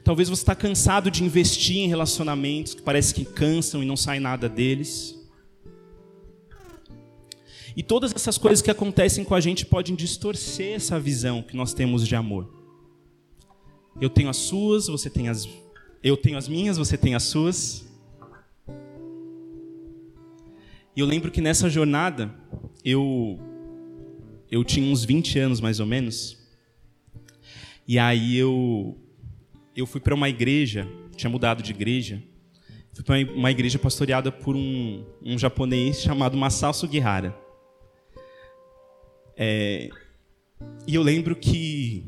Talvez 0.02 0.30
você 0.30 0.44
está 0.44 0.56
cansado 0.56 1.12
de 1.12 1.26
investir 1.26 1.78
em 1.78 1.88
relacionamentos 1.90 2.74
que 2.74 2.82
parece 2.82 3.14
que 3.14 3.26
cansam 3.26 3.84
e 3.84 3.86
não 3.86 3.98
sai 3.98 4.22
nada 4.22 4.48
deles. 4.48 5.17
E 7.78 7.84
todas 7.84 8.12
essas 8.12 8.40
coisas 8.40 8.60
que 8.60 8.72
acontecem 8.72 9.24
com 9.24 9.36
a 9.36 9.40
gente 9.40 9.64
podem 9.64 9.94
distorcer 9.94 10.74
essa 10.74 11.00
visão 11.00 11.44
que 11.44 11.56
nós 11.56 11.76
temos 11.76 12.08
de 12.08 12.16
amor. 12.16 12.52
Eu 14.02 14.10
tenho 14.10 14.30
as 14.30 14.38
suas, 14.38 14.88
você 14.88 15.12
tem 15.12 15.30
as. 15.30 15.48
Eu 16.04 16.18
tenho 16.18 16.40
as 16.40 16.48
minhas, 16.48 16.80
você 16.80 16.98
tem 16.98 17.14
as 17.14 17.22
suas. 17.22 17.88
E 20.96 21.00
eu 21.00 21.06
lembro 21.06 21.30
que 21.30 21.40
nessa 21.40 21.70
jornada, 21.70 22.34
eu. 22.84 23.40
Eu 24.50 24.64
tinha 24.64 24.92
uns 24.92 25.06
20 25.06 25.38
anos 25.38 25.62
mais 25.62 25.80
ou 25.80 25.86
menos. 25.86 26.36
E 27.88 28.00
aí 28.00 28.36
eu. 28.36 28.98
Eu 29.76 29.86
fui 29.86 30.02
para 30.02 30.16
uma 30.16 30.30
igreja, 30.30 30.88
tinha 31.16 31.30
mudado 31.30 31.62
de 31.62 31.70
igreja. 31.70 32.24
Fui 32.92 33.04
para 33.04 33.18
uma 33.36 33.52
igreja 33.52 33.78
pastoreada 33.78 34.32
por 34.32 34.56
um, 34.56 35.06
um 35.22 35.38
japonês 35.38 36.02
chamado 36.02 36.36
Masao 36.36 36.74
Sugihara. 36.74 37.46
É, 39.38 39.90
e 40.88 40.96
eu 40.96 41.04
lembro 41.04 41.36
que 41.36 42.04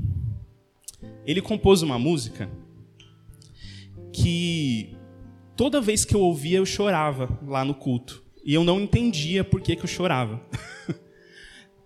ele 1.26 1.42
compôs 1.42 1.84
uma 1.84 2.00
música 2.00 2.50
que 4.12 4.96
toda 5.56 5.80
vez 5.80 6.04
que 6.04 6.16
eu 6.16 6.22
ouvia 6.22 6.58
eu 6.58 6.66
chorava 6.66 7.40
lá 7.46 7.64
no 7.64 7.76
culto. 7.76 8.24
E 8.44 8.54
eu 8.54 8.64
não 8.64 8.82
entendia 8.82 9.44
por 9.44 9.62
que, 9.62 9.76
que 9.76 9.84
eu 9.84 9.88
chorava. 9.88 10.42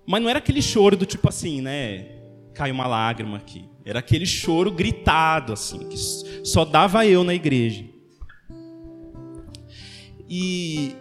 Mas 0.08 0.22
não 0.22 0.30
era 0.30 0.40
aquele 0.40 0.62
choro 0.62 0.96
do 0.96 1.06
tipo 1.06 1.28
assim, 1.28 1.62
né? 1.62 2.22
Cai 2.54 2.72
uma 2.72 2.88
lágrima 2.88 3.38
aqui. 3.38 3.66
Era 3.84 4.00
aquele 4.00 4.26
choro 4.26 4.72
gritado, 4.72 5.52
assim, 5.52 5.90
que 5.90 5.98
só 5.98 6.64
dava 6.64 7.06
eu 7.06 7.24
na 7.24 7.34
igreja. 7.34 7.84
E, 10.30 10.96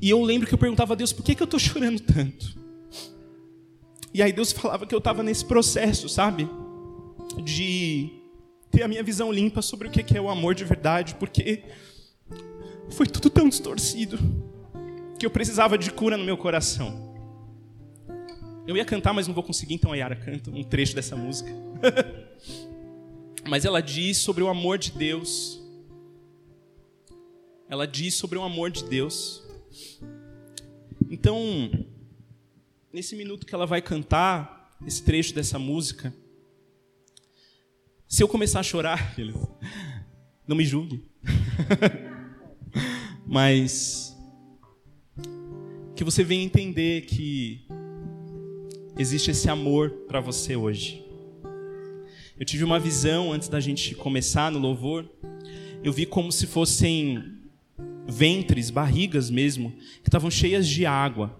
e 0.00 0.10
eu 0.10 0.20
lembro 0.22 0.48
que 0.48 0.54
eu 0.54 0.58
perguntava 0.58 0.94
a 0.94 0.96
Deus, 0.96 1.12
por 1.12 1.22
que, 1.22 1.34
que 1.34 1.42
eu 1.42 1.44
estou 1.44 1.60
chorando 1.60 2.00
tanto? 2.00 2.58
E 4.12 4.22
aí 4.22 4.32
Deus 4.32 4.52
falava 4.52 4.86
que 4.86 4.94
eu 4.94 4.98
estava 4.98 5.22
nesse 5.22 5.44
processo, 5.44 6.08
sabe? 6.08 6.48
De 7.42 8.10
ter 8.70 8.82
a 8.82 8.88
minha 8.88 9.02
visão 9.02 9.32
limpa 9.32 9.62
sobre 9.62 9.88
o 9.88 9.90
que 9.90 10.16
é 10.16 10.20
o 10.20 10.28
amor 10.28 10.54
de 10.54 10.64
verdade, 10.64 11.14
porque 11.16 11.64
foi 12.90 13.06
tudo 13.06 13.30
tão 13.30 13.48
distorcido 13.48 14.18
que 15.18 15.24
eu 15.24 15.30
precisava 15.30 15.76
de 15.76 15.90
cura 15.90 16.16
no 16.16 16.24
meu 16.24 16.36
coração. 16.36 17.08
Eu 18.66 18.76
ia 18.76 18.84
cantar, 18.84 19.12
mas 19.12 19.26
não 19.26 19.34
vou 19.34 19.42
conseguir, 19.42 19.74
então 19.74 19.92
a 19.92 19.96
Yara 19.96 20.16
canta 20.16 20.50
um 20.50 20.62
trecho 20.62 20.94
dessa 20.94 21.16
música. 21.16 21.50
mas 23.48 23.64
ela 23.64 23.80
diz 23.80 24.18
sobre 24.18 24.42
o 24.42 24.48
amor 24.48 24.78
de 24.78 24.92
Deus. 24.92 25.60
Ela 27.68 27.86
diz 27.86 28.14
sobre 28.14 28.38
o 28.38 28.42
amor 28.42 28.70
de 28.70 28.84
Deus. 28.84 29.42
Então, 31.10 31.70
nesse 32.92 33.14
minuto 33.14 33.46
que 33.46 33.54
ela 33.54 33.66
vai 33.66 33.80
cantar 33.80 34.76
esse 34.86 35.02
trecho 35.02 35.34
dessa 35.34 35.58
música, 35.58 36.12
se 38.08 38.22
eu 38.22 38.28
começar 38.28 38.60
a 38.60 38.64
chorar, 38.64 39.14
não 40.46 40.56
me 40.56 40.64
julgue. 40.64 41.04
Mas 43.26 44.16
que 45.94 46.02
você 46.02 46.24
venha 46.24 46.42
entender 46.42 47.02
que 47.02 47.66
existe 48.98 49.30
esse 49.30 49.48
amor 49.48 49.90
para 50.08 50.20
você 50.20 50.56
hoje. 50.56 51.04
Eu 52.38 52.44
tive 52.44 52.64
uma 52.64 52.80
visão 52.80 53.32
antes 53.32 53.48
da 53.48 53.60
gente 53.60 53.94
começar 53.94 54.50
no 54.50 54.58
louvor. 54.58 55.08
Eu 55.84 55.92
vi 55.92 56.06
como 56.06 56.32
se 56.32 56.46
fossem 56.46 57.38
ventres, 58.08 58.70
barrigas 58.70 59.30
mesmo, 59.30 59.72
que 60.02 60.08
estavam 60.08 60.30
cheias 60.30 60.66
de 60.66 60.84
água. 60.86 61.39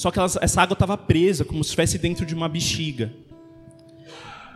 Só 0.00 0.10
que 0.10 0.18
elas, 0.18 0.38
essa 0.40 0.62
água 0.62 0.72
estava 0.72 0.96
presa, 0.96 1.44
como 1.44 1.62
se 1.62 1.68
estivesse 1.68 1.98
dentro 1.98 2.24
de 2.24 2.34
uma 2.34 2.48
bexiga. 2.48 3.12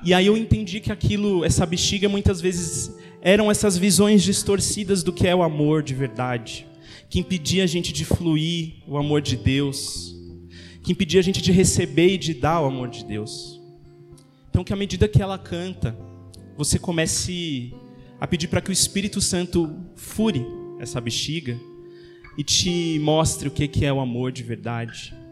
E 0.02 0.14
aí 0.14 0.24
eu 0.24 0.38
entendi 0.38 0.80
que 0.80 0.90
aquilo, 0.90 1.44
essa 1.44 1.66
bexiga, 1.66 2.08
muitas 2.08 2.40
vezes 2.40 2.90
eram 3.20 3.50
essas 3.50 3.76
visões 3.76 4.22
distorcidas 4.22 5.02
do 5.02 5.12
que 5.12 5.28
é 5.28 5.36
o 5.36 5.42
amor 5.42 5.82
de 5.82 5.92
verdade, 5.92 6.66
que 7.10 7.18
impedia 7.18 7.62
a 7.62 7.66
gente 7.66 7.92
de 7.92 8.06
fluir 8.06 8.76
o 8.88 8.96
amor 8.96 9.20
de 9.20 9.36
Deus, 9.36 10.16
que 10.82 10.92
impedia 10.92 11.20
a 11.20 11.22
gente 11.22 11.42
de 11.42 11.52
receber 11.52 12.14
e 12.14 12.16
de 12.16 12.32
dar 12.32 12.62
o 12.62 12.64
amor 12.64 12.88
de 12.88 13.04
Deus. 13.04 13.60
Então, 14.48 14.64
que 14.64 14.72
à 14.72 14.76
medida 14.76 15.06
que 15.06 15.20
ela 15.20 15.36
canta, 15.36 15.94
você 16.56 16.78
comece 16.78 17.70
a 18.18 18.26
pedir 18.26 18.48
para 18.48 18.62
que 18.62 18.70
o 18.70 18.72
Espírito 18.72 19.20
Santo 19.20 19.76
fure 19.94 20.42
essa 20.80 21.02
bexiga 21.02 21.60
e 22.38 22.42
te 22.42 22.98
mostre 23.00 23.46
o 23.46 23.50
que 23.50 23.84
é 23.84 23.92
o 23.92 24.00
amor 24.00 24.32
de 24.32 24.42
verdade 24.42 25.22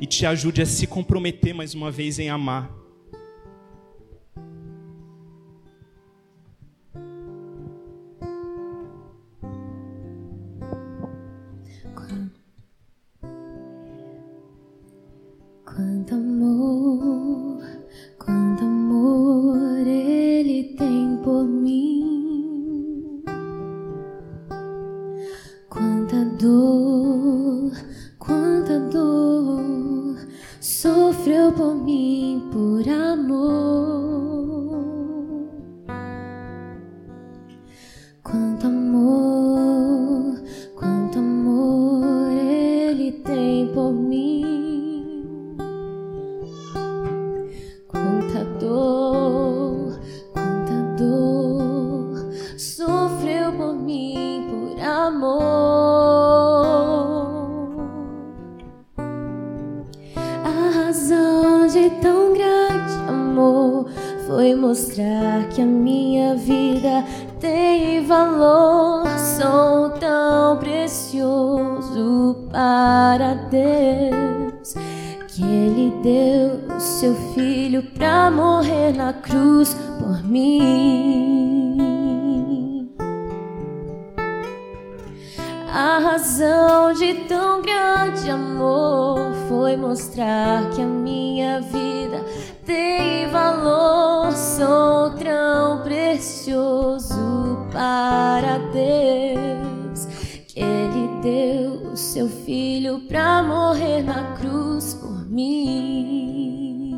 e 0.00 0.06
te 0.06 0.26
ajude 0.26 0.62
a 0.62 0.66
se 0.66 0.86
comprometer 0.86 1.54
mais 1.54 1.74
uma 1.74 1.90
vez 1.90 2.18
em 2.18 2.30
amar. 2.30 2.81
Seu 102.12 102.28
filho 102.28 103.00
pra 103.08 103.42
morrer 103.42 104.02
na 104.02 104.36
cruz 104.36 104.92
por 104.92 105.26
mim. 105.30 106.92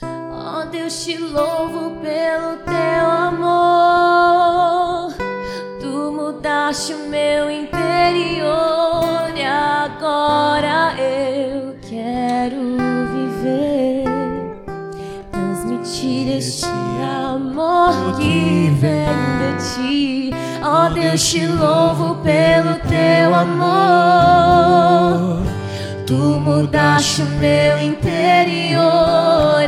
Oh 0.00 0.64
Deus, 0.70 1.04
te 1.04 1.18
louvo 1.18 1.96
pelo 2.00 2.58
teu 2.58 3.10
amor. 3.10 5.12
Tu 5.80 6.12
mudaste 6.12 6.94
o 6.94 7.08
meu 7.08 7.50
interior 7.50 9.36
e 9.36 9.44
agora 9.44 10.94
eu 11.00 11.76
quero 11.88 12.76
viver, 13.12 14.04
transmitir 15.32 16.36
este 16.36 16.68
amor 17.26 18.14
que 18.16 18.70
vem 18.78 19.08
de 19.40 19.56
ti. 19.74 20.09
Oh 20.72 20.88
Deus, 20.94 21.28
te 21.28 21.44
louvo 21.48 22.14
pelo 22.22 22.76
teu 22.88 23.34
amor. 23.34 23.82
Tu 26.06 26.14
mudaste 26.14 27.22
o 27.22 27.26
meu 27.26 27.82
interior 27.82 28.78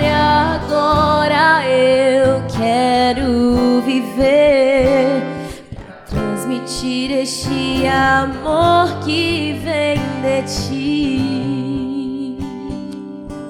e 0.01 0.07
agora 0.07 1.69
eu 1.69 2.41
quero 2.57 3.83
viver 3.85 5.25
pra 5.75 5.93
transmitir 6.09 7.11
este 7.11 7.85
amor 7.89 9.01
que 9.05 9.59
vem 9.65 9.99
de 10.23 10.43
ti. 10.47 12.39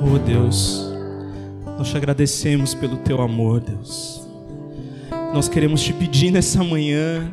Oh 0.00 0.18
Deus, 0.18 0.90
nós 1.76 1.90
te 1.90 1.98
agradecemos 1.98 2.72
pelo 2.72 2.96
teu 2.96 3.20
amor, 3.20 3.60
Deus. 3.60 4.26
Nós 5.34 5.50
queremos 5.50 5.82
te 5.82 5.92
pedir 5.92 6.30
nessa 6.30 6.64
manhã 6.64 7.30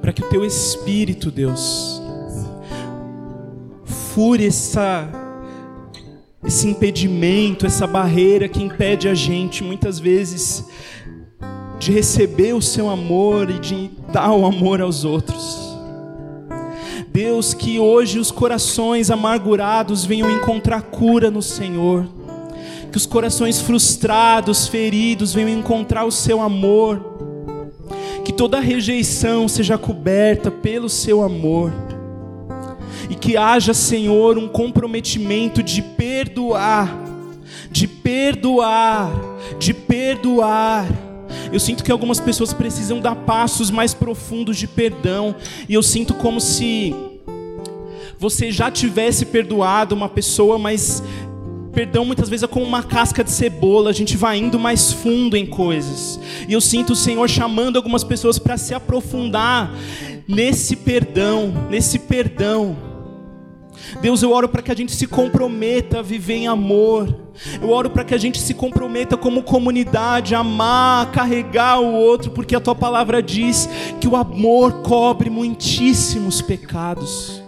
para 0.00 0.12
que 0.12 0.22
o 0.22 0.28
teu 0.28 0.44
espírito, 0.44 1.30
Deus, 1.30 2.00
fure 3.84 4.46
essa 4.46 5.08
esse 6.44 6.68
impedimento, 6.68 7.66
essa 7.66 7.86
barreira 7.86 8.48
que 8.48 8.62
impede 8.62 9.08
a 9.08 9.14
gente 9.14 9.64
muitas 9.64 9.98
vezes 9.98 10.64
de 11.78 11.92
receber 11.92 12.54
o 12.54 12.62
seu 12.62 12.88
amor 12.88 13.50
e 13.50 13.58
de 13.58 13.90
dar 14.12 14.32
o 14.32 14.46
amor 14.46 14.80
aos 14.80 15.04
outros. 15.04 15.76
Deus, 17.08 17.54
que 17.54 17.78
hoje 17.78 18.18
os 18.18 18.30
corações 18.30 19.10
amargurados 19.10 20.04
venham 20.04 20.30
encontrar 20.30 20.82
cura 20.82 21.30
no 21.30 21.42
Senhor, 21.42 22.08
que 22.90 22.96
os 22.96 23.06
corações 23.06 23.60
frustrados, 23.60 24.68
feridos 24.68 25.34
venham 25.34 25.50
encontrar 25.50 26.04
o 26.04 26.12
seu 26.12 26.40
amor, 26.40 27.17
que 28.28 28.32
toda 28.34 28.60
rejeição 28.60 29.48
seja 29.48 29.78
coberta 29.78 30.50
pelo 30.50 30.86
seu 30.86 31.22
amor 31.22 31.72
e 33.08 33.14
que 33.14 33.38
haja, 33.38 33.72
Senhor, 33.72 34.36
um 34.36 34.46
comprometimento 34.46 35.62
de 35.62 35.80
perdoar, 35.80 36.94
de 37.70 37.88
perdoar, 37.88 39.10
de 39.58 39.72
perdoar. 39.72 40.86
Eu 41.50 41.58
sinto 41.58 41.82
que 41.82 41.90
algumas 41.90 42.20
pessoas 42.20 42.52
precisam 42.52 43.00
dar 43.00 43.14
passos 43.16 43.70
mais 43.70 43.94
profundos 43.94 44.58
de 44.58 44.66
perdão, 44.66 45.34
e 45.66 45.72
eu 45.72 45.82
sinto 45.82 46.12
como 46.12 46.38
se 46.38 46.94
você 48.18 48.52
já 48.52 48.70
tivesse 48.70 49.24
perdoado 49.24 49.94
uma 49.94 50.08
pessoa, 50.08 50.58
mas 50.58 51.02
perdão 51.78 52.04
muitas 52.04 52.28
vezes 52.28 52.42
é 52.42 52.48
como 52.48 52.66
uma 52.66 52.82
casca 52.82 53.22
de 53.22 53.30
cebola, 53.30 53.90
a 53.90 53.92
gente 53.92 54.16
vai 54.16 54.36
indo 54.36 54.58
mais 54.58 54.90
fundo 54.90 55.36
em 55.36 55.46
coisas. 55.46 56.18
E 56.48 56.52
eu 56.52 56.60
sinto 56.60 56.92
o 56.92 56.96
Senhor 56.96 57.28
chamando 57.28 57.76
algumas 57.76 58.02
pessoas 58.02 58.36
para 58.36 58.56
se 58.56 58.74
aprofundar 58.74 59.72
nesse 60.26 60.74
perdão, 60.74 61.68
nesse 61.70 62.00
perdão. 62.00 62.76
Deus, 64.02 64.24
eu 64.24 64.32
oro 64.32 64.48
para 64.48 64.60
que 64.60 64.72
a 64.72 64.74
gente 64.74 64.90
se 64.90 65.06
comprometa 65.06 66.00
a 66.00 66.02
viver 66.02 66.34
em 66.34 66.48
amor. 66.48 67.16
Eu 67.62 67.70
oro 67.70 67.90
para 67.90 68.02
que 68.02 68.12
a 68.12 68.18
gente 68.18 68.40
se 68.40 68.54
comprometa 68.54 69.16
como 69.16 69.44
comunidade, 69.44 70.34
a 70.34 70.40
amar, 70.40 71.06
a 71.06 71.10
carregar 71.10 71.78
o 71.78 71.94
outro, 71.94 72.32
porque 72.32 72.56
a 72.56 72.60
tua 72.60 72.74
palavra 72.74 73.22
diz 73.22 73.68
que 74.00 74.08
o 74.08 74.16
amor 74.16 74.82
cobre 74.82 75.30
muitíssimos 75.30 76.42
pecados. 76.42 77.40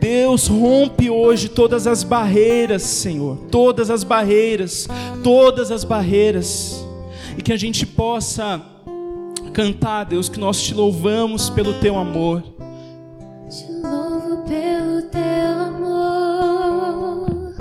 Deus, 0.00 0.46
rompe 0.46 1.10
hoje 1.10 1.48
todas 1.48 1.86
as 1.86 2.02
barreiras, 2.02 2.82
Senhor, 2.82 3.38
todas 3.50 3.90
as 3.90 4.04
barreiras, 4.04 4.88
todas 5.22 5.70
as 5.70 5.84
barreiras, 5.84 6.84
e 7.36 7.42
que 7.42 7.52
a 7.52 7.56
gente 7.56 7.86
possa 7.86 8.60
cantar, 9.52 10.04
Deus, 10.04 10.28
que 10.28 10.38
nós 10.38 10.62
te 10.62 10.74
louvamos 10.74 11.48
pelo 11.48 11.74
teu 11.74 11.96
amor. 11.96 12.42
Te 13.48 13.66
louvo 13.82 14.44
pelo 14.44 15.02
teu 15.10 15.58
amor. 15.66 17.54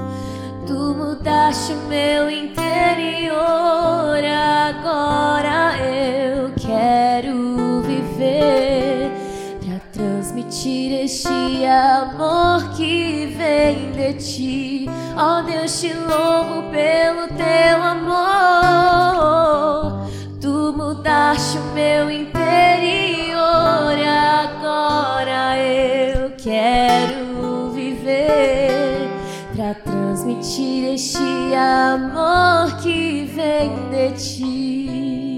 Tu 0.67 0.73
mudaste 0.73 1.71
o 1.71 1.87
meu 1.87 2.29
interior. 2.29 3.35
Agora 4.67 5.64
transmitir 10.45 10.93
este 10.93 11.65
amor 11.65 12.75
que 12.75 13.35
vem 13.37 13.91
de 13.91 14.13
ti. 14.13 14.89
Ó 15.17 15.39
oh, 15.39 15.43
Deus, 15.43 15.79
te 15.79 15.93
louvo 15.93 16.63
pelo 16.71 17.27
teu 17.35 17.83
amor. 17.83 18.95
Tu 20.39 20.73
mudaste 20.75 21.57
o 21.57 21.73
meu 21.73 22.11
interior. 22.11 23.35
Agora 24.43 25.57
eu 25.57 26.31
quero 26.37 27.71
viver 27.71 29.09
para 29.55 29.73
transmitir 29.75 30.93
este 30.93 31.53
amor 31.55 32.77
que 32.81 33.25
vem 33.33 33.71
de 33.89 34.11
ti. 34.11 35.34